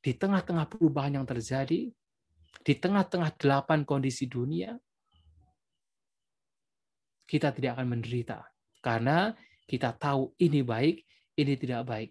di 0.03 0.12
tengah-tengah 0.18 0.66
perubahan 0.66 1.22
yang 1.22 1.26
terjadi, 1.26 1.86
di 2.62 2.74
tengah-tengah 2.74 3.38
delapan 3.38 3.86
kondisi 3.86 4.26
dunia, 4.26 4.74
kita 7.24 7.55
tidak 7.55 7.78
akan 7.78 7.96
menderita. 7.96 8.42
Karena 8.82 9.30
kita 9.62 9.94
tahu 9.94 10.34
ini 10.42 10.66
baik, 10.66 11.07
ini 11.38 11.55
tidak 11.55 11.86
baik. 11.86 12.11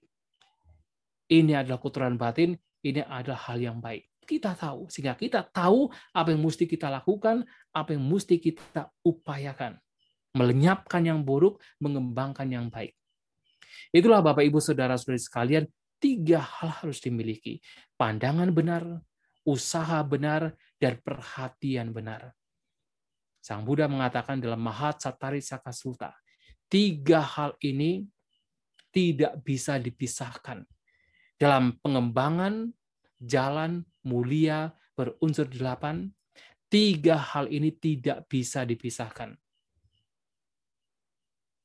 Ini 1.28 1.60
adalah 1.60 1.80
kotoran 1.84 2.16
batin, 2.16 2.56
ini 2.84 3.04
adalah 3.04 3.52
hal 3.52 3.60
yang 3.60 3.78
baik. 3.84 4.08
Kita 4.24 4.56
tahu, 4.56 4.88
sehingga 4.88 5.20
kita 5.20 5.44
tahu 5.52 5.92
apa 6.16 6.32
yang 6.32 6.39
mesti 6.39 6.64
kita 6.64 6.88
lakukan, 6.88 7.44
apa 7.76 7.89
yang 7.92 8.04
mesti 8.08 8.39
kita 8.39 8.88
upayakan. 9.04 9.76
Melenyapkan 10.32 11.04
yang 11.04 11.28
buruk, 11.28 11.60
mengembangkan 11.84 12.48
yang 12.48 12.72
baik. 12.72 12.96
Itulah 13.92 14.24
Bapak 14.24 14.48
Ibu 14.48 14.64
Saudara-saudari 14.64 15.20
sekalian, 15.20 15.64
tiga 16.00 16.39
hal 16.39 16.82
harus 16.82 17.04
dimiliki. 17.04 17.60
Pandangan 18.00 18.48
benar, 18.56 18.84
usaha 19.44 20.00
benar, 20.08 20.56
dan 20.80 20.96
perhatian 21.04 21.92
benar. 21.92 22.32
Sang 23.44 23.68
Buddha 23.68 23.92
mengatakan 23.92 24.39
dalam 24.39 24.64
Mahat 24.64 25.04
Satari 25.04 25.44
Sakasulta, 25.44 26.16
tiga 26.72 27.20
hal 27.20 27.58
ini 27.60 28.08
tidak 28.94 29.42
bisa 29.44 29.76
dipisahkan. 29.76 30.64
Dalam 31.36 31.76
pengembangan 31.82 32.70
jalan 33.18 33.82
mulia 34.06 34.72
berunsur 34.94 35.50
delapan, 35.50 36.14
tiga 36.70 37.18
hal 37.18 37.50
ini 37.50 37.74
tidak 37.74 38.30
bisa 38.30 38.62
dipisahkan. 38.62 39.41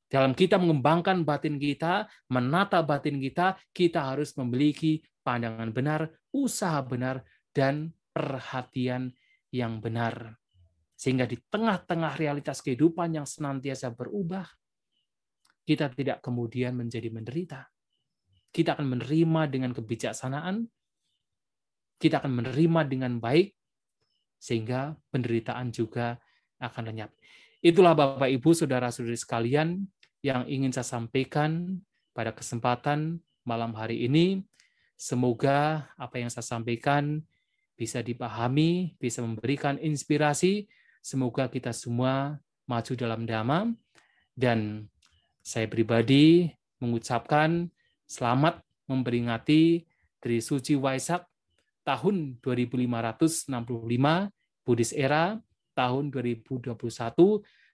Dalam 0.07 0.31
kita 0.31 0.55
mengembangkan 0.55 1.27
batin 1.27 1.59
kita, 1.59 2.07
menata 2.31 2.79
batin 2.79 3.19
kita, 3.19 3.59
kita 3.75 4.07
harus 4.07 4.31
memiliki 4.39 5.03
pandangan 5.19 5.75
benar, 5.75 6.07
usaha 6.31 6.79
benar, 6.79 7.27
dan 7.51 7.91
perhatian 8.15 9.11
yang 9.51 9.83
benar. 9.83 10.39
Sehingga 10.95 11.27
di 11.27 11.35
tengah-tengah 11.35 12.15
realitas 12.15 12.63
kehidupan 12.63 13.19
yang 13.19 13.27
senantiasa 13.27 13.91
berubah, 13.91 14.47
kita 15.67 15.91
tidak 15.91 16.23
kemudian 16.23 16.79
menjadi 16.79 17.11
menderita. 17.11 17.67
Kita 18.47 18.79
akan 18.79 18.95
menerima 18.95 19.41
dengan 19.51 19.75
kebijaksanaan, 19.75 20.63
kita 21.99 22.23
akan 22.23 22.31
menerima 22.31 22.81
dengan 22.87 23.19
baik, 23.19 23.51
sehingga 24.39 24.95
penderitaan 25.11 25.75
juga 25.75 26.15
akan 26.63 26.95
lenyap. 26.95 27.11
Itulah 27.59 27.91
Bapak 27.91 28.31
Ibu, 28.31 28.55
Saudara-saudari 28.55 29.19
sekalian 29.19 29.83
yang 30.25 30.45
ingin 30.49 30.73
saya 30.73 30.87
sampaikan 30.87 31.81
pada 32.13 32.33
kesempatan 32.33 33.21
malam 33.45 33.73
hari 33.77 34.05
ini. 34.05 34.43
Semoga 34.97 35.89
apa 35.93 36.17
yang 36.17 36.33
saya 36.33 36.45
sampaikan 36.45 37.21
bisa 37.77 38.01
dipahami, 38.01 38.97
bisa 38.97 39.21
memberikan 39.21 39.77
inspirasi 39.77 40.65
Semoga 41.07 41.47
kita 41.47 41.71
semua 41.71 42.35
maju 42.67 42.93
dalam 42.99 43.23
dhamma 43.23 43.71
dan 44.35 44.91
saya 45.39 45.63
pribadi 45.71 46.51
mengucapkan 46.83 47.71
selamat 48.03 48.59
memperingati 48.91 49.87
Tri 50.19 50.43
Suci 50.43 50.75
Waisak 50.75 51.23
tahun 51.87 52.43
2565 52.43 53.47
Buddhis 54.67 54.91
era 54.91 55.39
tahun 55.79 56.11
2021. 56.11 56.75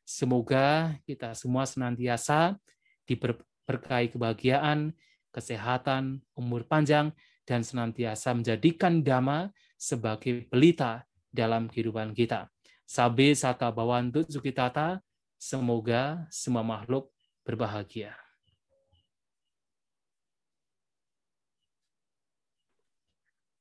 Semoga 0.04 0.99
kita 1.08 1.32
semua 1.32 1.64
senantiasa 1.64 2.60
diberkahi 3.08 4.12
kebahagiaan, 4.12 4.91
kesehatan, 5.32 6.20
umur 6.36 6.68
panjang, 6.68 7.16
dan 7.47 7.64
senantiasa 7.64 8.36
menjadikan 8.36 8.99
dhamma 9.04 9.51
sebagai 9.80 10.47
pelita 10.47 11.08
dalam 11.32 11.72
kehidupan 11.72 12.12
kita. 12.12 12.51
Sabe 12.84 13.32
saka 13.34 13.72
bawantut 13.72 14.28
sukitata, 14.28 14.99
semoga 15.39 16.28
semua 16.28 16.62
makhluk 16.62 17.10
berbahagia. 17.47 18.16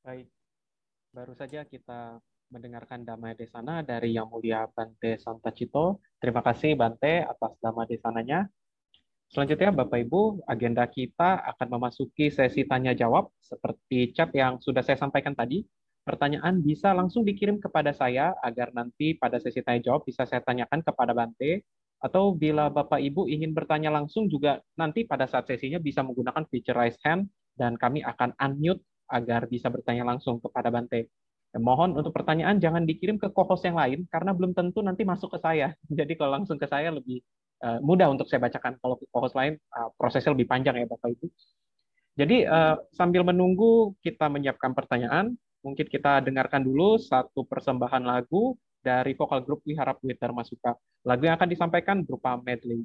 Baik, 0.03 0.27
baru 1.15 1.33
saja 1.39 1.63
kita 1.63 2.19
mendengarkan 2.53 3.09
Dhamma 3.09 3.33
Desana 3.33 3.81
dari 3.81 4.13
Yang 4.13 4.29
Mulia 4.29 4.69
Bante 4.69 5.17
Santacito. 5.17 6.05
Terima 6.21 6.45
kasih 6.45 6.77
Bante 6.77 7.25
atas 7.25 7.57
Dhamma 7.65 7.89
Desananya. 7.89 8.45
Selanjutnya 9.33 9.73
Bapak 9.73 9.97
Ibu, 10.05 10.45
agenda 10.45 10.85
kita 10.85 11.41
akan 11.57 11.81
memasuki 11.81 12.29
sesi 12.29 12.69
tanya 12.69 12.93
jawab 12.93 13.33
seperti 13.41 14.13
chat 14.13 14.29
yang 14.37 14.61
sudah 14.61 14.85
saya 14.85 15.01
sampaikan 15.01 15.33
tadi 15.33 15.65
pertanyaan 16.05 16.61
bisa 16.61 16.93
langsung 16.93 17.25
dikirim 17.25 17.57
kepada 17.57 17.97
saya 17.97 18.37
agar 18.45 18.77
nanti 18.77 19.17
pada 19.17 19.41
sesi 19.41 19.65
tanya 19.65 19.89
jawab 19.89 20.05
bisa 20.05 20.29
saya 20.29 20.45
tanyakan 20.45 20.85
kepada 20.85 21.17
Bante 21.17 21.65
atau 22.03 22.37
bila 22.37 22.69
Bapak 22.69 23.01
Ibu 23.01 23.31
ingin 23.33 23.57
bertanya 23.57 23.89
langsung 23.89 24.29
juga 24.29 24.61
nanti 24.77 25.09
pada 25.09 25.25
saat 25.25 25.49
sesinya 25.49 25.81
bisa 25.81 26.05
menggunakan 26.05 26.45
feature 26.53 26.77
raise 26.77 27.01
hand 27.01 27.31
dan 27.57 27.81
kami 27.81 28.05
akan 28.05 28.37
unmute 28.37 28.85
agar 29.09 29.49
bisa 29.49 29.73
bertanya 29.73 30.05
langsung 30.05 30.45
kepada 30.45 30.69
Bante. 30.69 31.09
Mohon 31.53 32.01
untuk 32.01 32.17
pertanyaan 32.17 32.57
jangan 32.57 32.89
dikirim 32.89 33.21
ke 33.21 33.29
co-host 33.29 33.69
yang 33.69 33.77
lain 33.77 34.09
karena 34.09 34.33
belum 34.33 34.57
tentu 34.57 34.81
nanti 34.81 35.05
masuk 35.05 35.37
ke 35.37 35.39
saya. 35.41 35.77
Jadi 35.99 36.17
kalau 36.17 36.41
langsung 36.41 36.57
ke 36.57 36.65
saya 36.65 36.89
lebih 36.89 37.21
uh, 37.61 37.77
mudah 37.85 38.09
untuk 38.09 38.25
saya 38.29 38.41
bacakan. 38.41 38.81
Kalau 38.81 38.97
ke 38.97 39.05
co-host 39.13 39.37
lain 39.37 39.61
uh, 39.77 39.93
prosesnya 40.01 40.33
lebih 40.33 40.49
panjang 40.49 40.81
ya 40.81 40.87
Bapak 40.89 41.13
Ibu. 41.13 41.27
Jadi 42.13 42.45
uh, 42.45 42.77
sambil 42.93 43.25
menunggu 43.25 43.97
kita 44.05 44.29
menyiapkan 44.29 44.77
pertanyaan, 44.77 45.33
mungkin 45.65 45.89
kita 45.89 46.21
dengarkan 46.21 46.61
dulu 46.61 47.01
satu 47.01 47.49
persembahan 47.49 48.05
lagu 48.05 48.57
dari 48.85 49.17
vokal 49.17 49.41
grup 49.47 49.65
Wiharap 49.65 50.01
Dharma 50.21 50.45
Masuka. 50.45 50.77
Lagu 51.09 51.23
yang 51.25 51.39
akan 51.41 51.49
disampaikan 51.49 52.05
berupa 52.05 52.37
medley. 52.37 52.85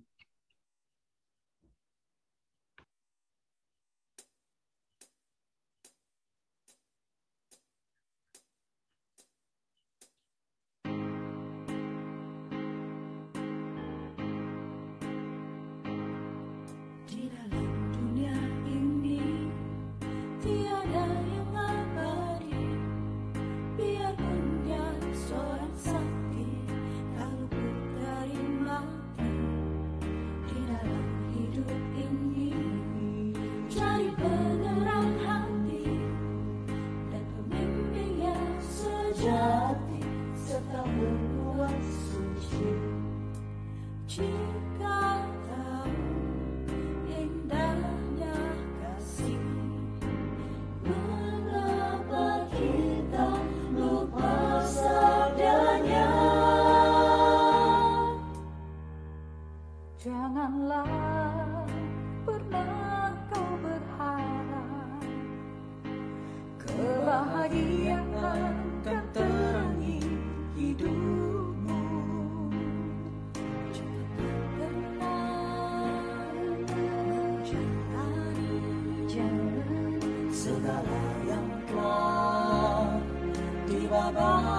Di 83.68 83.88
ba 83.88 84.12
ba? 84.12 84.57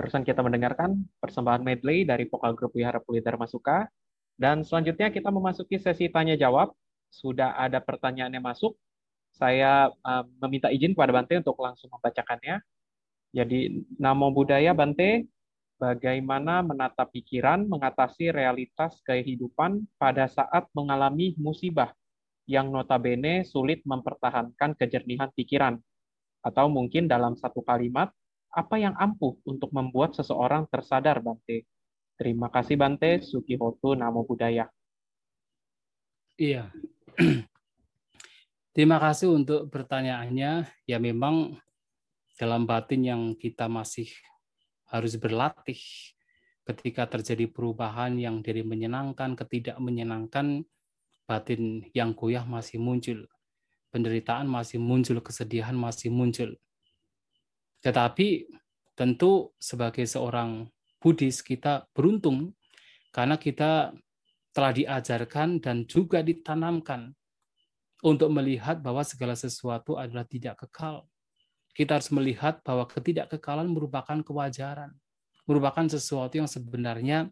Barusan 0.00 0.24
kita 0.24 0.40
mendengarkan 0.40 1.04
persembahan 1.20 1.60
medley 1.60 2.08
dari 2.08 2.24
vokal 2.24 2.56
grup 2.56 2.72
Wihara 2.72 3.04
Pulitera 3.04 3.36
Masuka. 3.36 3.84
Dan 4.40 4.64
selanjutnya 4.64 5.12
kita 5.12 5.28
memasuki 5.28 5.76
sesi 5.76 6.08
tanya-jawab. 6.08 6.72
Sudah 7.12 7.52
ada 7.60 7.84
pertanyaan 7.84 8.32
yang 8.32 8.48
masuk. 8.48 8.80
Saya 9.28 9.92
uh, 9.92 10.24
meminta 10.40 10.72
izin 10.72 10.96
kepada 10.96 11.12
Bante 11.12 11.36
untuk 11.36 11.60
langsung 11.60 11.92
membacakannya. 11.92 12.64
Jadi, 13.36 13.84
Namo 14.00 14.32
Buddhaya 14.32 14.72
Bante, 14.72 15.28
bagaimana 15.76 16.64
menata 16.64 17.04
pikiran 17.04 17.68
mengatasi 17.68 18.32
realitas 18.32 19.04
kehidupan 19.04 19.84
pada 20.00 20.32
saat 20.32 20.64
mengalami 20.72 21.36
musibah 21.36 21.92
yang 22.48 22.72
notabene 22.72 23.44
sulit 23.44 23.84
mempertahankan 23.84 24.80
kejernihan 24.80 25.28
pikiran. 25.36 25.76
Atau 26.40 26.72
mungkin 26.72 27.04
dalam 27.04 27.36
satu 27.36 27.60
kalimat, 27.60 28.08
apa 28.50 28.82
yang 28.82 28.94
ampuh 28.98 29.38
untuk 29.46 29.70
membuat 29.70 30.18
seseorang 30.18 30.66
tersadar, 30.66 31.22
Bante? 31.22 31.66
Terima 32.18 32.50
kasih, 32.50 32.74
Bante. 32.74 33.22
Sukihotu 33.22 33.94
Namo 33.94 34.26
Buddhaya. 34.26 34.66
Iya. 36.34 36.68
Terima 38.74 38.98
kasih 38.98 39.30
untuk 39.30 39.70
pertanyaannya. 39.70 40.66
Ya 40.86 40.98
memang 40.98 41.58
dalam 42.34 42.66
batin 42.66 43.06
yang 43.06 43.22
kita 43.38 43.70
masih 43.70 44.10
harus 44.90 45.14
berlatih 45.14 45.78
ketika 46.66 47.06
terjadi 47.06 47.46
perubahan 47.50 48.18
yang 48.18 48.42
dari 48.42 48.66
menyenangkan 48.66 49.34
ke 49.38 49.44
tidak 49.46 49.78
menyenangkan, 49.78 50.66
batin 51.26 51.86
yang 51.94 52.14
goyah 52.14 52.42
masih 52.42 52.82
muncul. 52.82 53.26
Penderitaan 53.90 54.46
masih 54.46 54.78
muncul, 54.78 55.18
kesedihan 55.18 55.74
masih 55.74 56.14
muncul 56.14 56.54
tetapi 57.80 58.48
tentu 58.92 59.56
sebagai 59.56 60.04
seorang 60.04 60.68
Buddhis 61.00 61.40
kita 61.40 61.88
beruntung 61.96 62.52
karena 63.10 63.40
kita 63.40 63.96
telah 64.52 64.72
diajarkan 64.74 65.62
dan 65.62 65.88
juga 65.88 66.20
ditanamkan 66.20 67.14
untuk 68.04 68.28
melihat 68.32 68.80
bahwa 68.80 69.00
segala 69.00 69.32
sesuatu 69.32 69.96
adalah 69.96 70.24
tidak 70.28 70.66
kekal. 70.66 71.08
Kita 71.72 71.96
harus 71.96 72.10
melihat 72.12 72.60
bahwa 72.60 72.84
ketidakkekalan 72.84 73.70
merupakan 73.70 74.20
kewajaran, 74.20 74.92
merupakan 75.48 75.86
sesuatu 75.88 76.36
yang 76.36 76.50
sebenarnya 76.50 77.30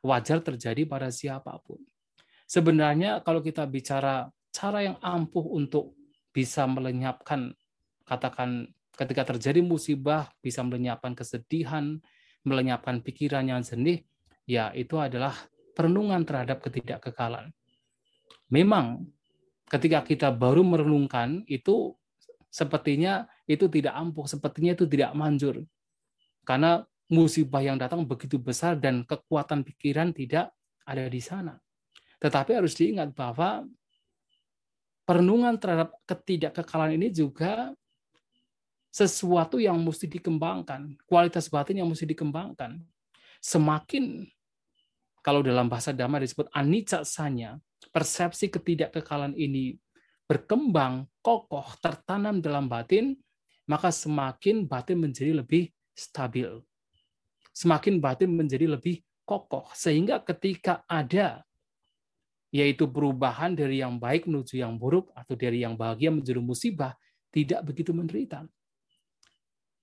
wajar 0.00 0.40
terjadi 0.40 0.88
pada 0.88 1.12
siapa 1.12 1.54
pun. 1.62 1.78
Sebenarnya 2.50 3.22
kalau 3.22 3.44
kita 3.44 3.62
bicara 3.68 4.26
cara 4.50 4.82
yang 4.82 4.98
ampuh 4.98 5.54
untuk 5.54 5.94
bisa 6.34 6.66
melenyapkan 6.66 7.54
katakan 8.06 8.66
ketika 9.00 9.32
terjadi 9.32 9.64
musibah 9.64 10.28
bisa 10.44 10.60
melenyapkan 10.60 11.16
kesedihan, 11.16 11.96
melenyapkan 12.44 13.00
pikiran 13.00 13.48
yang 13.48 13.64
jernih, 13.64 14.04
ya 14.44 14.68
itu 14.76 15.00
adalah 15.00 15.32
perenungan 15.72 16.20
terhadap 16.28 16.60
ketidakkekalan. 16.60 17.48
Memang 18.52 19.08
ketika 19.72 20.04
kita 20.04 20.28
baru 20.28 20.60
merenungkan 20.60 21.48
itu 21.48 21.96
sepertinya 22.52 23.24
itu 23.48 23.72
tidak 23.72 23.96
ampuh, 23.96 24.28
sepertinya 24.28 24.76
itu 24.76 24.84
tidak 24.84 25.16
manjur. 25.16 25.64
Karena 26.44 26.84
musibah 27.08 27.64
yang 27.64 27.80
datang 27.80 28.04
begitu 28.04 28.36
besar 28.36 28.76
dan 28.76 29.08
kekuatan 29.08 29.64
pikiran 29.64 30.12
tidak 30.12 30.52
ada 30.84 31.08
di 31.08 31.22
sana. 31.24 31.56
Tetapi 32.20 32.52
harus 32.52 32.76
diingat 32.76 33.16
bahwa 33.16 33.64
perenungan 35.08 35.56
terhadap 35.56 35.96
ketidakkekalan 36.04 37.00
ini 37.00 37.08
juga 37.08 37.72
sesuatu 38.90 39.62
yang 39.62 39.78
mesti 39.78 40.10
dikembangkan, 40.10 40.98
kualitas 41.06 41.46
batin 41.46 41.80
yang 41.80 41.88
mesti 41.88 42.04
dikembangkan. 42.10 42.82
Semakin 43.38 44.26
kalau 45.22 45.40
dalam 45.40 45.70
bahasa 45.70 45.94
Dhamma 45.94 46.20
disebut 46.20 46.50
anicca 46.50 47.06
sanya, 47.06 47.56
persepsi 47.94 48.50
ketidakkekalan 48.50 49.32
ini 49.38 49.78
berkembang, 50.26 51.06
kokoh, 51.22 51.66
tertanam 51.80 52.42
dalam 52.42 52.66
batin, 52.66 53.18
maka 53.70 53.94
semakin 53.94 54.66
batin 54.66 54.98
menjadi 54.98 55.38
lebih 55.38 55.70
stabil. 55.94 56.48
Semakin 57.54 58.02
batin 58.02 58.30
menjadi 58.30 58.66
lebih 58.66 59.02
kokoh. 59.26 59.70
Sehingga 59.74 60.22
ketika 60.22 60.82
ada 60.90 61.46
yaitu 62.50 62.82
perubahan 62.90 63.54
dari 63.54 63.78
yang 63.78 63.94
baik 63.94 64.26
menuju 64.26 64.58
yang 64.58 64.74
buruk 64.74 65.14
atau 65.14 65.38
dari 65.38 65.62
yang 65.62 65.78
bahagia 65.78 66.10
menjadi 66.10 66.42
musibah, 66.42 66.98
tidak 67.30 67.62
begitu 67.62 67.94
menderita. 67.94 68.42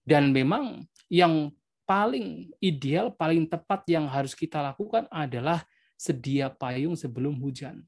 Dan 0.08 0.32
memang 0.32 0.88
yang 1.12 1.52
paling 1.84 2.48
ideal, 2.64 3.12
paling 3.12 3.44
tepat 3.44 3.84
yang 3.92 4.08
harus 4.08 4.32
kita 4.32 4.64
lakukan 4.64 5.04
adalah 5.12 5.68
sedia 6.00 6.48
payung 6.48 6.96
sebelum 6.96 7.36
hujan. 7.44 7.84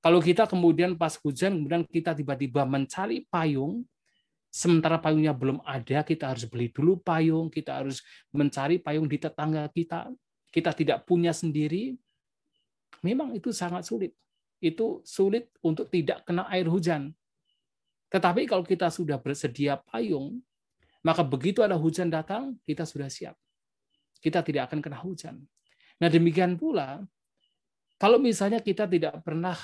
Kalau 0.00 0.24
kita 0.24 0.48
kemudian 0.48 0.96
pas 0.96 1.20
hujan, 1.20 1.52
kemudian 1.60 1.84
kita 1.84 2.16
tiba-tiba 2.16 2.64
mencari 2.64 3.28
payung, 3.28 3.84
sementara 4.48 4.96
payungnya 4.96 5.36
belum 5.36 5.60
ada, 5.68 6.00
kita 6.00 6.32
harus 6.32 6.48
beli 6.48 6.72
dulu 6.72 6.96
payung, 7.04 7.52
kita 7.52 7.84
harus 7.84 8.00
mencari 8.32 8.80
payung 8.80 9.04
di 9.04 9.20
tetangga 9.20 9.68
kita, 9.68 10.08
kita 10.48 10.72
tidak 10.72 11.04
punya 11.04 11.36
sendiri, 11.36 11.92
memang 13.04 13.36
itu 13.36 13.52
sangat 13.52 13.84
sulit. 13.84 14.16
Itu 14.64 15.04
sulit 15.04 15.52
untuk 15.60 15.92
tidak 15.92 16.24
kena 16.24 16.48
air 16.48 16.64
hujan. 16.70 17.12
Tetapi 18.08 18.48
kalau 18.48 18.64
kita 18.64 18.88
sudah 18.88 19.20
bersedia 19.20 19.76
payung, 19.92 20.40
maka 21.08 21.24
begitu 21.24 21.64
ada 21.64 21.72
hujan 21.80 22.12
datang, 22.12 22.60
kita 22.68 22.84
sudah 22.84 23.08
siap. 23.08 23.32
Kita 24.20 24.44
tidak 24.44 24.68
akan 24.68 24.84
kena 24.84 25.00
hujan. 25.00 25.40
Nah 26.04 26.08
demikian 26.12 26.60
pula, 26.60 27.00
kalau 27.96 28.20
misalnya 28.20 28.60
kita 28.60 28.84
tidak 28.84 29.24
pernah 29.24 29.56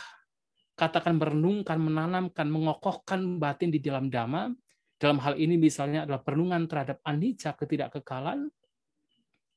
katakan 0.72 1.20
merenungkan, 1.20 1.76
menanamkan, 1.76 2.48
mengokohkan 2.48 3.36
batin 3.36 3.68
di 3.68 3.76
dalam 3.76 4.08
dhamma, 4.08 4.56
dalam 4.96 5.20
hal 5.20 5.36
ini 5.36 5.60
misalnya 5.60 6.08
adalah 6.08 6.24
perenungan 6.24 6.64
terhadap 6.64 7.04
anicca, 7.04 7.52
ketidakkekalan, 7.52 8.48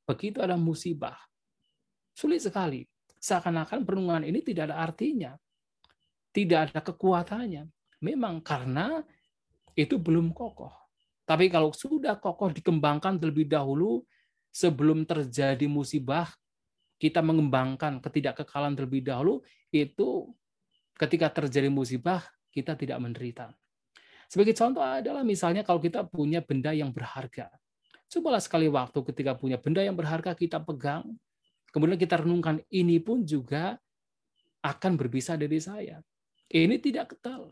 begitu 0.03 0.43
ada 0.43 0.59
musibah. 0.59 1.15
Sulit 2.11 2.43
sekali. 2.43 2.83
Seakan-akan 3.17 3.87
perenungan 3.87 4.27
ini 4.27 4.43
tidak 4.43 4.69
ada 4.69 4.83
artinya. 4.83 5.31
Tidak 6.35 6.59
ada 6.67 6.79
kekuatannya. 6.83 7.63
Memang 8.03 8.43
karena 8.43 8.99
itu 9.71 9.95
belum 9.95 10.35
kokoh. 10.35 10.86
Tapi 11.27 11.51
kalau 11.51 11.75
sudah 11.75 12.15
kokoh 12.15 12.55
dikembangkan 12.55 13.19
terlebih 13.19 13.51
dahulu, 13.51 13.99
sebelum 14.47 15.03
terjadi 15.03 15.67
musibah, 15.67 16.31
kita 16.95 17.19
mengembangkan 17.19 17.99
ketidakkekalan 17.99 18.79
terlebih 18.79 19.03
dahulu, 19.03 19.43
itu 19.69 20.31
ketika 20.95 21.43
terjadi 21.43 21.67
musibah, 21.67 22.23
kita 22.49 22.79
tidak 22.79 22.97
menderita. 23.03 23.51
Sebagai 24.31 24.55
contoh 24.55 24.81
adalah 24.81 25.21
misalnya 25.27 25.67
kalau 25.67 25.83
kita 25.83 26.07
punya 26.07 26.39
benda 26.39 26.71
yang 26.71 26.95
berharga. 26.95 27.51
Cobalah 28.07 28.39
sekali 28.39 28.71
waktu 28.71 28.95
ketika 29.11 29.35
punya 29.35 29.59
benda 29.59 29.83
yang 29.83 29.99
berharga 29.99 30.31
kita 30.31 30.63
pegang, 30.63 31.11
kemudian 31.75 31.99
kita 31.99 32.23
renungkan 32.23 32.63
ini 32.71 33.03
pun 33.03 33.27
juga 33.27 33.75
akan 34.63 34.95
berbisa 34.95 35.35
dari 35.35 35.59
saya. 35.59 35.99
Ini 36.47 36.79
tidak 36.79 37.19
kekal. 37.19 37.51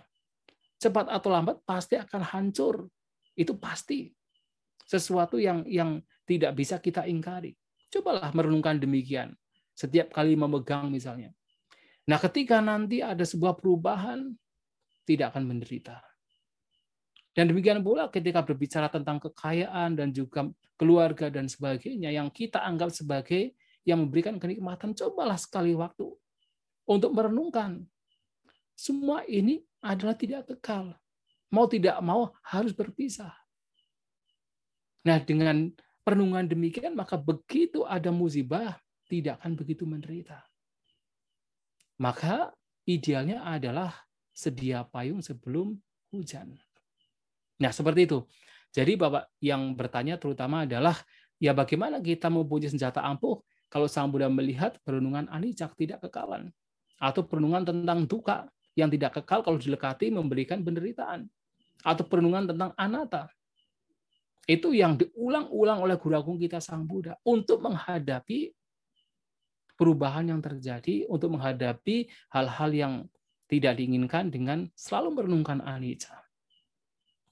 Cepat 0.79 1.11
atau 1.11 1.29
lambat 1.31 1.59
pasti 1.67 1.99
akan 1.99 2.23
hancur 2.23 2.87
itu 3.35 3.53
pasti 3.59 4.09
sesuatu 4.87 5.35
yang 5.35 5.67
yang 5.67 5.99
tidak 6.25 6.55
bisa 6.57 6.79
kita 6.81 7.05
ingkari. 7.05 7.53
Cobalah 7.91 8.33
merenungkan 8.33 8.79
demikian. 8.81 9.35
Setiap 9.75 10.15
kali 10.15 10.39
memegang 10.39 10.87
misalnya. 10.89 11.35
Nah, 12.07 12.17
ketika 12.21 12.63
nanti 12.63 13.03
ada 13.03 13.21
sebuah 13.27 13.59
perubahan, 13.59 14.31
tidak 15.03 15.35
akan 15.35 15.43
menderita. 15.51 15.99
Dan 17.35 17.51
demikian 17.51 17.83
pula 17.83 18.07
ketika 18.07 18.39
berbicara 18.39 18.87
tentang 18.87 19.19
kekayaan 19.19 19.99
dan 19.99 20.15
juga 20.15 20.47
keluarga 20.79 21.27
dan 21.27 21.51
sebagainya 21.51 22.07
yang 22.07 22.31
kita 22.31 22.63
anggap 22.63 22.95
sebagai 22.95 23.51
yang 23.83 24.07
memberikan 24.07 24.39
kenikmatan, 24.39 24.95
cobalah 24.95 25.35
sekali 25.35 25.75
waktu 25.75 26.07
untuk 26.87 27.11
merenungkan. 27.11 27.83
Semua 28.75 29.27
ini 29.27 29.59
adalah 29.83 30.15
tidak 30.15 30.47
kekal 30.47 30.95
mau 31.55 31.71
tidak 31.71 31.95
mau 32.03 32.35
harus 32.43 32.75
berpisah. 32.75 33.31
Nah, 35.07 35.23
dengan 35.23 35.71
perenungan 36.03 36.43
demikian, 36.43 36.91
maka 36.91 37.15
begitu 37.15 37.87
ada 37.87 38.11
musibah, 38.11 38.75
tidak 39.07 39.39
akan 39.39 39.55
begitu 39.55 39.87
menderita. 39.87 40.43
Maka 42.03 42.51
idealnya 42.83 43.47
adalah 43.47 43.95
sedia 44.35 44.83
payung 44.83 45.23
sebelum 45.23 45.79
hujan. 46.11 46.51
Nah, 47.63 47.71
seperti 47.71 48.03
itu. 48.03 48.19
Jadi 48.75 48.99
Bapak 48.99 49.31
yang 49.39 49.71
bertanya 49.71 50.19
terutama 50.19 50.67
adalah 50.67 50.99
ya 51.39 51.55
bagaimana 51.55 52.03
kita 52.03 52.27
mempunyai 52.27 52.67
senjata 52.67 52.99
ampuh 53.07 53.39
kalau 53.71 53.87
Sang 53.87 54.11
Buddha 54.11 54.27
melihat 54.27 54.75
perenungan 54.83 55.31
anicak 55.31 55.71
tidak 55.79 56.03
kekalan 56.03 56.51
atau 56.99 57.23
perenungan 57.23 57.63
tentang 57.63 58.03
duka 58.03 58.51
yang 58.75 58.91
tidak 58.91 59.15
kekal 59.15 59.47
kalau 59.47 59.55
dilekati 59.55 60.11
memberikan 60.11 60.59
penderitaan 60.59 61.31
atau 61.81 62.03
perenungan 62.07 62.47
tentang 62.47 62.71
anata 62.77 63.27
itu 64.45 64.77
yang 64.77 64.93
diulang-ulang 64.93 65.81
oleh 65.81 65.97
guru 65.97 66.13
agung 66.13 66.37
kita 66.37 66.61
Sang 66.61 66.85
Buddha 66.85 67.17
untuk 67.25 67.65
menghadapi 67.65 68.53
perubahan 69.73 70.29
yang 70.29 70.39
terjadi, 70.39 71.09
untuk 71.09 71.35
menghadapi 71.35 72.07
hal-hal 72.31 72.71
yang 72.71 72.93
tidak 73.49 73.77
diinginkan 73.77 74.29
dengan 74.29 74.69
selalu 74.77 75.21
merenungkan 75.21 75.61
anicca. 75.65 76.21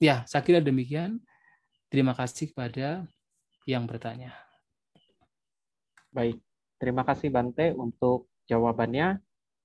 Ya, 0.02 0.26
saya 0.26 0.42
kira 0.42 0.58
demikian. 0.58 1.22
Terima 1.88 2.12
kasih 2.12 2.50
kepada 2.50 3.06
yang 3.64 3.86
bertanya. 3.86 4.34
Baik, 6.10 6.42
terima 6.82 7.06
kasih 7.06 7.30
Bante 7.30 7.70
untuk 7.74 8.26
jawabannya. 8.50 9.22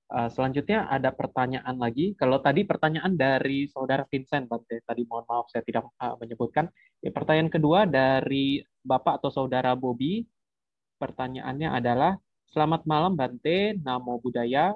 Eh, 0.09 0.29
selanjutnya 0.33 0.89
ada 0.89 1.13
pertanyaan 1.13 1.77
lagi. 1.77 2.17
Kalau 2.17 2.41
tadi 2.41 2.65
pertanyaan 2.65 3.13
dari 3.13 3.69
saudara 3.69 4.01
Vincent, 4.09 4.49
Bante. 4.49 4.81
Tadi 4.81 5.05
mohon 5.05 5.21
maaf 5.29 5.45
saya 5.53 5.61
tidak 5.61 5.85
eh, 6.01 6.15
menyebutkan. 6.17 6.65
Ya, 6.97 7.13
pertanyaan 7.13 7.53
kedua 7.53 7.85
dari 7.85 8.65
Bapak 8.81 9.21
atau 9.21 9.29
saudara 9.29 9.77
Bobby. 9.77 10.25
Pertanyaannya 10.97 11.69
adalah, 11.69 12.13
Selamat 12.49 12.81
malam 12.89 13.13
Bante, 13.13 13.77
Namo 13.77 14.17
Buddhaya. 14.17 14.73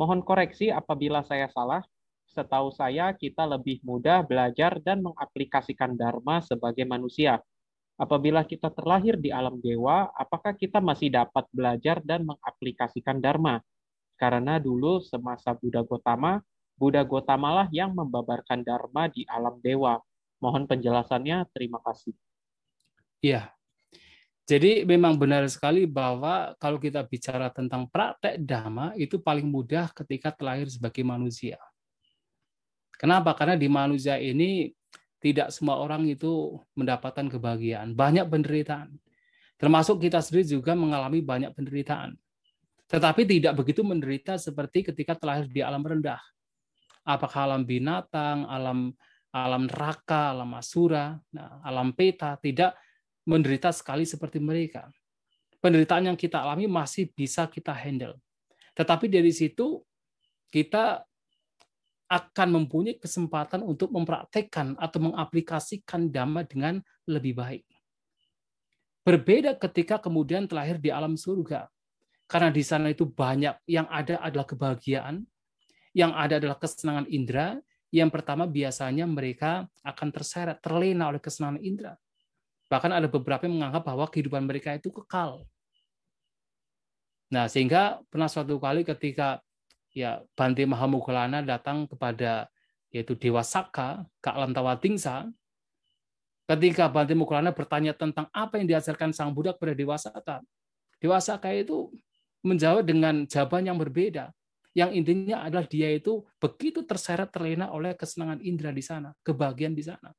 Mohon 0.00 0.24
koreksi 0.24 0.72
apabila 0.72 1.20
saya 1.20 1.52
salah 1.52 1.84
setahu 2.32 2.72
saya 2.72 3.12
kita 3.12 3.44
lebih 3.44 3.84
mudah 3.84 4.24
belajar 4.24 4.80
dan 4.80 5.04
mengaplikasikan 5.04 6.00
dharma 6.00 6.40
sebagai 6.40 6.88
manusia. 6.88 7.44
Apabila 8.00 8.40
kita 8.48 8.72
terlahir 8.72 9.20
di 9.20 9.28
alam 9.28 9.60
dewa, 9.60 10.08
apakah 10.16 10.56
kita 10.56 10.80
masih 10.80 11.12
dapat 11.12 11.44
belajar 11.52 12.00
dan 12.00 12.24
mengaplikasikan 12.24 13.20
dharma? 13.20 13.60
Karena 14.20 14.60
dulu 14.60 15.00
semasa 15.00 15.56
Buddha 15.56 15.80
Gotama, 15.80 16.44
Buddha 16.76 17.00
Gotama 17.08 17.64
lah 17.64 17.68
yang 17.72 17.96
membabarkan 17.96 18.60
dharma 18.60 19.08
di 19.08 19.24
alam 19.24 19.56
dewa. 19.64 19.96
Mohon 20.44 20.68
penjelasannya, 20.68 21.48
terima 21.56 21.80
kasih. 21.80 22.12
Iya, 23.24 23.52
jadi 24.50 24.82
memang 24.82 25.14
benar 25.14 25.46
sekali 25.46 25.86
bahwa 25.86 26.58
kalau 26.58 26.82
kita 26.82 27.06
bicara 27.06 27.54
tentang 27.54 27.86
praktek 27.86 28.42
dhamma 28.42 28.90
itu 28.98 29.22
paling 29.22 29.46
mudah 29.46 29.94
ketika 29.94 30.34
terlahir 30.34 30.66
sebagai 30.66 31.06
manusia. 31.06 31.54
Kenapa? 32.98 33.30
Karena 33.38 33.54
di 33.54 33.70
manusia 33.70 34.18
ini 34.18 34.74
tidak 35.22 35.54
semua 35.54 35.78
orang 35.78 36.02
itu 36.10 36.58
mendapatkan 36.74 37.30
kebahagiaan. 37.30 37.94
Banyak 37.94 38.26
penderitaan. 38.26 38.98
Termasuk 39.54 40.02
kita 40.02 40.18
sendiri 40.18 40.58
juga 40.58 40.74
mengalami 40.74 41.22
banyak 41.22 41.54
penderitaan. 41.54 42.18
Tetapi 42.90 43.22
tidak 43.22 43.54
begitu 43.54 43.86
menderita 43.86 44.34
seperti 44.34 44.90
ketika 44.90 45.14
terlahir 45.14 45.46
di 45.46 45.62
alam 45.62 45.80
rendah. 45.86 46.18
Apakah 47.06 47.46
alam 47.46 47.62
binatang, 47.62 48.44
alam 48.50 48.90
alam 49.30 49.70
neraka, 49.70 50.34
alam 50.34 50.50
asura, 50.58 51.14
nah, 51.30 51.62
alam 51.62 51.94
peta, 51.94 52.34
tidak 52.42 52.74
menderita 53.22 53.70
sekali 53.70 54.02
seperti 54.02 54.42
mereka. 54.42 54.90
Penderitaan 55.62 56.10
yang 56.10 56.18
kita 56.18 56.42
alami 56.42 56.66
masih 56.66 57.14
bisa 57.14 57.46
kita 57.46 57.70
handle. 57.70 58.18
Tetapi 58.74 59.06
dari 59.06 59.30
situ 59.30 59.86
kita 60.50 61.06
akan 62.10 62.48
mempunyai 62.58 62.98
kesempatan 62.98 63.62
untuk 63.62 63.94
mempraktekkan 63.94 64.74
atau 64.74 64.98
mengaplikasikan 64.98 66.10
dhamma 66.10 66.42
dengan 66.42 66.82
lebih 67.06 67.38
baik. 67.38 67.62
Berbeda 69.06 69.54
ketika 69.54 70.02
kemudian 70.02 70.50
terlahir 70.50 70.82
di 70.82 70.90
alam 70.90 71.14
surga. 71.14 71.70
Karena 72.30 72.54
di 72.54 72.62
sana 72.62 72.94
itu 72.94 73.10
banyak, 73.10 73.66
yang 73.66 73.90
ada 73.90 74.22
adalah 74.22 74.46
kebahagiaan, 74.46 75.26
yang 75.90 76.14
ada 76.14 76.38
adalah 76.38 76.54
kesenangan 76.62 77.10
indera, 77.10 77.58
yang 77.90 78.06
pertama 78.06 78.46
biasanya 78.46 79.02
mereka 79.02 79.66
akan 79.82 80.08
terseret, 80.14 80.62
terlena 80.62 81.10
oleh 81.10 81.18
kesenangan 81.18 81.58
indera. 81.58 81.98
Bahkan 82.70 82.94
ada 82.94 83.10
beberapa 83.10 83.50
yang 83.50 83.58
menganggap 83.58 83.82
bahwa 83.82 84.06
kehidupan 84.06 84.46
mereka 84.46 84.78
itu 84.78 84.94
kekal. 84.94 85.42
Nah, 87.34 87.50
sehingga 87.50 87.98
pernah 88.06 88.30
suatu 88.30 88.62
kali 88.62 88.86
ketika 88.86 89.42
ya 89.90 90.22
Bante 90.38 90.62
Mahamugalana 90.62 91.42
datang 91.42 91.90
kepada 91.90 92.46
yaitu 92.94 93.18
Dewa 93.18 93.42
Saka, 93.42 94.06
Kak 94.22 94.38
Lantawatingsa, 94.38 95.26
ketika 96.46 96.86
Bante 96.86 97.14
Mugalana 97.18 97.50
bertanya 97.50 97.90
tentang 97.90 98.30
apa 98.30 98.58
yang 98.62 98.70
diajarkan 98.70 99.10
Sang 99.10 99.34
Buddha 99.34 99.50
kepada 99.54 99.74
Dewa 99.74 99.98
Saka, 99.98 100.42
Dewa 101.02 101.18
Saka 101.18 101.54
itu 101.54 101.90
menjawab 102.44 102.84
dengan 102.84 103.24
jawaban 103.28 103.68
yang 103.68 103.78
berbeda. 103.78 104.32
Yang 104.70 104.90
intinya 105.02 105.42
adalah 105.42 105.66
dia 105.66 105.90
itu 105.90 106.22
begitu 106.38 106.86
terseret 106.86 107.28
terlena 107.34 107.74
oleh 107.74 107.98
kesenangan 107.98 108.38
indera 108.38 108.70
di 108.70 108.84
sana, 108.84 109.10
kebahagiaan 109.26 109.74
di 109.74 109.82
sana. 109.82 110.14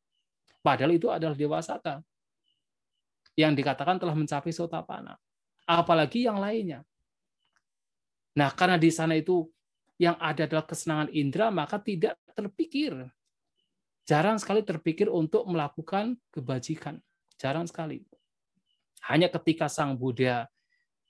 Padahal 0.60 0.92
itu 0.94 1.08
adalah 1.08 1.34
Dewa 1.34 1.64
Saka 1.64 2.04
yang 3.40 3.56
dikatakan 3.56 3.96
telah 3.98 4.14
mencapai 4.14 4.52
sotapana. 4.52 5.16
Apalagi 5.64 6.28
yang 6.28 6.38
lainnya. 6.38 6.84
Nah, 8.36 8.52
karena 8.52 8.76
di 8.76 8.92
sana 8.92 9.16
itu 9.16 9.48
yang 9.96 10.20
ada 10.20 10.44
adalah 10.44 10.68
kesenangan 10.68 11.10
indera, 11.16 11.48
maka 11.48 11.80
tidak 11.80 12.20
terpikir. 12.36 12.92
Jarang 14.04 14.36
sekali 14.36 14.66
terpikir 14.66 15.08
untuk 15.08 15.48
melakukan 15.48 16.20
kebajikan. 16.34 17.00
Jarang 17.40 17.70
sekali. 17.70 18.04
Hanya 19.08 19.32
ketika 19.32 19.72
Sang 19.72 19.96
Buddha 19.96 20.46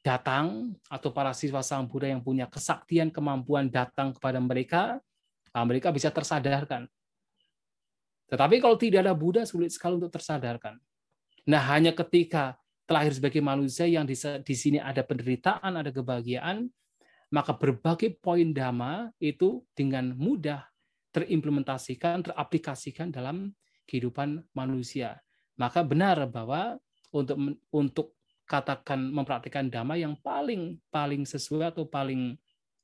datang, 0.02 0.74
atau 0.90 1.14
para 1.14 1.32
siswa 1.32 1.62
Sang 1.62 1.86
Buddha 1.86 2.10
yang 2.10 2.26
punya 2.26 2.50
kesaktian, 2.50 3.14
kemampuan 3.14 3.70
datang 3.70 4.14
kepada 4.18 4.42
mereka, 4.42 4.98
nah, 5.54 5.64
mereka 5.66 5.94
bisa 5.94 6.10
tersadarkan. 6.10 6.90
Tetapi 8.28 8.58
kalau 8.58 8.78
tidak 8.82 9.06
ada 9.06 9.14
Buddha, 9.14 9.46
sulit 9.46 9.70
sekali 9.70 10.02
untuk 10.02 10.10
tersadarkan. 10.10 10.82
Nah, 11.46 11.62
hanya 11.70 11.94
ketika 11.94 12.58
terlahir 12.90 13.14
sebagai 13.14 13.40
manusia 13.40 13.86
yang 13.86 14.04
di, 14.04 14.18
di 14.18 14.56
sini 14.58 14.78
ada 14.82 15.06
penderitaan, 15.06 15.78
ada 15.78 15.94
kebahagiaan, 15.94 16.68
maka 17.32 17.56
berbagai 17.56 18.20
poin 18.20 18.52
dhamma 18.52 19.14
itu 19.22 19.64
dengan 19.72 20.12
mudah 20.18 20.68
terimplementasikan, 21.16 22.24
teraplikasikan 22.28 23.12
dalam 23.12 23.52
kehidupan 23.88 24.44
manusia. 24.56 25.20
Maka 25.56 25.84
benar 25.84 26.28
bahwa 26.28 26.80
untuk 27.12 27.38
untuk 27.72 28.16
katakan 28.46 29.12
mempraktikkan 29.12 29.72
dhamma 29.72 29.96
yang 29.96 30.18
paling 30.20 30.78
paling 30.92 31.24
sesuai 31.24 31.72
atau 31.76 31.88
paling 31.88 32.36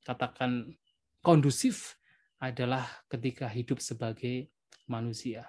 katakan 0.05 0.71
kondusif 1.19 1.99
adalah 2.39 2.85
ketika 3.11 3.49
hidup 3.49 3.81
sebagai 3.81 4.47
manusia. 4.87 5.43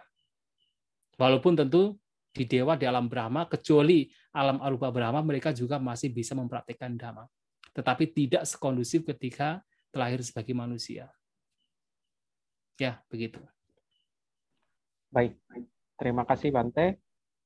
Walaupun 1.18 1.54
tentu 1.58 1.98
di 2.34 2.46
dewa 2.46 2.78
di 2.78 2.86
alam 2.86 3.10
Brahma 3.10 3.46
kecuali 3.46 4.08
alam 4.34 4.62
arupa 4.62 4.90
Brahma 4.90 5.22
mereka 5.24 5.50
juga 5.50 5.80
masih 5.82 6.14
bisa 6.14 6.36
mempraktikkan 6.38 6.94
dhamma 6.94 7.26
tetapi 7.78 8.10
tidak 8.10 8.42
sekondusif 8.42 9.06
ketika 9.06 9.62
terlahir 9.94 10.18
sebagai 10.26 10.50
manusia. 10.50 11.06
Ya, 12.74 12.98
begitu. 13.06 13.38
Baik, 15.14 15.38
terima 15.94 16.26
kasih 16.26 16.50
Bante. 16.50 16.98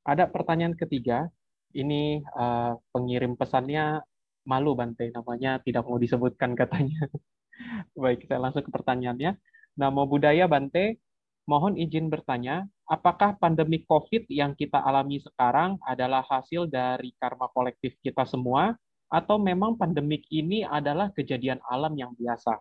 Ada 0.08 0.24
pertanyaan 0.32 0.72
ketiga. 0.72 1.28
Ini 1.72 2.20
uh, 2.36 2.76
pengirim 2.92 3.36
pesannya 3.36 4.04
malu 4.44 4.74
Bante, 4.74 5.08
namanya 5.10 5.58
tidak 5.62 5.86
mau 5.86 5.96
disebutkan 5.96 6.52
katanya. 6.58 7.08
Baik, 7.96 8.26
saya 8.26 8.40
langsung 8.42 8.64
ke 8.66 8.70
pertanyaannya. 8.70 9.38
Namo 9.78 10.04
budaya 10.04 10.44
Bante, 10.50 11.00
mohon 11.48 11.78
izin 11.80 12.12
bertanya, 12.12 12.68
apakah 12.84 13.38
pandemi 13.40 13.82
COVID 13.88 14.28
yang 14.28 14.52
kita 14.52 14.78
alami 14.78 15.22
sekarang 15.22 15.80
adalah 15.86 16.20
hasil 16.26 16.68
dari 16.68 17.16
karma 17.16 17.48
kolektif 17.50 17.96
kita 18.04 18.28
semua 18.28 18.76
atau 19.08 19.36
memang 19.36 19.76
pandemik 19.76 20.24
ini 20.32 20.64
adalah 20.64 21.08
kejadian 21.12 21.60
alam 21.68 21.96
yang 21.96 22.12
biasa? 22.12 22.60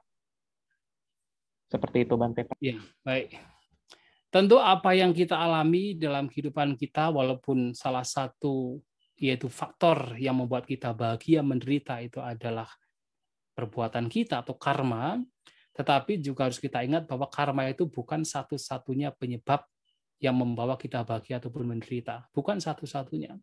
Seperti 1.71 2.03
itu, 2.03 2.15
Bante. 2.19 2.43
Ya, 2.59 2.79
baik. 3.07 3.39
Tentu 4.31 4.55
apa 4.59 4.95
yang 4.95 5.11
kita 5.11 5.35
alami 5.35 5.95
dalam 5.95 6.31
kehidupan 6.31 6.79
kita, 6.79 7.11
walaupun 7.11 7.75
salah 7.75 8.03
satu 8.03 8.79
yaitu 9.21 9.45
faktor 9.53 10.17
yang 10.17 10.41
membuat 10.41 10.65
kita 10.65 10.97
bahagia 10.97 11.45
menderita 11.45 12.01
itu 12.01 12.17
adalah 12.17 12.65
perbuatan 13.53 14.09
kita 14.09 14.41
atau 14.41 14.57
karma, 14.57 15.21
tetapi 15.77 16.17
juga 16.17 16.49
harus 16.49 16.57
kita 16.57 16.81
ingat 16.81 17.05
bahwa 17.05 17.29
karma 17.29 17.69
itu 17.69 17.85
bukan 17.85 18.25
satu-satunya 18.25 19.13
penyebab 19.13 19.61
yang 20.17 20.33
membawa 20.33 20.73
kita 20.73 21.05
bahagia 21.05 21.37
ataupun 21.37 21.69
menderita. 21.69 22.25
Bukan 22.33 22.57
satu-satunya. 22.57 23.37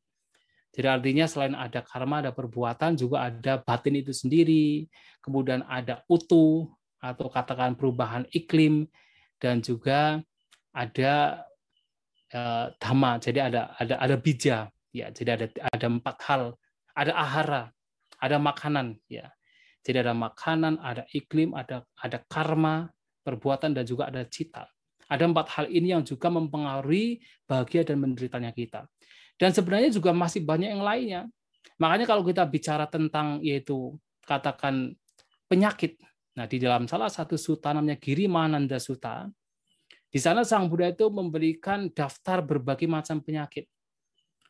Jadi 0.74 0.86
artinya 0.90 1.26
selain 1.30 1.54
ada 1.54 1.80
karma, 1.80 2.26
ada 2.26 2.34
perbuatan, 2.34 2.98
juga 2.98 3.30
ada 3.30 3.62
batin 3.62 4.02
itu 4.02 4.10
sendiri, 4.10 4.90
kemudian 5.22 5.62
ada 5.64 6.02
utuh, 6.10 6.68
atau 6.98 7.30
katakan 7.30 7.78
perubahan 7.78 8.26
iklim 8.34 8.90
dan 9.38 9.62
juga 9.62 10.18
ada 10.74 11.46
uh, 12.34 12.74
dhamma. 12.82 13.22
Jadi 13.22 13.38
ada 13.38 13.74
ada 13.78 13.94
ada 14.02 14.16
bija 14.18 14.66
ya. 14.92 15.12
Jadi 15.12 15.30
ada 15.30 15.46
ada 15.72 15.86
empat 15.86 16.16
hal. 16.28 16.42
Ada 16.98 17.12
ahara, 17.14 17.62
ada 18.18 18.36
makanan 18.42 18.98
ya. 19.06 19.30
Jadi 19.86 20.02
ada 20.02 20.12
makanan, 20.12 20.82
ada 20.82 21.06
iklim, 21.14 21.54
ada 21.54 21.86
ada 22.02 22.18
karma, 22.26 22.90
perbuatan 23.22 23.72
dan 23.72 23.86
juga 23.86 24.10
ada 24.10 24.26
cita. 24.26 24.66
Ada 25.08 25.24
empat 25.24 25.46
hal 25.56 25.66
ini 25.72 25.96
yang 25.96 26.04
juga 26.04 26.28
mempengaruhi 26.28 27.22
bahagia 27.48 27.86
dan 27.86 28.02
menderitanya 28.02 28.52
kita. 28.52 28.84
Dan 29.38 29.54
sebenarnya 29.54 29.94
juga 29.94 30.12
masih 30.12 30.44
banyak 30.44 30.68
yang 30.74 30.84
lainnya. 30.84 31.22
Makanya 31.80 32.04
kalau 32.10 32.26
kita 32.26 32.44
bicara 32.44 32.84
tentang 32.90 33.40
yaitu 33.40 33.96
katakan 34.26 34.92
penyakit. 35.48 35.96
Nah, 36.36 36.44
di 36.44 36.60
dalam 36.60 36.84
salah 36.84 37.08
satu 37.08 37.38
suta 37.38 37.72
namanya 37.72 37.96
Giri 37.96 38.28
Mananda 38.28 38.76
Suta, 38.76 39.26
di 40.08 40.18
sana 40.20 40.44
Sang 40.44 40.68
Buddha 40.68 40.88
itu 40.88 41.08
memberikan 41.08 41.88
daftar 41.92 42.40
berbagai 42.40 42.88
macam 42.88 43.20
penyakit. 43.20 43.68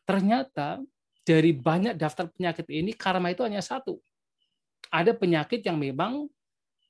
Ternyata 0.09 0.81
dari 1.21 1.53
banyak 1.53 1.93
daftar 1.93 2.33
penyakit 2.33 2.65
ini 2.73 2.97
karma 2.97 3.29
itu 3.29 3.45
hanya 3.45 3.61
satu. 3.61 4.01
Ada 4.89 5.13
penyakit 5.13 5.61
yang 5.61 5.77
memang 5.77 6.25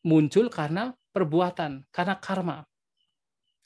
muncul 0.08 0.48
karena 0.48 0.96
perbuatan, 1.12 1.84
karena 1.92 2.16
karma. 2.16 2.64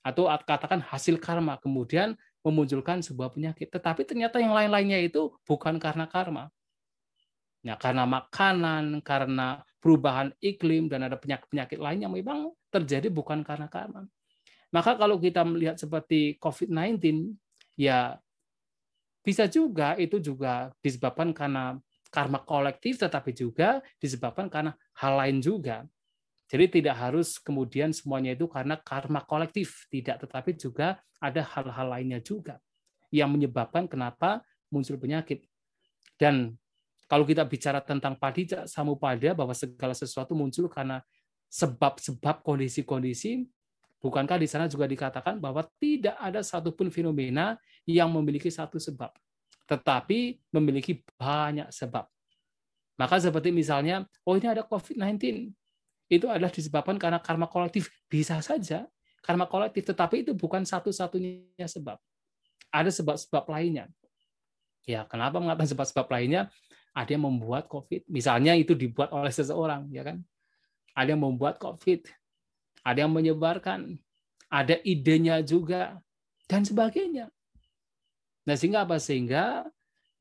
Atau 0.01 0.25
katakan 0.25 0.81
hasil 0.81 1.21
karma, 1.21 1.61
kemudian 1.61 2.17
memunculkan 2.41 3.05
sebuah 3.05 3.29
penyakit. 3.29 3.69
Tetapi 3.69 4.01
ternyata 4.09 4.41
yang 4.41 4.57
lain-lainnya 4.57 4.97
itu 5.05 5.29
bukan 5.45 5.77
karena 5.77 6.09
karma. 6.09 6.49
Ya, 7.61 7.77
karena 7.77 8.09
makanan, 8.09 9.05
karena 9.05 9.61
perubahan 9.77 10.33
iklim, 10.41 10.89
dan 10.89 11.05
ada 11.05 11.15
penyakit-penyakit 11.15 11.77
lain 11.77 12.09
yang 12.09 12.11
memang 12.17 12.49
terjadi 12.73 13.07
bukan 13.13 13.45
karena 13.45 13.69
karma. 13.69 14.09
Maka 14.73 14.97
kalau 14.97 15.21
kita 15.21 15.45
melihat 15.45 15.77
seperti 15.77 16.41
COVID-19, 16.41 17.37
ya 17.77 18.17
bisa 19.23 19.47
juga 19.47 19.95
itu 19.95 20.19
juga 20.19 20.69
disebabkan 20.83 21.31
karena 21.31 21.79
karma 22.13 22.43
kolektif, 22.45 23.01
tetapi 23.01 23.33
juga 23.33 23.81
disebabkan 23.97 24.51
karena 24.51 24.77
hal 24.99 25.17
lain 25.17 25.41
juga. 25.41 25.87
Jadi 26.51 26.77
tidak 26.77 27.01
harus 27.01 27.41
kemudian 27.41 27.89
semuanya 27.89 28.37
itu 28.37 28.45
karena 28.45 28.77
karma 28.77 29.25
kolektif, 29.25 29.89
tidak, 29.89 30.21
tetapi 30.21 30.53
juga 30.53 31.01
ada 31.17 31.41
hal-hal 31.41 31.87
lainnya 31.89 32.21
juga 32.21 32.61
yang 33.09 33.33
menyebabkan 33.33 33.89
kenapa 33.89 34.45
muncul 34.69 34.99
penyakit. 35.01 35.49
Dan 36.19 36.53
kalau 37.09 37.25
kita 37.25 37.41
bicara 37.47 37.81
tentang 37.81 38.13
padija 38.13 38.69
samupada 38.69 39.33
bahwa 39.33 39.55
segala 39.57 39.97
sesuatu 39.97 40.37
muncul 40.37 40.69
karena 40.69 41.01
sebab-sebab 41.49 42.45
kondisi-kondisi, 42.45 43.49
bukankah 44.01 44.37
di 44.37 44.45
sana 44.45 44.69
juga 44.69 44.85
dikatakan 44.85 45.41
bahwa 45.41 45.65
tidak 45.81 46.17
ada 46.21 46.45
satupun 46.45 46.93
fenomena 46.93 47.57
yang 47.87 48.09
memiliki 48.11 48.47
satu 48.47 48.79
sebab, 48.79 49.11
tetapi 49.67 50.39
memiliki 50.53 51.03
banyak 51.19 51.67
sebab. 51.69 52.07
Maka 52.95 53.17
seperti 53.19 53.49
misalnya, 53.49 54.05
oh 54.23 54.37
ini 54.37 54.47
ada 54.47 54.63
COVID-19, 54.63 55.49
itu 56.11 56.25
adalah 56.29 56.53
disebabkan 56.53 57.01
karena 57.01 57.17
karma 57.17 57.49
kolektif. 57.49 57.89
Bisa 58.05 58.37
saja 58.39 58.85
karma 59.25 59.49
kolektif, 59.49 59.89
tetapi 59.89 60.23
itu 60.27 60.31
bukan 60.37 60.61
satu-satunya 60.61 61.65
sebab. 61.65 61.97
Ada 62.69 62.93
sebab-sebab 62.93 63.49
lainnya. 63.49 63.89
Ya, 64.83 65.07
kenapa 65.07 65.39
mengatakan 65.39 65.69
sebab-sebab 65.73 66.07
lainnya? 66.11 66.51
ada 66.93 67.09
yang 67.09 67.25
membuat 67.25 67.65
COVID. 67.67 68.05
Misalnya 68.07 68.53
itu 68.53 68.77
dibuat 68.77 69.09
oleh 69.09 69.33
seseorang, 69.33 69.89
ya 69.89 70.05
kan? 70.05 70.21
Ada 70.93 71.17
yang 71.17 71.25
membuat 71.25 71.57
COVID, 71.57 72.05
ada 72.85 72.97
yang 73.01 73.09
menyebarkan, 73.09 73.97
ada 74.47 74.77
idenya 74.85 75.41
juga, 75.41 75.97
dan 76.45 76.61
sebagainya. 76.61 77.33
Nah, 78.43 78.55
sehingga 78.59 78.83
apa? 78.83 78.99
Sehingga 78.99 79.63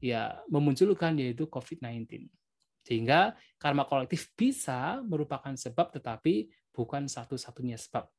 ya 0.03 0.43
memunculkan 0.51 1.15
yaitu 1.19 1.47
COVID-19. 1.47 2.27
Sehingga 2.83 3.39
karma 3.59 3.87
kolektif 3.87 4.35
bisa 4.35 4.99
merupakan 5.07 5.55
sebab, 5.55 5.95
tetapi 5.95 6.51
bukan 6.75 7.07
satu-satunya 7.07 7.79
sebab. 7.79 8.11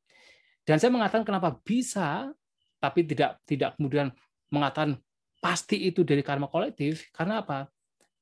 Dan 0.63 0.79
saya 0.79 0.91
mengatakan 0.95 1.27
kenapa 1.27 1.59
bisa, 1.59 2.31
tapi 2.79 3.03
tidak 3.03 3.43
tidak 3.43 3.75
kemudian 3.75 4.15
mengatakan 4.47 4.95
pasti 5.43 5.91
itu 5.91 6.07
dari 6.07 6.23
karma 6.23 6.47
kolektif, 6.47 7.11
karena 7.11 7.43
apa? 7.43 7.67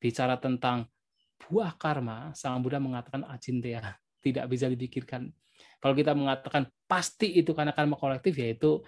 bicara 0.02 0.34
tentang 0.42 0.90
buah 1.38 1.78
karma, 1.78 2.34
Sang 2.34 2.58
Buddha 2.66 2.82
mengatakan 2.82 3.22
acintea, 3.30 3.86
tidak 4.26 4.50
bisa 4.50 4.66
dipikirkan. 4.66 5.30
Kalau 5.78 5.94
kita 5.94 6.18
mengatakan 6.18 6.66
pasti 6.90 7.38
itu 7.38 7.54
karena 7.54 7.70
karma 7.78 7.94
kolektif, 7.94 8.34
yaitu 8.42 8.82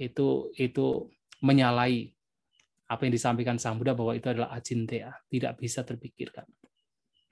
itu 0.00 0.48
itu 0.56 1.12
menyalahi 1.44 2.16
apa 2.84 3.00
yang 3.08 3.12
disampaikan 3.16 3.56
Sang 3.56 3.80
Buddha 3.80 3.96
bahwa 3.96 4.12
itu 4.12 4.28
adalah 4.28 4.52
acintea, 4.52 5.12
tidak 5.32 5.56
bisa 5.56 5.80
terpikirkan. 5.84 6.44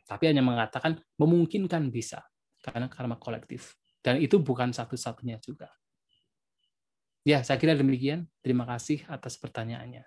Tapi 0.08 0.24
hanya 0.28 0.42
mengatakan 0.44 0.98
memungkinkan 1.20 1.92
bisa 1.92 2.24
karena 2.64 2.88
karma 2.88 3.16
kolektif. 3.20 3.76
Dan 4.02 4.18
itu 4.18 4.42
bukan 4.42 4.74
satu-satunya 4.74 5.38
juga. 5.38 5.70
Ya, 7.22 7.46
saya 7.46 7.60
kira 7.60 7.78
demikian. 7.78 8.26
Terima 8.42 8.66
kasih 8.66 9.06
atas 9.06 9.38
pertanyaannya. 9.38 10.02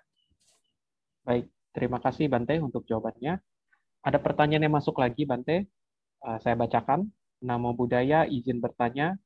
Baik, 1.24 1.48
Terima 1.76 2.00
kasih 2.00 2.32
Bante 2.32 2.56
untuk 2.56 2.88
jawabannya. 2.88 3.36
Ada 4.00 4.16
pertanyaan 4.16 4.64
yang 4.64 4.80
masuk 4.80 4.96
lagi 4.96 5.28
Bante. 5.28 5.68
Uh, 6.24 6.40
saya 6.40 6.56
bacakan. 6.56 7.12
Nama 7.44 7.68
budaya 7.76 8.24
izin 8.24 8.64
bertanya. 8.64 9.20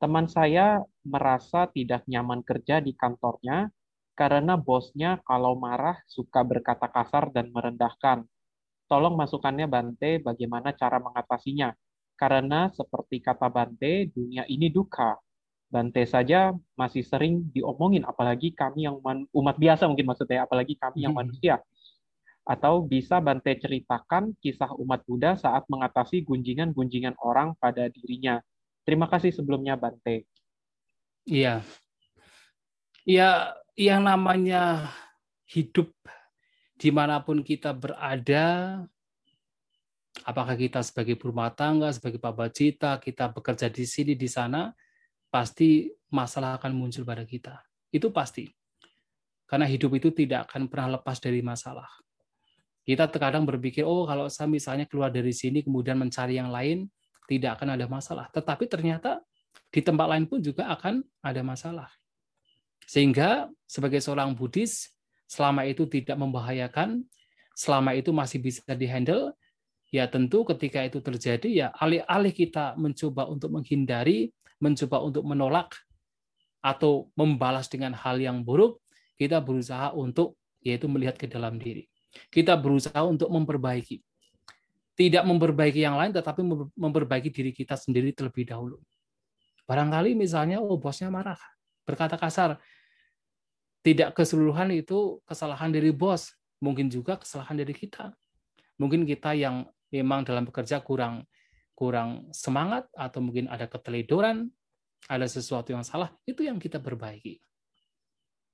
Teman 0.00 0.24
saya 0.24 0.80
merasa 1.04 1.68
tidak 1.68 2.08
nyaman 2.08 2.40
kerja 2.40 2.80
di 2.80 2.96
kantornya 2.96 3.68
karena 4.14 4.58
bosnya 4.58 5.18
kalau 5.24 5.56
marah 5.56 5.96
suka 6.04 6.44
berkata 6.44 6.86
kasar 6.90 7.32
dan 7.32 7.48
merendahkan. 7.54 8.26
Tolong 8.90 9.14
masukannya 9.14 9.70
Bante 9.70 10.18
bagaimana 10.18 10.74
cara 10.74 10.98
mengatasinya. 10.98 11.70
Karena 12.18 12.68
seperti 12.74 13.22
kata 13.24 13.48
Bante, 13.48 14.12
dunia 14.12 14.44
ini 14.44 14.68
duka. 14.68 15.16
Bante 15.70 16.02
saja 16.04 16.50
masih 16.74 17.06
sering 17.06 17.48
diomongin, 17.54 18.02
apalagi 18.02 18.50
kami 18.52 18.90
yang 18.90 18.98
umat 19.30 19.56
biasa 19.56 19.86
mungkin 19.86 20.10
maksudnya, 20.10 20.44
apalagi 20.44 20.74
kami 20.74 21.06
yang 21.06 21.14
hmm. 21.14 21.22
manusia. 21.22 21.62
Atau 22.44 22.84
bisa 22.84 23.22
Bante 23.22 23.54
ceritakan 23.56 24.34
kisah 24.42 24.74
umat 24.76 25.06
Buddha 25.06 25.38
saat 25.38 25.64
mengatasi 25.70 26.26
gunjingan-gunjingan 26.26 27.16
orang 27.22 27.54
pada 27.56 27.86
dirinya. 27.86 28.42
Terima 28.82 29.06
kasih 29.06 29.30
sebelumnya 29.30 29.78
Bante. 29.78 30.26
Iya. 31.24 31.62
Ya, 33.06 33.54
yang 33.78 34.06
namanya 34.06 34.90
hidup 35.50 35.90
di 36.80 36.88
mana 36.88 37.20
pun 37.20 37.44
kita 37.44 37.76
berada, 37.76 38.80
apakah 40.24 40.56
kita 40.56 40.80
sebagai 40.80 41.20
rumah 41.20 41.52
tangga, 41.52 41.92
sebagai 41.92 42.16
cita, 42.56 42.96
kita 42.96 43.28
bekerja 43.36 43.68
di 43.68 43.84
sini, 43.84 44.16
di 44.16 44.24
sana, 44.24 44.72
pasti 45.28 45.92
masalah 46.08 46.56
akan 46.56 46.72
muncul 46.72 47.04
pada 47.04 47.28
kita. 47.28 47.60
Itu 47.92 48.08
pasti. 48.08 48.48
Karena 49.44 49.68
hidup 49.68 49.92
itu 50.00 50.08
tidak 50.08 50.48
akan 50.48 50.72
pernah 50.72 50.96
lepas 50.96 51.20
dari 51.20 51.44
masalah. 51.44 51.86
Kita 52.80 53.12
terkadang 53.12 53.44
berpikir, 53.44 53.84
oh 53.84 54.08
kalau 54.08 54.32
saya 54.32 54.48
misalnya 54.48 54.88
keluar 54.88 55.12
dari 55.12 55.36
sini 55.36 55.60
kemudian 55.60 56.00
mencari 56.00 56.40
yang 56.40 56.48
lain, 56.48 56.88
tidak 57.28 57.60
akan 57.60 57.76
ada 57.76 57.84
masalah. 57.84 58.32
Tetapi 58.32 58.64
ternyata 58.72 59.20
di 59.68 59.84
tempat 59.84 60.06
lain 60.16 60.24
pun 60.24 60.40
juga 60.40 60.72
akan 60.72 61.04
ada 61.20 61.44
masalah. 61.44 61.99
Sehingga 62.90 63.46
sebagai 63.70 64.02
seorang 64.02 64.34
Buddhis, 64.34 64.90
selama 65.30 65.62
itu 65.62 65.86
tidak 65.86 66.18
membahayakan, 66.18 67.06
selama 67.54 67.94
itu 67.94 68.10
masih 68.10 68.42
bisa 68.42 68.66
dihandle, 68.74 69.30
ya 69.94 70.10
tentu 70.10 70.42
ketika 70.42 70.82
itu 70.82 70.98
terjadi, 70.98 71.46
ya 71.46 71.66
alih-alih 71.78 72.34
kita 72.34 72.74
mencoba 72.74 73.30
untuk 73.30 73.54
menghindari, 73.54 74.34
mencoba 74.58 75.06
untuk 75.06 75.22
menolak, 75.22 75.70
atau 76.58 77.08
membalas 77.14 77.70
dengan 77.70 77.94
hal 77.94 78.18
yang 78.18 78.42
buruk, 78.42 78.82
kita 79.14 79.38
berusaha 79.38 79.94
untuk 79.94 80.34
yaitu 80.60 80.90
melihat 80.90 81.14
ke 81.14 81.30
dalam 81.30 81.56
diri. 81.56 81.88
Kita 82.28 82.58
berusaha 82.58 83.00
untuk 83.06 83.30
memperbaiki. 83.32 84.02
Tidak 84.98 85.24
memperbaiki 85.24 85.80
yang 85.80 85.96
lain, 85.96 86.12
tetapi 86.12 86.42
memperbaiki 86.76 87.32
diri 87.32 87.54
kita 87.54 87.78
sendiri 87.78 88.12
terlebih 88.12 88.44
dahulu. 88.44 88.76
Barangkali 89.64 90.12
misalnya, 90.12 90.60
oh 90.60 90.76
bosnya 90.76 91.08
marah, 91.08 91.38
berkata 91.86 92.20
kasar. 92.20 92.60
Tidak 93.80 94.12
keseluruhan 94.12 94.76
itu 94.76 95.24
kesalahan 95.24 95.72
dari 95.72 95.88
bos, 95.88 96.36
mungkin 96.60 96.92
juga 96.92 97.16
kesalahan 97.16 97.56
dari 97.56 97.72
kita. 97.72 98.12
Mungkin 98.76 99.08
kita 99.08 99.32
yang 99.32 99.64
memang 99.88 100.24
dalam 100.24 100.44
bekerja 100.44 100.84
kurang 100.84 101.24
kurang 101.72 102.28
semangat 102.36 102.92
atau 102.92 103.24
mungkin 103.24 103.48
ada 103.48 103.64
keteledoran, 103.64 104.52
ada 105.08 105.24
sesuatu 105.24 105.72
yang 105.72 105.80
salah, 105.80 106.12
itu 106.28 106.44
yang 106.44 106.60
kita 106.60 106.76
perbaiki. 106.76 107.40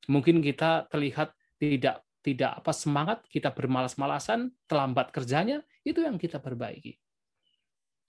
Mungkin 0.07 0.39
kita 0.39 0.87
terlihat 0.87 1.35
tidak 1.59 2.07
tidak 2.23 2.59
apa 2.63 2.71
semangat, 2.75 3.19
kita 3.27 3.51
bermalas-malasan, 3.51 4.51
terlambat 4.67 5.11
kerjanya, 5.11 5.63
itu 5.83 6.03
yang 6.03 6.19
kita 6.19 6.43
perbaiki. 6.43 6.99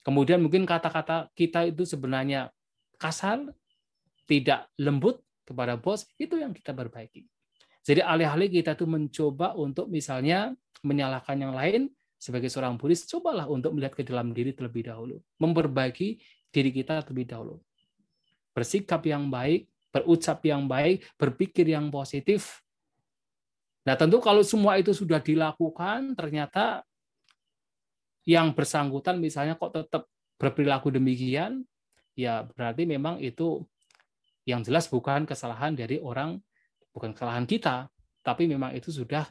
Kemudian 0.02 0.42
mungkin 0.42 0.66
kata-kata 0.66 1.30
kita 1.34 1.66
itu 1.66 1.86
sebenarnya 1.86 2.50
kasar, 2.98 3.46
tidak 4.26 4.70
lembut 4.78 5.22
kepada 5.48 5.80
bos, 5.80 6.04
itu 6.20 6.36
yang 6.36 6.52
kita 6.52 6.76
perbaiki. 6.76 7.24
Jadi 7.80 8.04
alih-alih 8.04 8.52
kita 8.52 8.76
tuh 8.76 8.84
mencoba 8.84 9.56
untuk 9.56 9.88
misalnya 9.88 10.52
menyalahkan 10.84 11.40
yang 11.40 11.56
lain, 11.56 11.88
sebagai 12.20 12.52
seorang 12.52 12.76
Buddhis, 12.76 13.08
cobalah 13.08 13.48
untuk 13.48 13.72
melihat 13.72 13.96
ke 13.96 14.04
dalam 14.04 14.36
diri 14.36 14.52
terlebih 14.52 14.92
dahulu. 14.92 15.16
Memperbaiki 15.40 16.20
diri 16.52 16.70
kita 16.74 17.00
terlebih 17.06 17.32
dahulu. 17.32 17.56
Bersikap 18.52 19.06
yang 19.06 19.30
baik, 19.32 19.70
berucap 19.88 20.44
yang 20.44 20.66
baik, 20.68 21.06
berpikir 21.16 21.64
yang 21.70 21.88
positif. 21.88 22.60
Nah 23.86 23.96
tentu 23.96 24.20
kalau 24.20 24.44
semua 24.44 24.76
itu 24.76 24.92
sudah 24.92 25.22
dilakukan, 25.22 26.12
ternyata 26.12 26.84
yang 28.28 28.52
bersangkutan 28.52 29.16
misalnya 29.16 29.56
kok 29.56 29.72
tetap 29.72 30.04
berperilaku 30.36 30.92
demikian, 30.92 31.64
ya 32.12 32.44
berarti 32.44 32.84
memang 32.84 33.16
itu 33.22 33.64
yang 34.48 34.64
jelas 34.64 34.88
bukan 34.88 35.28
kesalahan 35.28 35.76
dari 35.76 36.00
orang, 36.00 36.40
bukan 36.96 37.12
kesalahan 37.12 37.44
kita, 37.44 37.92
tapi 38.24 38.48
memang 38.48 38.72
itu 38.72 38.88
sudah 38.88 39.28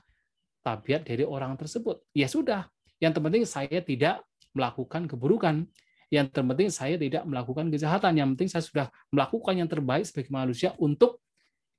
tabiat 0.61 1.01
dari 1.09 1.25
orang 1.25 1.57
tersebut. 1.57 2.05
Ya 2.13 2.29
sudah, 2.29 2.69
yang 3.01 3.17
terpenting 3.17 3.49
saya 3.49 3.81
tidak 3.81 4.21
melakukan 4.53 5.09
keburukan. 5.09 5.65
Yang 6.13 6.37
terpenting 6.37 6.69
saya 6.71 6.95
tidak 7.01 7.25
melakukan 7.25 7.67
kejahatan. 7.73 8.13
Yang 8.13 8.27
penting 8.37 8.49
saya 8.53 8.63
sudah 8.63 8.87
melakukan 9.09 9.53
yang 9.57 9.67
terbaik 9.67 10.05
sebagai 10.05 10.29
manusia 10.29 10.77
untuk 10.77 11.25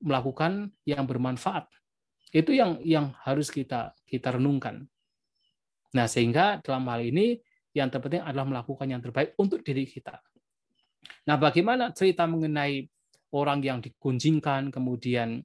melakukan 0.02 0.74
yang 0.82 1.06
bermanfaat. 1.06 1.70
Itu 2.34 2.52
yang 2.52 2.82
yang 2.84 3.14
harus 3.24 3.48
kita 3.54 3.94
kita 4.04 4.36
renungkan. 4.36 4.84
Nah, 5.96 6.04
sehingga 6.04 6.60
dalam 6.60 6.84
hal 6.90 7.06
ini 7.06 7.40
yang 7.72 7.88
terpenting 7.88 8.20
adalah 8.20 8.44
melakukan 8.44 8.84
yang 8.84 9.00
terbaik 9.00 9.32
untuk 9.40 9.64
diri 9.64 9.88
kita. 9.88 10.20
Nah, 11.24 11.40
bagaimana 11.40 11.94
cerita 11.96 12.28
mengenai 12.28 12.84
orang 13.34 13.60
yang 13.60 13.78
dikunjingkan, 13.82 14.72
kemudian 14.72 15.44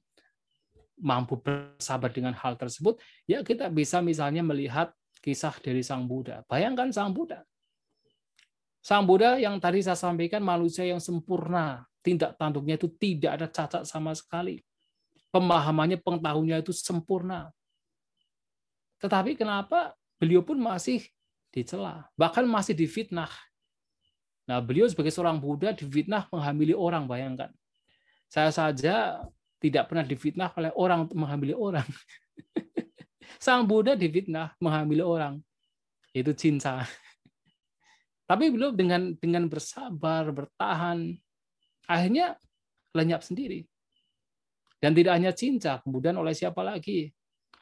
mampu 1.00 1.40
bersabar 1.40 2.10
dengan 2.10 2.32
hal 2.36 2.56
tersebut? 2.56 3.00
Ya, 3.28 3.42
kita 3.42 3.68
bisa 3.68 4.00
misalnya 4.00 4.40
melihat 4.44 4.92
kisah 5.24 5.56
dari 5.60 5.80
Sang 5.80 6.04
Buddha. 6.04 6.44
Bayangkan 6.44 6.92
Sang 6.92 7.12
Buddha. 7.16 7.40
Sang 8.84 9.08
Buddha 9.08 9.40
yang 9.40 9.56
tadi 9.56 9.80
saya 9.80 9.96
sampaikan 9.96 10.44
manusia 10.44 10.84
yang 10.84 11.00
sempurna, 11.00 11.88
tindak 12.04 12.36
tanduknya 12.36 12.76
itu 12.76 12.92
tidak 13.00 13.40
ada 13.40 13.46
cacat 13.48 13.82
sama 13.88 14.12
sekali. 14.12 14.60
Pemahamannya, 15.32 15.98
pengetahuannya 16.04 16.60
itu 16.60 16.76
sempurna. 16.76 17.48
Tetapi 19.00 19.40
kenapa 19.40 19.96
beliau 20.20 20.44
pun 20.44 20.60
masih 20.60 21.00
dicela, 21.48 22.04
bahkan 22.12 22.44
masih 22.44 22.76
difitnah. 22.76 23.32
Nah, 24.44 24.60
beliau 24.60 24.84
sebagai 24.84 25.08
seorang 25.08 25.40
Buddha 25.40 25.72
difitnah 25.72 26.28
menghamili 26.28 26.76
orang, 26.76 27.08
bayangkan. 27.08 27.48
Saya 28.28 28.50
saja 28.50 29.22
tidak 29.62 29.88
pernah 29.88 30.04
difitnah 30.04 30.50
oleh 30.54 30.72
orang 30.74 31.08
untuk 31.08 31.16
menghamili 31.16 31.54
orang. 31.56 31.86
Sang 33.44 33.64
Buddha 33.64 33.96
difitnah 33.96 34.52
menghamili 34.60 35.00
orang. 35.00 35.40
Itu 36.12 36.36
cinta. 36.36 36.84
Tapi 38.28 38.48
beliau 38.48 38.72
dengan 38.72 39.12
dengan 39.20 39.48
bersabar, 39.48 40.28
bertahan, 40.32 41.12
akhirnya 41.88 42.36
lenyap 42.96 43.20
sendiri. 43.20 43.68
Dan 44.80 44.92
tidak 44.92 45.16
hanya 45.16 45.32
cinta, 45.32 45.80
kemudian 45.80 46.16
oleh 46.16 46.36
siapa 46.36 46.60
lagi? 46.60 47.08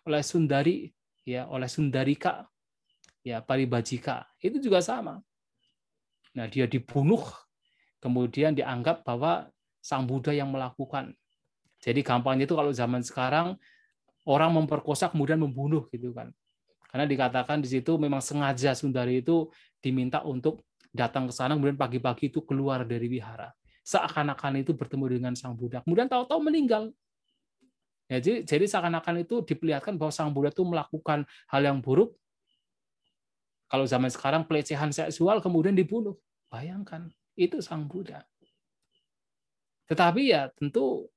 Oleh 0.06 0.22
Sundari, 0.26 0.90
ya, 1.22 1.46
oleh 1.46 1.70
Sundarika 1.70 2.50
ya 3.22 3.38
paribajika 3.38 4.26
itu 4.42 4.58
juga 4.58 4.82
sama. 4.82 5.22
Nah, 6.34 6.46
dia 6.50 6.66
dibunuh 6.66 7.22
kemudian 8.02 8.52
dianggap 8.52 9.06
bahwa 9.06 9.46
sang 9.82 10.06
Buddha 10.06 10.30
yang 10.30 10.48
melakukan. 10.48 11.12
Jadi 11.82 12.00
gampangnya 12.06 12.46
itu 12.46 12.54
kalau 12.54 12.70
zaman 12.70 13.02
sekarang 13.02 13.58
orang 14.22 14.54
memperkosa 14.54 15.10
kemudian 15.10 15.42
membunuh 15.42 15.90
gitu 15.90 16.14
kan. 16.14 16.30
Karena 16.86 17.10
dikatakan 17.10 17.58
di 17.58 17.68
situ 17.68 17.98
memang 17.98 18.22
sengaja 18.22 18.72
Sundari 18.78 19.18
itu 19.18 19.50
diminta 19.82 20.22
untuk 20.22 20.62
datang 20.94 21.26
ke 21.26 21.34
sana 21.34 21.58
kemudian 21.58 21.74
pagi-pagi 21.74 22.30
itu 22.30 22.38
keluar 22.46 22.86
dari 22.86 23.10
wihara. 23.10 23.50
Seakan-akan 23.82 24.62
itu 24.62 24.70
bertemu 24.78 25.18
dengan 25.18 25.32
sang 25.34 25.58
Buddha. 25.58 25.82
Kemudian 25.82 26.06
tahu-tahu 26.06 26.38
meninggal. 26.38 26.94
Ya, 28.06 28.22
jadi 28.22 28.46
jadi 28.46 28.64
seakan-akan 28.70 29.26
itu 29.26 29.42
diperlihatkan 29.42 29.98
bahwa 29.98 30.12
sang 30.14 30.30
Buddha 30.30 30.54
itu 30.54 30.62
melakukan 30.62 31.26
hal 31.50 31.62
yang 31.66 31.82
buruk 31.82 32.14
kalau 33.72 33.88
zaman 33.88 34.12
sekarang 34.12 34.44
pelecehan 34.44 34.92
seksual 34.92 35.40
kemudian 35.40 35.72
dibunuh. 35.72 36.12
Bayangkan, 36.52 37.08
itu 37.40 37.64
sang 37.64 37.88
Buddha. 37.88 38.20
Tetapi 39.90 40.22
ya 40.30 40.48
tentu 40.54 41.10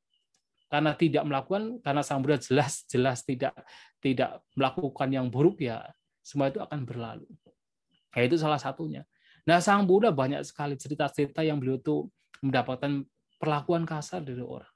karena 0.66 0.98
tidak 0.98 1.24
melakukan 1.24 1.78
karena 1.86 2.02
sang 2.02 2.20
Buddha 2.26 2.42
jelas 2.42 2.84
jelas 2.90 3.22
tidak 3.22 3.54
tidak 4.02 4.42
melakukan 4.58 5.08
yang 5.14 5.30
buruk 5.30 5.62
ya 5.62 5.86
semua 6.26 6.50
itu 6.50 6.58
akan 6.58 6.84
berlalu. 6.84 7.30
Ya 8.18 8.26
itu 8.26 8.36
salah 8.42 8.58
satunya. 8.58 9.06
Nah, 9.46 9.62
sang 9.62 9.86
Buddha 9.86 10.10
banyak 10.10 10.42
sekali 10.42 10.74
cerita-cerita 10.74 11.46
yang 11.46 11.62
beliau 11.62 11.78
tuh 11.78 12.10
mendapatkan 12.42 13.06
perlakuan 13.38 13.86
kasar 13.86 14.26
dari 14.26 14.42
orang. 14.42 14.74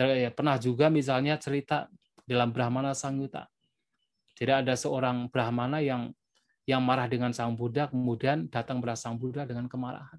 Ya, 0.00 0.32
pernah 0.32 0.56
juga 0.56 0.88
misalnya 0.88 1.36
cerita 1.36 1.92
dalam 2.24 2.48
Brahmana 2.56 2.96
Sangyuta. 2.96 3.44
Jadi 4.32 4.64
ada 4.64 4.72
seorang 4.72 5.28
Brahmana 5.28 5.84
yang 5.84 6.16
yang 6.64 6.80
marah 6.80 7.04
dengan 7.04 7.36
Sang 7.36 7.52
Buddha, 7.52 7.92
kemudian 7.92 8.48
datang 8.48 8.80
kepada 8.80 8.96
Sang 8.96 9.20
Buddha 9.20 9.44
dengan 9.44 9.68
kemarahan. 9.68 10.16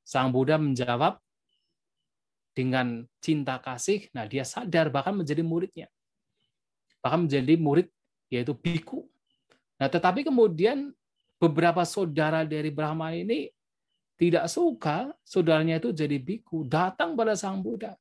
Sang 0.00 0.32
Buddha 0.32 0.56
menjawab 0.56 1.20
dengan 2.56 3.04
cinta 3.20 3.60
kasih, 3.60 4.08
nah 4.16 4.24
dia 4.24 4.40
sadar 4.40 4.88
bahkan 4.88 5.12
menjadi 5.12 5.44
muridnya. 5.44 5.92
Bahkan 7.04 7.28
menjadi 7.28 7.54
murid 7.60 7.92
yaitu 8.32 8.56
biku. 8.56 9.04
Nah, 9.76 9.92
tetapi 9.92 10.24
kemudian 10.24 10.96
beberapa 11.36 11.84
saudara 11.84 12.48
dari 12.48 12.72
Brahma 12.72 13.12
ini 13.12 13.52
tidak 14.16 14.48
suka 14.48 15.12
saudaranya 15.20 15.76
itu 15.76 15.92
jadi 15.92 16.16
biku, 16.16 16.64
datang 16.64 17.12
pada 17.12 17.36
Sang 17.36 17.60
Buddha 17.60 17.92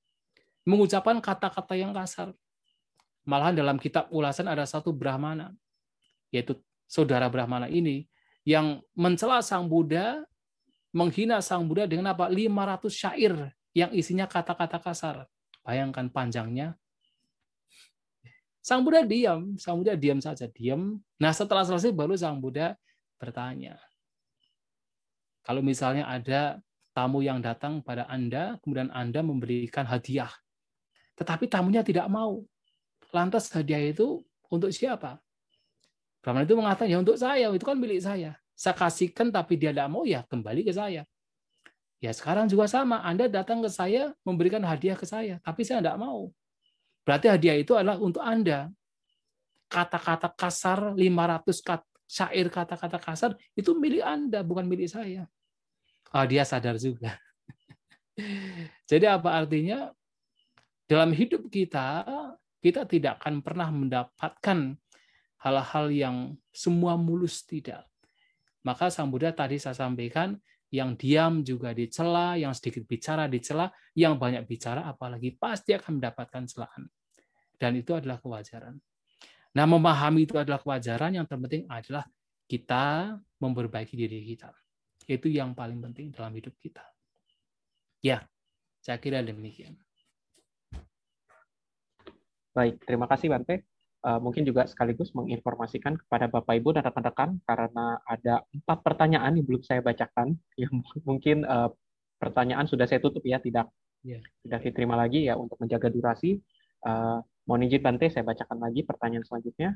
mengucapkan 0.63 1.19
kata-kata 1.19 1.75
yang 1.75 1.91
kasar. 1.91 2.31
Malahan 3.27 3.51
dalam 3.51 3.75
kitab 3.75 4.07
ulasan 4.07 4.47
ada 4.47 4.63
satu 4.63 4.95
Brahmana, 4.95 5.51
yaitu 6.31 6.55
saudara 6.87 7.27
Brahmana 7.27 7.67
ini 7.67 8.07
yang 8.47 8.79
mencela 8.95 9.43
Sang 9.43 9.67
Buddha, 9.67 10.23
menghina 10.95 11.43
Sang 11.43 11.67
Buddha 11.67 11.83
dengan 11.83 12.15
apa? 12.15 12.31
500 12.31 12.87
syair 12.87 13.51
yang 13.75 13.91
isinya 13.91 14.25
kata-kata 14.25 14.79
kasar. 14.79 15.27
Bayangkan 15.67 16.07
panjangnya. 16.07 16.79
Sang 18.63 18.81
Buddha 18.81 19.05
diam, 19.05 19.59
Sang 19.61 19.77
Buddha 19.77 19.93
diam 19.93 20.17
saja, 20.23 20.47
diam. 20.49 20.97
Nah, 21.21 21.35
setelah 21.35 21.67
selesai 21.67 21.91
baru 21.93 22.15
Sang 22.17 22.39
Buddha 22.39 22.73
bertanya. 23.19 23.77
Kalau 25.45 25.61
misalnya 25.61 26.09
ada 26.09 26.57
tamu 26.95 27.21
yang 27.21 27.43
datang 27.43 27.83
pada 27.83 28.09
Anda, 28.09 28.57
kemudian 28.63 28.89
Anda 28.89 29.21
memberikan 29.21 29.85
hadiah. 29.85 30.31
Tetapi 31.19 31.45
tamunya 31.45 31.85
tidak 31.85 32.09
mau. 32.09 32.41
Lantas 33.13 33.51
hadiah 33.53 33.91
itu 33.91 34.25
untuk 34.49 34.73
siapa? 34.73 35.21
Brahman 36.25 36.49
itu 36.49 36.57
mengatakan, 36.57 36.89
ya 36.89 36.97
untuk 36.97 37.21
saya, 37.21 37.53
itu 37.53 37.61
kan 37.61 37.77
milik 37.77 38.01
saya. 38.01 38.33
Saya 38.57 38.73
kasihkan 38.73 39.29
tapi 39.29 39.61
dia 39.61 39.69
tidak 39.69 39.93
mau, 39.93 40.07
ya 40.09 40.25
kembali 40.25 40.65
ke 40.65 40.73
saya. 40.73 41.05
Ya 42.03 42.11
sekarang 42.11 42.51
juga 42.51 42.67
sama, 42.67 43.01
Anda 43.01 43.31
datang 43.31 43.63
ke 43.63 43.69
saya, 43.71 44.11
memberikan 44.27 44.61
hadiah 44.61 44.99
ke 44.99 45.07
saya, 45.07 45.39
tapi 45.41 45.63
saya 45.63 45.79
tidak 45.81 45.97
mau. 45.97 46.29
Berarti 47.07 47.31
hadiah 47.31 47.55
itu 47.55 47.73
adalah 47.77 47.97
untuk 48.01 48.21
Anda. 48.21 48.69
Kata-kata 49.65 50.29
kasar, 50.35 50.93
500 50.93 51.65
kat, 51.65 51.81
syair 52.05 52.47
kata-kata 52.51 52.99
kasar, 53.01 53.31
itu 53.57 53.73
milik 53.73 54.05
Anda, 54.05 54.45
bukan 54.45 54.67
milik 54.67 54.91
saya. 54.91 55.25
Oh, 56.13 56.25
dia 56.27 56.45
sadar 56.45 56.77
juga. 56.77 57.17
Jadi 58.89 59.05
apa 59.09 59.41
artinya? 59.41 59.89
Dalam 60.85 61.09
hidup 61.17 61.49
kita, 61.49 62.05
kita 62.61 62.85
tidak 62.85 63.21
akan 63.21 63.41
pernah 63.41 63.73
mendapatkan 63.73 64.77
hal-hal 65.41 65.85
yang 65.89 66.17
semua 66.53 66.97
mulus 66.97 67.41
tidak. 67.41 67.85
Maka 68.65 68.89
Sang 68.89 69.09
Buddha 69.13 69.29
tadi 69.29 69.61
saya 69.61 69.77
sampaikan, 69.77 70.37
yang 70.75 70.99
diam 70.99 71.39
juga 71.41 71.71
dicela, 71.71 72.35
yang 72.35 72.51
sedikit 72.51 72.83
bicara 72.83 73.31
dicela, 73.31 73.71
yang 73.95 74.19
banyak 74.19 74.43
bicara 74.43 74.83
apalagi 74.83 75.31
pasti 75.39 75.71
akan 75.71 76.03
mendapatkan 76.03 76.43
celaan. 76.43 76.91
Dan 77.55 77.79
itu 77.79 77.95
adalah 77.95 78.19
kewajaran. 78.19 78.75
Nah, 79.55 79.63
memahami 79.63 80.27
itu 80.27 80.35
adalah 80.35 80.59
kewajaran, 80.59 81.15
yang 81.15 81.23
terpenting 81.23 81.63
adalah 81.71 82.03
kita 82.43 83.15
memperbaiki 83.39 83.95
diri 83.95 84.19
kita. 84.35 84.51
Itu 85.07 85.31
yang 85.31 85.55
paling 85.55 85.79
penting 85.79 86.11
dalam 86.11 86.35
hidup 86.35 86.51
kita. 86.59 86.83
Ya, 88.03 88.27
saya 88.83 88.99
kira 88.99 89.23
demikian. 89.23 89.79
Baik, 92.51 92.83
terima 92.83 93.07
kasih 93.07 93.31
Bante. 93.31 93.74
Uh, 94.05 94.19
mungkin 94.21 94.45
juga 94.45 94.69
sekaligus 94.69 95.09
menginformasikan 95.17 95.97
kepada 95.97 96.29
Bapak 96.29 96.53
Ibu 96.61 96.77
dan 96.77 96.85
rekan-rekan 96.85 97.41
karena 97.41 97.97
ada 98.05 98.45
empat 98.53 98.85
pertanyaan 98.85 99.33
yang 99.33 99.45
belum 99.49 99.63
saya 99.65 99.81
bacakan. 99.81 100.37
Yang 100.61 100.73
mungkin 101.03 101.41
uh, 101.43 101.73
pertanyaan 102.21 102.69
sudah 102.69 102.85
saya 102.85 103.01
tutup 103.01 103.25
ya, 103.25 103.41
tidak 103.41 103.67
yeah. 104.05 104.21
tidak 104.45 104.61
diterima 104.63 104.95
lagi 104.95 105.25
ya 105.25 105.35
untuk 105.35 105.57
menjaga 105.57 105.89
durasi. 105.89 106.37
Uh, 106.85 107.19
mohon 107.49 107.65
izin 107.65 107.81
Bante, 107.81 108.13
saya 108.13 108.21
bacakan 108.21 108.61
lagi 108.61 108.85
pertanyaan 108.85 109.25
selanjutnya. 109.25 109.73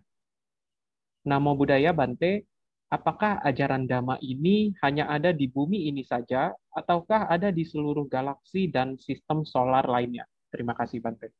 Namo 1.26 1.58
Buddhaya 1.58 1.92
Bante, 1.92 2.48
apakah 2.94 3.42
ajaran 3.44 3.90
Dhamma 3.90 4.22
ini 4.24 4.72
hanya 4.86 5.10
ada 5.10 5.34
di 5.36 5.50
bumi 5.50 5.90
ini 5.90 6.06
saja, 6.06 6.54
ataukah 6.72 7.28
ada 7.28 7.50
di 7.52 7.66
seluruh 7.66 8.08
galaksi 8.08 8.70
dan 8.70 8.96
sistem 8.96 9.44
solar 9.44 9.84
lainnya? 9.90 10.24
Terima 10.54 10.78
kasih 10.78 11.02
Bante. 11.04 11.34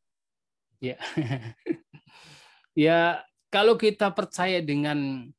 Ya, 0.80 0.96
ya 2.78 3.22
kalau 3.50 3.78
kita 3.78 4.10
percaya 4.14 4.62
dengan 4.62 5.30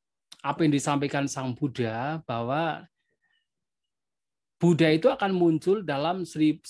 apa 0.40 0.64
yang 0.64 0.72
disampaikan 0.72 1.28
Sang 1.28 1.52
Buddha 1.52 2.24
bahwa 2.24 2.86
Buddha 4.60 4.92
itu 4.92 5.08
akan 5.08 5.32
muncul 5.32 5.80
dalam 5.80 6.24
10.000 6.24 6.60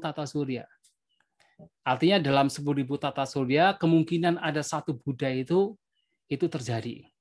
tata 0.00 0.24
surya. 0.28 0.68
Artinya 1.80 2.20
dalam 2.20 2.52
10.000 2.52 2.84
tata 3.00 3.24
surya 3.24 3.72
kemungkinan 3.80 4.36
ada 4.36 4.60
satu 4.60 4.96
Buddha 4.96 5.32
itu 5.32 5.76
itu 6.32 6.48
terjadi. 6.48 7.12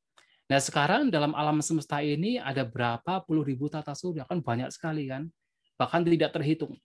Nah 0.52 0.60
sekarang 0.60 1.08
dalam 1.08 1.32
alam 1.32 1.64
semesta 1.64 2.04
ini 2.04 2.36
ada 2.36 2.68
berapa 2.68 3.24
puluh 3.24 3.48
ribu 3.48 3.72
tata 3.72 3.96
surya 3.96 4.28
kan 4.28 4.44
banyak 4.44 4.68
sekali 4.68 5.08
kan, 5.08 5.32
bahkan 5.80 6.04
tidak 6.04 6.36
terhitung. 6.36 6.76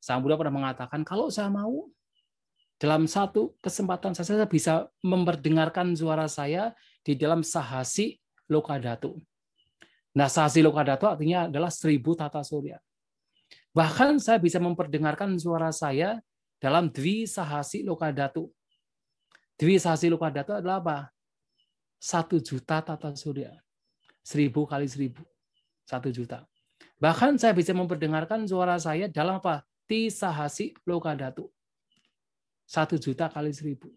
Sang 0.00 0.24
Buddha 0.24 0.40
pernah 0.40 0.56
mengatakan 0.56 1.04
kalau 1.04 1.28
saya 1.28 1.52
mau 1.52 1.92
dalam 2.78 3.10
satu 3.10 3.58
kesempatan 3.58 4.14
saya 4.14 4.46
bisa 4.46 4.86
memperdengarkan 5.02 5.92
suara 5.98 6.30
saya 6.30 6.72
di 7.02 7.18
dalam 7.18 7.42
sahasi 7.42 8.22
lokadatu. 8.46 9.18
Nah 10.14 10.30
sahasi 10.30 10.62
lokadatu 10.62 11.10
artinya 11.10 11.50
adalah 11.50 11.74
seribu 11.74 12.14
tata 12.14 12.40
surya. 12.46 12.78
Bahkan 13.74 14.22
saya 14.22 14.38
bisa 14.38 14.62
memperdengarkan 14.62 15.34
suara 15.36 15.74
saya 15.74 16.22
dalam 16.62 16.90
dwi 16.90 17.26
sahasi 17.26 17.82
lokadatu. 17.82 18.50
Dwi 19.58 19.78
sahasi 19.78 20.06
lokadatu 20.06 20.54
adalah 20.54 20.78
apa? 20.78 20.98
satu 21.98 22.38
juta 22.38 22.78
tata 22.78 23.10
surya. 23.18 23.50
Seribu 24.22 24.64
kali 24.64 24.86
seribu. 24.86 25.26
Satu 25.82 26.14
juta. 26.14 26.46
Bahkan 27.02 27.38
saya 27.42 27.54
bisa 27.54 27.74
memperdengarkan 27.74 28.46
suara 28.46 28.78
saya 28.78 29.10
dalam 29.10 29.42
apa? 29.42 29.66
Tisahasi 29.90 30.78
lokadatu. 30.86 31.50
Satu 32.68 33.00
juta 33.00 33.32
kali 33.32 33.48
seribu. 33.56 33.88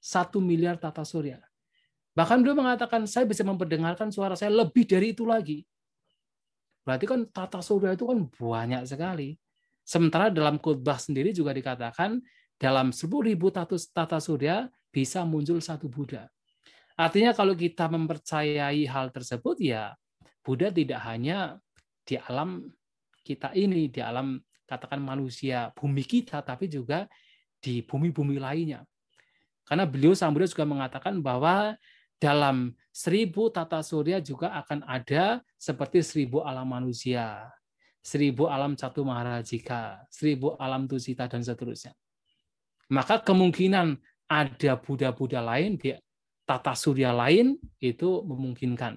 Satu 0.00 0.40
miliar 0.40 0.80
tata 0.80 1.04
surya. 1.04 1.36
Bahkan 2.16 2.40
beliau 2.40 2.56
mengatakan, 2.56 3.04
saya 3.04 3.28
bisa 3.28 3.44
memperdengarkan 3.44 4.08
suara 4.08 4.32
saya 4.32 4.48
lebih 4.48 4.88
dari 4.88 5.12
itu 5.12 5.28
lagi. 5.28 5.68
Berarti 6.80 7.04
kan 7.04 7.28
tata 7.28 7.60
surya 7.60 7.92
itu 7.92 8.08
kan 8.08 8.24
banyak 8.24 8.88
sekali. 8.88 9.36
Sementara 9.84 10.32
dalam 10.32 10.56
khutbah 10.56 10.96
sendiri 10.96 11.36
juga 11.36 11.52
dikatakan, 11.52 12.16
dalam 12.56 12.88
10.000 12.88 13.36
tata 13.92 14.16
surya 14.16 14.64
bisa 14.88 15.28
muncul 15.28 15.60
satu 15.60 15.92
Buddha. 15.92 16.24
Artinya 16.96 17.36
kalau 17.36 17.52
kita 17.52 17.84
mempercayai 17.92 18.88
hal 18.88 19.12
tersebut 19.12 19.60
ya 19.60 19.92
Buddha 20.40 20.72
tidak 20.72 21.04
hanya 21.04 21.60
di 22.00 22.16
alam 22.16 22.64
kita 23.20 23.52
ini, 23.52 23.92
di 23.92 24.00
alam 24.00 24.40
katakan 24.64 25.04
manusia 25.04 25.68
bumi 25.76 26.00
kita, 26.00 26.40
tapi 26.40 26.72
juga 26.72 27.04
di 27.60 27.82
bumi-bumi 27.82 28.40
lainnya. 28.40 28.84
Karena 29.66 29.82
beliau 29.82 30.14
Sang 30.14 30.30
Buddha 30.30 30.46
juga 30.46 30.66
mengatakan 30.66 31.18
bahwa 31.18 31.74
dalam 32.16 32.72
seribu 32.94 33.52
tata 33.52 33.82
surya 33.84 34.22
juga 34.22 34.54
akan 34.62 34.86
ada 34.88 35.42
seperti 35.58 36.00
seribu 36.00 36.40
alam 36.40 36.64
manusia, 36.64 37.50
seribu 38.00 38.48
alam 38.48 38.78
catu 38.78 39.02
maharajika, 39.02 40.06
seribu 40.08 40.54
alam 40.56 40.86
tusita, 40.88 41.26
dan 41.28 41.42
seterusnya. 41.42 41.92
Maka 42.88 43.20
kemungkinan 43.20 43.98
ada 44.30 44.72
Buddha-Buddha 44.78 45.42
lain 45.42 45.74
di 45.76 45.90
tata 46.46 46.72
surya 46.78 47.10
lain 47.10 47.58
itu 47.82 48.22
memungkinkan. 48.22 48.94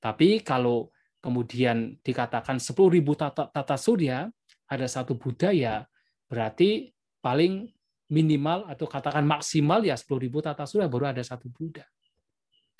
Tapi 0.00 0.40
kalau 0.40 0.88
kemudian 1.20 2.00
dikatakan 2.00 2.56
10.000 2.56 3.04
tata, 3.12 3.52
tata 3.52 3.76
surya, 3.76 4.32
ada 4.64 4.86
satu 4.88 5.12
Buddha 5.20 5.52
ya 5.52 5.84
berarti 6.30 6.94
paling 7.20 7.68
minimal 8.10 8.66
atau 8.66 8.90
katakan 8.90 9.22
maksimal 9.22 9.80
ya 9.86 9.94
10.000 9.94 10.26
tata 10.42 10.66
surya 10.66 10.90
baru 10.90 11.14
ada 11.14 11.22
satu 11.22 11.46
Buddha. 11.46 11.86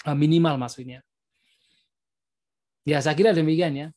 Ah, 0.03 0.19
minimal 0.19 0.59
maksudnya. 0.59 1.07
Ya 2.83 2.99
saya 2.99 3.15
kira 3.15 3.31
demikian 3.31 3.73
ya. 3.79 3.89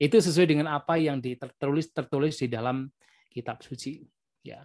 Itu 0.00 0.16
sesuai 0.16 0.48
dengan 0.48 0.72
apa 0.72 0.96
yang 0.96 1.20
tertulis 1.20 1.92
tertulis 1.92 2.40
di 2.40 2.48
dalam 2.48 2.88
kitab 3.28 3.60
suci. 3.60 4.00
Ya. 4.40 4.64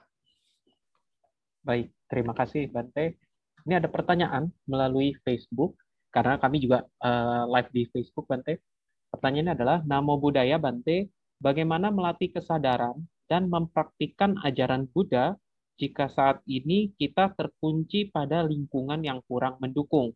Baik, 1.59 1.91
terima 2.07 2.31
kasih 2.31 2.71
Bante. 2.71 3.19
Ini 3.67 3.83
ada 3.83 3.91
pertanyaan 3.91 4.47
melalui 4.63 5.17
Facebook 5.27 5.75
karena 6.13 6.39
kami 6.39 6.63
juga 6.63 6.87
uh, 7.03 7.43
live 7.51 7.69
di 7.75 7.83
Facebook 7.91 8.31
Bante. 8.31 8.63
Pertanyaannya 9.11 9.53
adalah 9.59 9.77
Namo 9.83 10.15
Buddhaya 10.15 10.55
Bante, 10.55 11.11
bagaimana 11.41 11.91
melatih 11.91 12.31
kesadaran 12.31 12.95
dan 13.25 13.49
mempraktikkan 13.49 14.37
ajaran 14.41 14.89
Buddha 14.89 15.37
jika 15.75 16.07
saat 16.07 16.39
ini 16.47 16.95
kita 16.95 17.35
terkunci 17.35 18.07
pada 18.07 18.45
lingkungan 18.47 19.03
yang 19.03 19.19
kurang 19.27 19.59
mendukung, 19.59 20.15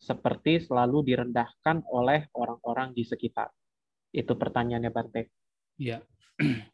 seperti 0.00 0.64
selalu 0.64 1.04
direndahkan 1.12 1.84
oleh 1.92 2.28
orang-orang 2.32 2.96
di 2.96 3.04
sekitar? 3.04 3.52
Itu 4.08 4.36
pertanyaannya 4.36 4.90
Bante. 4.92 5.22
Ya. 5.78 6.00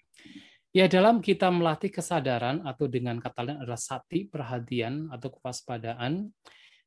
Ya 0.70 0.86
dalam 0.86 1.18
kita 1.18 1.50
melatih 1.50 1.90
kesadaran 1.90 2.62
atau 2.62 2.86
dengan 2.86 3.18
kata 3.18 3.42
lain 3.42 3.58
adalah 3.58 3.74
sati 3.74 4.30
perhatian 4.30 5.10
atau 5.10 5.34
kewaspadaan, 5.34 6.30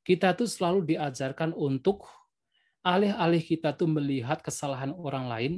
kita 0.07 0.31
tuh 0.39 0.47
selalu 0.47 0.95
diajarkan 0.95 1.51
untuk 1.51 2.07
alih-alih 2.79 3.43
kita 3.43 3.75
tuh 3.75 3.91
melihat 3.91 4.39
kesalahan 4.39 4.95
orang 4.95 5.27
lain, 5.27 5.53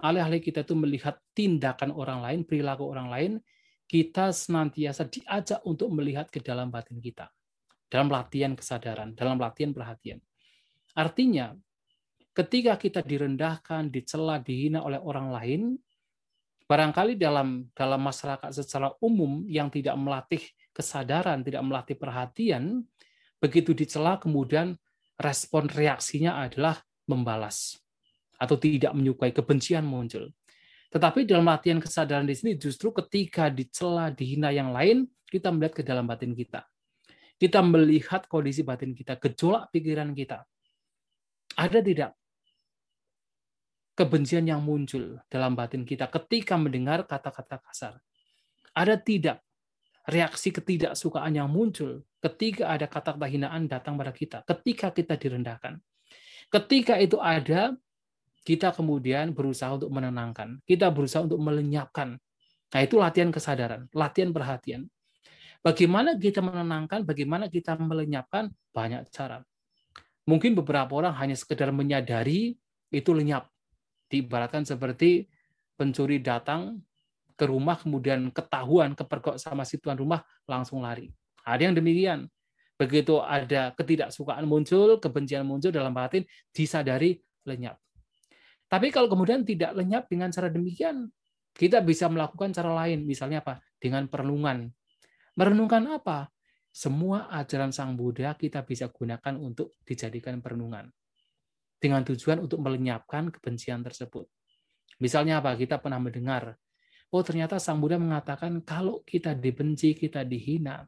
alih-alih 0.00 0.40
kita 0.40 0.64
tuh 0.64 0.76
melihat 0.80 1.20
tindakan 1.36 1.92
orang 1.92 2.24
lain, 2.24 2.40
perilaku 2.48 2.88
orang 2.88 3.08
lain, 3.12 3.32
kita 3.84 4.32
senantiasa 4.32 5.06
diajak 5.06 5.60
untuk 5.68 5.92
melihat 5.92 6.26
ke 6.32 6.40
dalam 6.40 6.72
batin 6.72 6.98
kita. 6.98 7.28
Dalam 7.90 8.08
latihan 8.08 8.54
kesadaran, 8.54 9.12
dalam 9.14 9.36
latihan 9.36 9.74
perhatian. 9.74 10.22
Artinya, 10.94 11.52
ketika 12.32 12.78
kita 12.78 13.02
direndahkan, 13.02 13.90
dicela, 13.90 14.38
dihina 14.38 14.82
oleh 14.86 14.98
orang 15.02 15.28
lain, 15.34 15.62
Barangkali 16.70 17.18
dalam 17.18 17.66
dalam 17.74 17.98
masyarakat 17.98 18.54
secara 18.54 18.94
umum 19.02 19.42
yang 19.50 19.66
tidak 19.74 19.98
melatih 19.98 20.38
kesadaran, 20.70 21.42
tidak 21.42 21.66
melatih 21.66 21.98
perhatian, 21.98 22.86
begitu 23.42 23.74
dicela 23.74 24.22
kemudian 24.22 24.78
respon 25.18 25.66
reaksinya 25.66 26.38
adalah 26.46 26.78
membalas 27.10 27.74
atau 28.40 28.56
tidak 28.56 28.96
menyukai 28.96 29.36
kebencian 29.36 29.84
muncul. 29.84 30.32
Tetapi 30.90 31.28
dalam 31.28 31.46
latihan 31.46 31.78
kesadaran 31.78 32.24
di 32.24 32.34
sini 32.34 32.56
justru 32.56 32.90
ketika 32.90 33.52
dicela, 33.52 34.10
dihina 34.10 34.50
yang 34.50 34.72
lain, 34.72 35.06
kita 35.28 35.52
melihat 35.52 35.78
ke 35.78 35.82
dalam 35.84 36.08
batin 36.08 36.32
kita. 36.32 36.64
Kita 37.36 37.62
melihat 37.62 38.26
kondisi 38.26 38.64
batin 38.66 38.96
kita, 38.96 39.20
gejolak 39.20 39.70
pikiran 39.70 40.10
kita. 40.16 40.42
Ada 41.54 41.78
tidak 41.84 42.10
kebencian 43.94 44.48
yang 44.48 44.64
muncul 44.64 45.20
dalam 45.28 45.52
batin 45.52 45.84
kita 45.84 46.08
ketika 46.08 46.56
mendengar 46.56 47.04
kata-kata 47.04 47.60
kasar? 47.60 47.94
Ada 48.72 48.96
tidak 48.96 49.44
reaksi 50.08 50.50
ketidaksukaan 50.50 51.36
yang 51.36 51.52
muncul 51.52 52.02
ketika 52.18 52.72
ada 52.72 52.88
kata-kata 52.88 53.28
hinaan 53.28 53.68
datang 53.68 54.00
pada 54.00 54.10
kita, 54.10 54.42
ketika 54.48 54.90
kita 54.90 55.14
direndahkan? 55.20 55.78
Ketika 56.50 56.98
itu 56.98 57.20
ada, 57.22 57.78
kita 58.42 58.72
kemudian 58.72 59.36
berusaha 59.36 59.76
untuk 59.76 59.92
menenangkan, 59.92 60.60
kita 60.64 60.88
berusaha 60.88 61.24
untuk 61.24 61.40
melenyapkan. 61.40 62.16
Nah, 62.70 62.80
itu 62.80 62.96
latihan 62.96 63.28
kesadaran, 63.28 63.90
latihan 63.92 64.30
perhatian. 64.32 64.86
Bagaimana 65.60 66.16
kita 66.16 66.40
menenangkan, 66.40 67.04
bagaimana 67.04 67.52
kita 67.52 67.76
melenyapkan, 67.76 68.48
banyak 68.72 69.04
cara. 69.12 69.44
Mungkin 70.24 70.56
beberapa 70.56 70.88
orang 70.96 71.12
hanya 71.20 71.36
sekedar 71.36 71.68
menyadari 71.74 72.56
itu 72.88 73.10
lenyap 73.12 73.50
diibaratkan 74.10 74.66
seperti 74.66 75.30
pencuri 75.78 76.18
datang 76.18 76.82
ke 77.38 77.48
rumah 77.48 77.78
kemudian 77.78 78.28
ketahuan 78.28 78.92
kepergok 78.92 79.40
sama 79.40 79.64
si 79.64 79.80
tuan 79.80 79.96
rumah 79.96 80.20
langsung 80.44 80.84
lari. 80.84 81.08
Ada 81.44 81.70
yang 81.70 81.74
demikian. 81.76 82.28
Begitu 82.76 83.20
ada 83.20 83.72
ketidaksukaan 83.76 84.44
muncul, 84.44 85.00
kebencian 85.00 85.44
muncul 85.44 85.72
dalam 85.72 85.92
batin, 85.92 86.24
disadari 86.52 87.20
lenyap. 87.44 87.76
Tapi 88.70 88.94
kalau 88.94 89.10
kemudian 89.10 89.42
tidak 89.42 89.74
lenyap 89.74 90.06
dengan 90.06 90.30
cara 90.30 90.46
demikian, 90.46 91.10
kita 91.50 91.82
bisa 91.82 92.06
melakukan 92.06 92.54
cara 92.54 92.70
lain. 92.86 93.02
Misalnya 93.02 93.42
apa? 93.42 93.58
Dengan 93.82 94.06
perenungan. 94.06 94.70
Merenungkan 95.34 95.90
apa? 95.90 96.30
semua 96.70 97.26
ajaran 97.34 97.74
Sang 97.74 97.98
Buddha 97.98 98.38
kita 98.38 98.62
bisa 98.62 98.86
gunakan 98.88 99.34
untuk 99.36 99.74
dijadikan 99.82 100.38
perenungan. 100.38 100.86
Dengan 101.80 102.06
tujuan 102.06 102.46
untuk 102.46 102.62
melenyapkan 102.62 103.34
kebencian 103.34 103.82
tersebut. 103.82 104.30
Misalnya 105.02 105.42
apa? 105.42 105.56
Kita 105.58 105.80
pernah 105.82 105.98
mendengar, 105.98 106.54
oh 107.10 107.22
ternyata 107.24 107.58
Sang 107.58 107.80
Buddha 107.82 107.98
mengatakan 107.98 108.62
kalau 108.62 109.02
kita 109.02 109.34
dibenci, 109.34 109.96
kita 109.96 110.22
dihina, 110.22 110.84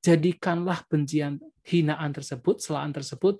jadikanlah 0.00 0.82
bencian, 0.88 1.38
hinaan 1.62 2.10
tersebut, 2.16 2.58
celaan 2.58 2.90
tersebut 2.90 3.38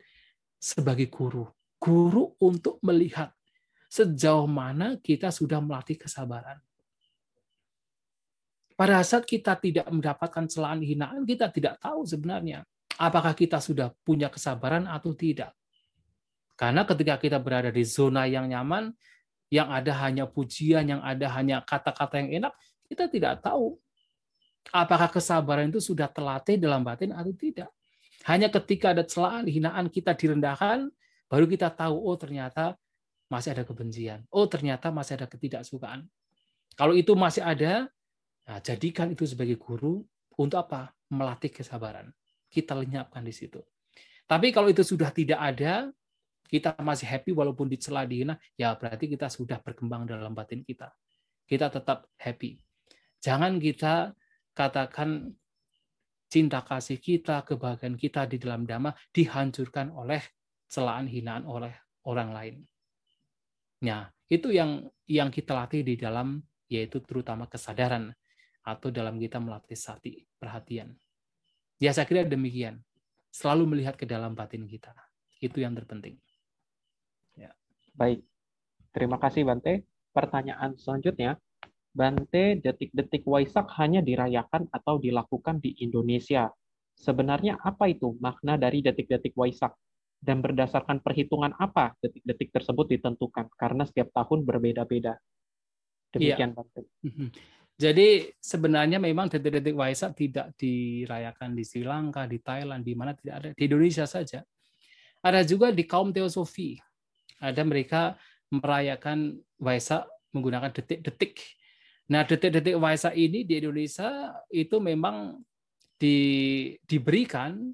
sebagai 0.61 1.09
guru. 1.09 1.49
Guru 1.81 2.37
untuk 2.45 2.77
melihat 2.85 3.33
sejauh 3.91 4.47
mana 4.47 4.95
kita 5.03 5.35
sudah 5.35 5.59
melatih 5.59 5.99
kesabaran. 5.99 6.63
Pada 8.79 9.03
saat 9.03 9.27
kita 9.27 9.59
tidak 9.59 9.91
mendapatkan 9.91 10.47
celaan 10.49 10.81
hinaan, 10.81 11.27
kita 11.27 11.51
tidak 11.53 11.77
tahu 11.83 12.07
sebenarnya 12.07 12.65
apakah 12.97 13.35
kita 13.37 13.59
sudah 13.61 13.93
punya 14.07 14.31
kesabaran 14.31 14.87
atau 14.89 15.13
tidak. 15.13 15.53
Karena 16.57 16.85
ketika 16.85 17.17
kita 17.17 17.37
berada 17.43 17.69
di 17.69 17.85
zona 17.85 18.25
yang 18.25 18.49
nyaman, 18.49 18.93
yang 19.51 19.73
ada 19.73 19.97
hanya 20.07 20.29
pujian, 20.31 20.87
yang 20.87 21.03
ada 21.03 21.27
hanya 21.35 21.61
kata-kata 21.65 22.23
yang 22.25 22.45
enak, 22.45 22.53
kita 22.87 23.11
tidak 23.11 23.43
tahu 23.43 23.81
apakah 24.69 25.09
kesabaran 25.09 25.73
itu 25.73 25.81
sudah 25.81 26.07
terlatih 26.07 26.61
dalam 26.61 26.85
batin 26.87 27.17
atau 27.17 27.33
tidak. 27.33 27.73
Hanya 28.29 28.53
ketika 28.53 28.93
ada 28.93 29.03
celaan, 29.03 29.49
hinaan 29.49 29.89
kita 29.89 30.13
direndahkan, 30.13 30.93
baru 31.27 31.49
kita 31.49 31.73
tahu, 31.73 31.97
oh 31.97 32.17
ternyata 32.21 32.77
masih 33.31 33.55
ada 33.55 33.63
kebencian. 33.63 34.27
Oh 34.35 34.51
ternyata 34.51 34.91
masih 34.91 35.17
ada 35.23 35.31
ketidaksukaan. 35.31 36.05
Kalau 36.75 36.99
itu 36.99 37.15
masih 37.15 37.47
ada, 37.47 37.87
nah 38.45 38.59
jadikan 38.59 39.15
itu 39.15 39.25
sebagai 39.25 39.55
guru 39.57 40.03
untuk 40.35 40.59
apa? 40.59 40.91
Melatih 41.09 41.55
kesabaran. 41.55 42.11
Kita 42.51 42.75
lenyapkan 42.75 43.23
di 43.23 43.31
situ. 43.31 43.63
Tapi 44.27 44.51
kalau 44.51 44.71
itu 44.71 44.83
sudah 44.83 45.15
tidak 45.15 45.39
ada, 45.39 45.91
kita 46.51 46.75
masih 46.83 47.07
happy 47.07 47.31
walaupun 47.31 47.71
dicela 47.71 48.03
dihina, 48.03 48.35
ya 48.59 48.75
berarti 48.75 49.07
kita 49.07 49.31
sudah 49.31 49.63
berkembang 49.63 50.07
dalam 50.07 50.35
batin 50.35 50.67
kita. 50.67 50.91
Kita 51.47 51.71
tetap 51.71 52.11
happy. 52.19 52.59
Jangan 53.23 53.59
kita 53.63 54.15
katakan 54.55 55.31
cinta 56.31 56.63
kasih 56.63 56.99
kita, 56.99 57.43
kebahagiaan 57.43 57.99
kita 57.99 58.27
di 58.27 58.39
dalam 58.39 58.67
dhamma 58.67 58.95
dihancurkan 59.11 59.95
oleh 59.95 60.23
celaan 60.71 61.11
hinaan 61.11 61.47
oleh 61.47 61.75
orang 62.07 62.31
lain. 62.31 62.57
Nah, 63.81 64.13
itu 64.29 64.53
yang 64.53 64.87
yang 65.09 65.29
kita 65.33 65.57
latih 65.57 65.83
di 65.85 65.97
dalam 65.97 66.41
yaitu 66.71 67.03
terutama 67.03 67.51
kesadaran 67.51 68.15
atau 68.63 68.93
dalam 68.93 69.19
kita 69.19 69.43
melatih 69.43 69.75
sati, 69.75 70.23
perhatian. 70.39 70.95
Ya 71.81 71.91
saya 71.91 72.07
kira 72.07 72.23
demikian. 72.23 72.85
Selalu 73.33 73.77
melihat 73.77 73.97
ke 73.97 74.05
dalam 74.05 74.37
batin 74.37 74.69
kita. 74.69 74.93
Itu 75.41 75.63
yang 75.65 75.75
terpenting. 75.75 76.21
Baik, 78.01 78.25
terima 78.97 79.21
kasih 79.21 79.45
Bante. 79.45 79.85
Pertanyaan 80.17 80.73
selanjutnya, 80.81 81.37
Bante, 81.93 82.57
detik-detik 82.65 83.29
Waisak 83.29 83.69
hanya 83.77 84.01
dirayakan 84.01 84.73
atau 84.73 84.97
dilakukan 84.97 85.61
di 85.61 85.77
Indonesia. 85.85 86.49
Sebenarnya 86.97 87.61
apa 87.61 87.93
itu 87.93 88.17
makna 88.17 88.57
dari 88.57 88.81
detik-detik 88.81 89.37
Waisak? 89.37 89.77
Dan 90.21 90.45
berdasarkan 90.45 91.01
perhitungan 91.01 91.57
apa 91.57 91.97
detik-detik 91.97 92.53
tersebut 92.53 92.93
ditentukan? 92.93 93.49
Karena 93.57 93.89
setiap 93.89 94.13
tahun 94.13 94.45
berbeda-beda. 94.45 95.17
Demikian, 96.13 96.53
ya. 96.53 96.57
Bante. 96.61 96.81
Mhm. 97.01 97.29
Jadi 97.81 98.29
sebenarnya 98.37 99.01
memang 99.01 99.33
detik-detik 99.33 99.73
Waisak 99.73 100.13
tidak 100.13 100.53
dirayakan 100.61 101.57
di 101.57 101.65
Sri 101.65 101.81
Lanka, 101.81 102.29
di 102.29 102.37
Thailand, 102.37 102.85
di 102.85 102.93
mana 102.93 103.17
tidak 103.17 103.35
ada. 103.41 103.49
Di 103.57 103.65
Indonesia 103.65 104.05
saja. 104.05 104.45
Ada 105.25 105.41
juga 105.49 105.73
di 105.73 105.89
kaum 105.89 106.13
teosofi 106.13 106.77
ada 107.41 107.63
mereka 107.65 108.21
merayakan 108.53 109.41
Waisak 109.57 110.05
menggunakan 110.37 110.71
detik-detik. 110.71 111.41
Nah, 112.13 112.23
detik-detik 112.29 112.77
Waisak 112.77 113.17
ini 113.17 113.49
di 113.49 113.59
Indonesia 113.59 114.37
itu 114.53 114.77
memang 114.79 115.41
di, 115.97 116.17
diberikan 116.85 117.73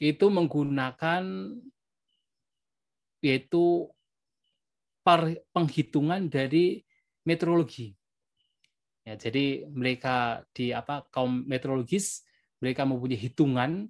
itu 0.00 0.26
menggunakan 0.28 1.24
yaitu 3.24 3.88
penghitungan 5.54 6.28
dari 6.28 6.82
meteorologi. 7.22 7.94
Ya, 9.06 9.14
jadi 9.14 9.70
mereka 9.70 10.42
di 10.50 10.74
apa 10.74 11.06
kaum 11.14 11.46
meteorologis 11.46 12.26
mereka 12.58 12.82
mempunyai 12.82 13.18
hitungan 13.18 13.86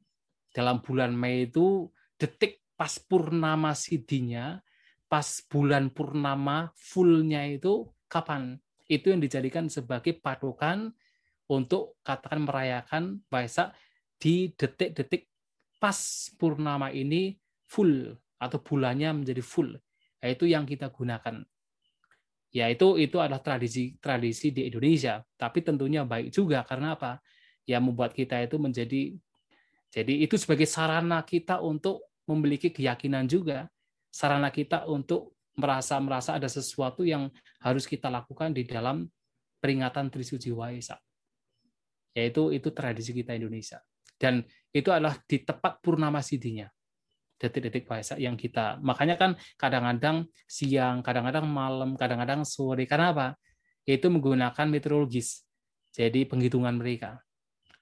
dalam 0.53 0.85
bulan 0.85 1.17
Mei 1.17 1.49
itu 1.49 1.89
detik 2.21 2.61
pas 2.77 3.01
purnama 3.01 3.73
sidinya 3.73 4.61
pas 5.09 5.41
bulan 5.49 5.89
purnama 5.89 6.69
fullnya 6.77 7.49
itu 7.49 7.89
kapan? 8.13 8.61
Itu 8.87 9.11
yang 9.11 9.25
dijadikan 9.25 9.73
sebagai 9.73 10.21
patokan 10.21 10.93
untuk 11.49 11.97
katakan 12.05 12.45
merayakan 12.45 13.25
Waisak 13.33 13.73
di 14.21 14.53
detik-detik 14.53 15.33
pas 15.77 15.97
purnama 16.41 16.93
ini 16.93 17.37
full 17.67 18.15
atau 18.37 18.59
bulannya 18.61 19.25
menjadi 19.25 19.43
full. 19.43 19.77
Nah, 20.23 20.29
itu 20.29 20.49
yang 20.49 20.65
kita 20.65 20.89
gunakan. 20.93 21.45
Ya 22.55 22.73
itu 22.73 22.97
itu 22.97 23.21
adalah 23.21 23.43
tradisi 23.45 24.01
tradisi 24.01 24.49
di 24.49 24.65
Indonesia, 24.71 25.21
tapi 25.37 25.61
tentunya 25.61 26.09
baik 26.09 26.33
juga 26.33 26.65
karena 26.65 26.97
apa? 26.97 27.21
Ya 27.69 27.83
membuat 27.83 28.17
kita 28.17 28.41
itu 28.41 28.57
menjadi 28.57 29.13
jadi 29.93 30.15
itu 30.25 30.41
sebagai 30.41 30.65
sarana 30.65 31.21
kita 31.21 31.61
untuk 31.61 32.07
memiliki 32.25 32.73
keyakinan 32.73 33.29
juga 33.29 33.69
sarana 34.17 34.49
kita 34.49 34.89
untuk 34.89 35.37
merasa 35.57 36.01
merasa 36.01 36.37
ada 36.37 36.49
sesuatu 36.49 37.05
yang 37.05 37.29
harus 37.61 37.85
kita 37.85 38.09
lakukan 38.09 38.53
di 38.53 38.65
dalam 38.65 39.09
peringatan 39.61 40.09
Trisuci 40.09 40.53
Waisak. 40.53 41.01
Yaitu 42.17 42.53
itu 42.57 42.73
tradisi 42.73 43.13
kita 43.13 43.37
Indonesia. 43.37 43.81
Dan 44.17 44.41
itu 44.77 44.93
adalah 44.93 45.17
di 45.25 45.41
tepat 45.41 45.81
purnama 45.81 46.21
sidinya. 46.21 46.69
Detik-detik 47.37 47.89
Waisak 47.89 48.17
yang 48.21 48.37
kita 48.37 48.81
makanya 48.81 49.17
kan 49.17 49.37
kadang-kadang 49.61 50.29
siang, 50.49 51.05
kadang-kadang 51.05 51.49
malam, 51.49 51.97
kadang-kadang 51.97 52.45
sore. 52.45 52.85
Karena 52.85 53.13
apa? 53.13 53.29
Itu 53.85 54.13
menggunakan 54.13 54.69
meteorologis. 54.69 55.45
Jadi 55.93 56.29
penghitungan 56.29 56.77
mereka 56.77 57.21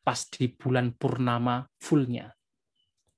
pas 0.04 0.20
di 0.28 0.52
bulan 0.52 0.92
purnama 0.92 1.64
fullnya 1.80 2.28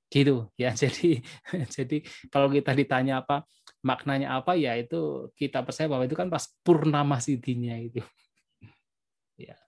gitu 0.07 0.47
ya 0.63 0.71
jadi 0.71 1.19
jadi 1.67 1.97
kalau 2.31 2.47
kita 2.47 2.73
ditanya 2.79 3.27
apa 3.27 3.43
maknanya 3.83 4.39
apa 4.39 4.55
ya 4.55 4.79
itu 4.79 5.31
kita 5.35 5.67
percaya 5.67 5.91
bahwa 5.91 6.07
itu 6.07 6.15
kan 6.15 6.31
pas 6.31 6.47
purnama 6.63 7.19
sidinya 7.19 7.75
itu 7.75 7.99
ya 9.51 9.59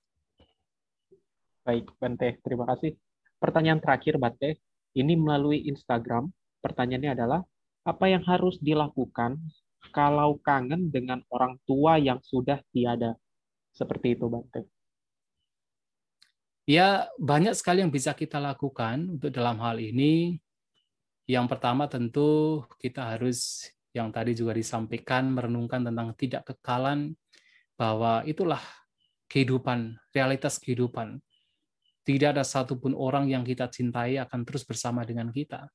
baik 1.67 1.91
Bante 1.99 2.39
terima 2.41 2.65
kasih 2.71 2.95
pertanyaan 3.39 3.81
terakhir 3.82 4.19
Bante 4.19 4.59
ini 4.94 5.15
melalui 5.15 5.66
Instagram 5.70 6.31
pertanyaannya 6.62 7.10
adalah 7.15 7.40
apa 7.86 8.05
yang 8.10 8.23
harus 8.27 8.59
dilakukan 8.59 9.39
kalau 9.94 10.36
kangen 10.43 10.90
dengan 10.90 11.24
orang 11.31 11.56
tua 11.65 11.97
yang 11.97 12.20
sudah 12.20 12.60
tiada 12.74 13.15
seperti 13.73 14.19
itu 14.19 14.27
Bante 14.28 14.66
Ya, 16.69 17.09
banyak 17.16 17.56
sekali 17.56 17.81
yang 17.81 17.89
bisa 17.89 18.12
kita 18.12 18.36
lakukan 18.36 19.16
untuk 19.16 19.32
dalam 19.32 19.56
hal 19.56 19.81
ini. 19.81 20.36
Yang 21.24 21.56
pertama 21.56 21.89
tentu 21.89 22.60
kita 22.77 23.16
harus 23.16 23.65
yang 23.97 24.12
tadi 24.12 24.36
juga 24.36 24.52
disampaikan 24.52 25.32
merenungkan 25.32 25.81
tentang 25.81 26.12
tidak 26.12 26.44
kekalan 26.44 27.16
bahwa 27.73 28.20
itulah 28.28 28.60
kehidupan, 29.32 29.97
realitas 30.12 30.60
kehidupan. 30.60 31.24
Tidak 32.09 32.33
ada 32.33 32.41
satupun 32.41 32.97
orang 32.97 33.29
yang 33.29 33.45
kita 33.45 33.69
cintai 33.69 34.17
akan 34.17 34.49
terus 34.49 34.65
bersama 34.65 35.05
dengan 35.05 35.29
kita. 35.29 35.69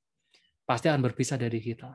Pasti 0.65 0.89
akan 0.89 1.05
berpisah 1.05 1.37
dari 1.37 1.61
kita. 1.61 1.93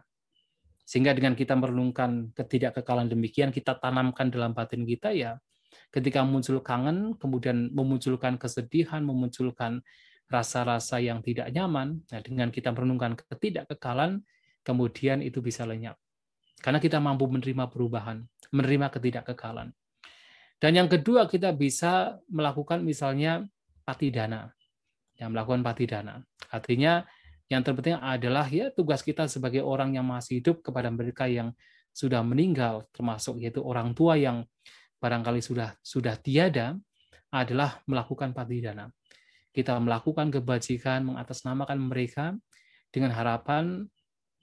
Sehingga 0.86 1.10
dengan 1.10 1.34
kita 1.34 1.58
merenungkan 1.58 2.30
ketidakkekalan 2.38 3.10
demikian, 3.10 3.50
kita 3.50 3.82
tanamkan 3.82 4.30
dalam 4.30 4.54
batin 4.54 4.86
kita 4.86 5.10
ya, 5.10 5.42
ketika 5.90 6.22
muncul 6.22 6.62
kangen, 6.62 7.18
kemudian 7.18 7.74
memunculkan 7.74 8.38
kesedihan, 8.38 9.02
memunculkan 9.02 9.82
rasa-rasa 10.30 11.02
yang 11.02 11.18
tidak 11.18 11.50
nyaman, 11.50 12.06
nah 12.06 12.22
dengan 12.22 12.54
kita 12.54 12.70
merenungkan 12.70 13.18
ketidakkekalan, 13.18 14.22
kemudian 14.62 15.18
itu 15.18 15.42
bisa 15.42 15.66
lenyap. 15.66 15.98
Karena 16.62 16.78
kita 16.78 17.02
mampu 17.02 17.26
menerima 17.26 17.66
perubahan, 17.66 18.22
menerima 18.54 18.86
ketidakkekalan. 18.86 19.74
Dan 20.62 20.72
yang 20.78 20.86
kedua, 20.86 21.26
kita 21.26 21.50
bisa 21.50 22.22
melakukan 22.30 22.86
misalnya 22.86 23.42
patidana. 23.88 24.52
Yang 25.16 25.28
melakukan 25.32 25.64
patidana. 25.64 26.20
Artinya 26.52 27.08
yang 27.48 27.64
terpenting 27.64 27.96
adalah 27.96 28.44
ya 28.52 28.68
tugas 28.68 29.00
kita 29.00 29.24
sebagai 29.24 29.64
orang 29.64 29.96
yang 29.96 30.04
masih 30.04 30.44
hidup 30.44 30.60
kepada 30.60 30.92
mereka 30.92 31.24
yang 31.24 31.56
sudah 31.96 32.20
meninggal, 32.20 32.84
termasuk 32.92 33.40
yaitu 33.40 33.64
orang 33.64 33.96
tua 33.96 34.20
yang 34.20 34.44
barangkali 35.00 35.40
sudah 35.40 35.72
sudah 35.80 36.20
tiada 36.20 36.76
adalah 37.32 37.80
melakukan 37.88 38.36
patidana. 38.36 38.92
kita 39.48 39.74
melakukan 39.80 40.30
kebajikan, 40.30 41.02
mengatasnamakan 41.02 41.82
mereka 41.82 42.36
dengan 42.94 43.10
harapan 43.10 43.90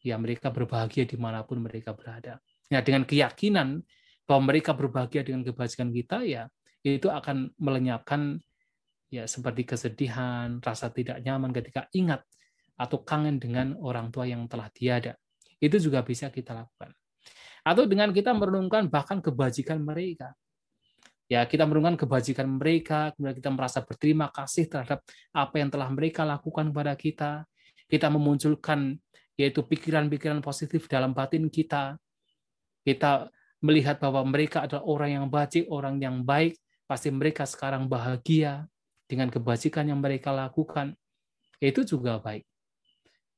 ya 0.03 0.19
mereka 0.19 0.51
berbahagia 0.51 1.07
di 1.07 1.15
mana 1.15 1.41
pun 1.47 1.63
mereka 1.63 1.95
berada. 1.95 2.43
Ya 2.67 2.83
dengan 2.83 3.07
keyakinan 3.07 3.85
bahwa 4.27 4.51
mereka 4.51 4.75
berbahagia 4.75 5.23
dengan 5.23 5.47
kebajikan 5.47 5.93
kita, 5.93 6.25
ya 6.27 6.51
itu 6.83 7.07
akan 7.07 7.53
melenyapkan 7.55 8.43
ya 9.09 9.29
seperti 9.29 9.67
kesedihan, 9.67 10.57
rasa 10.59 10.89
tidak 10.89 11.21
nyaman 11.21 11.53
ketika 11.53 11.87
ingat 11.93 12.25
atau 12.75 13.01
kangen 13.01 13.39
dengan 13.39 13.77
orang 13.79 14.11
tua 14.11 14.27
yang 14.27 14.45
telah 14.51 14.67
tiada. 14.71 15.15
Itu 15.61 15.79
juga 15.79 16.03
bisa 16.03 16.27
kita 16.27 16.51
lakukan. 16.51 16.91
Atau 17.65 17.89
dengan 17.89 18.11
kita 18.11 18.35
merenungkan 18.35 18.91
bahkan 18.91 19.23
kebajikan 19.23 19.81
mereka. 19.81 20.35
Ya, 21.25 21.41
kita 21.49 21.65
merenungkan 21.65 21.97
kebajikan 21.97 22.45
mereka, 22.45 23.09
kemudian 23.17 23.33
kita 23.33 23.49
merasa 23.49 23.81
berterima 23.81 24.29
kasih 24.29 24.69
terhadap 24.69 25.01
apa 25.33 25.55
yang 25.57 25.73
telah 25.73 25.89
mereka 25.89 26.21
lakukan 26.21 26.69
kepada 26.69 26.93
kita. 26.93 27.31
Kita 27.89 28.13
memunculkan 28.13 28.93
yaitu 29.33 29.65
pikiran-pikiran 29.65 30.39
positif 30.45 30.85
dalam 30.85 31.17
batin 31.17 31.49
kita. 31.49 31.97
Kita 32.85 33.33
melihat 33.65 33.97
bahwa 33.97 34.21
mereka 34.29 34.69
adalah 34.69 34.85
orang 34.85 35.09
yang 35.17 35.25
baik, 35.25 35.65
orang 35.73 35.97
yang 35.97 36.21
baik, 36.21 36.53
pasti 36.85 37.09
mereka 37.09 37.49
sekarang 37.49 37.89
bahagia 37.89 38.69
dengan 39.05 39.29
kebajikan 39.29 39.89
yang 39.89 40.01
mereka 40.01 40.33
lakukan. 40.33 40.93
Itu 41.61 41.85
juga 41.85 42.19
baik. 42.19 42.45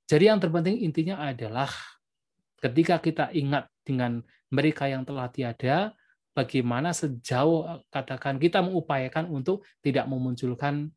Jadi 0.07 0.23
yang 0.31 0.39
terpenting 0.39 0.79
intinya 0.81 1.19
adalah 1.19 1.67
ketika 2.63 2.97
kita 3.03 3.25
ingat 3.35 3.67
dengan 3.83 4.23
mereka 4.47 4.87
yang 4.87 5.03
telah 5.03 5.27
tiada, 5.27 5.91
bagaimana 6.31 6.95
sejauh 6.95 7.83
katakan 7.91 8.39
kita 8.39 8.63
mengupayakan 8.63 9.27
untuk 9.27 9.67
tidak 9.83 10.07
memunculkan 10.07 10.87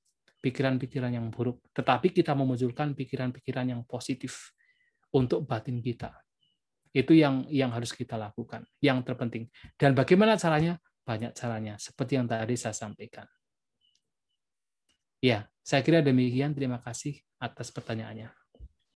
pikiran-pikiran 0.40 1.12
yang 1.12 1.28
buruk, 1.28 1.60
tetapi 1.76 2.14
kita 2.14 2.32
memunculkan 2.32 2.96
pikiran-pikiran 2.96 3.76
yang 3.76 3.82
positif 3.84 4.54
untuk 5.12 5.44
batin 5.44 5.82
kita. 5.82 6.14
Itu 6.90 7.14
yang 7.14 7.46
yang 7.50 7.70
harus 7.70 7.94
kita 7.94 8.18
lakukan, 8.18 8.66
yang 8.82 9.02
terpenting. 9.02 9.46
Dan 9.78 9.94
bagaimana 9.94 10.38
caranya? 10.38 10.78
Banyak 11.00 11.34
caranya, 11.34 11.74
seperti 11.80 12.20
yang 12.20 12.26
tadi 12.30 12.54
saya 12.54 12.76
sampaikan. 12.76 13.26
Ya, 15.20 15.52
saya 15.60 15.84
kira 15.84 16.00
demikian. 16.00 16.56
Terima 16.56 16.80
kasih 16.80 17.20
atas 17.36 17.68
pertanyaannya. 17.68 18.32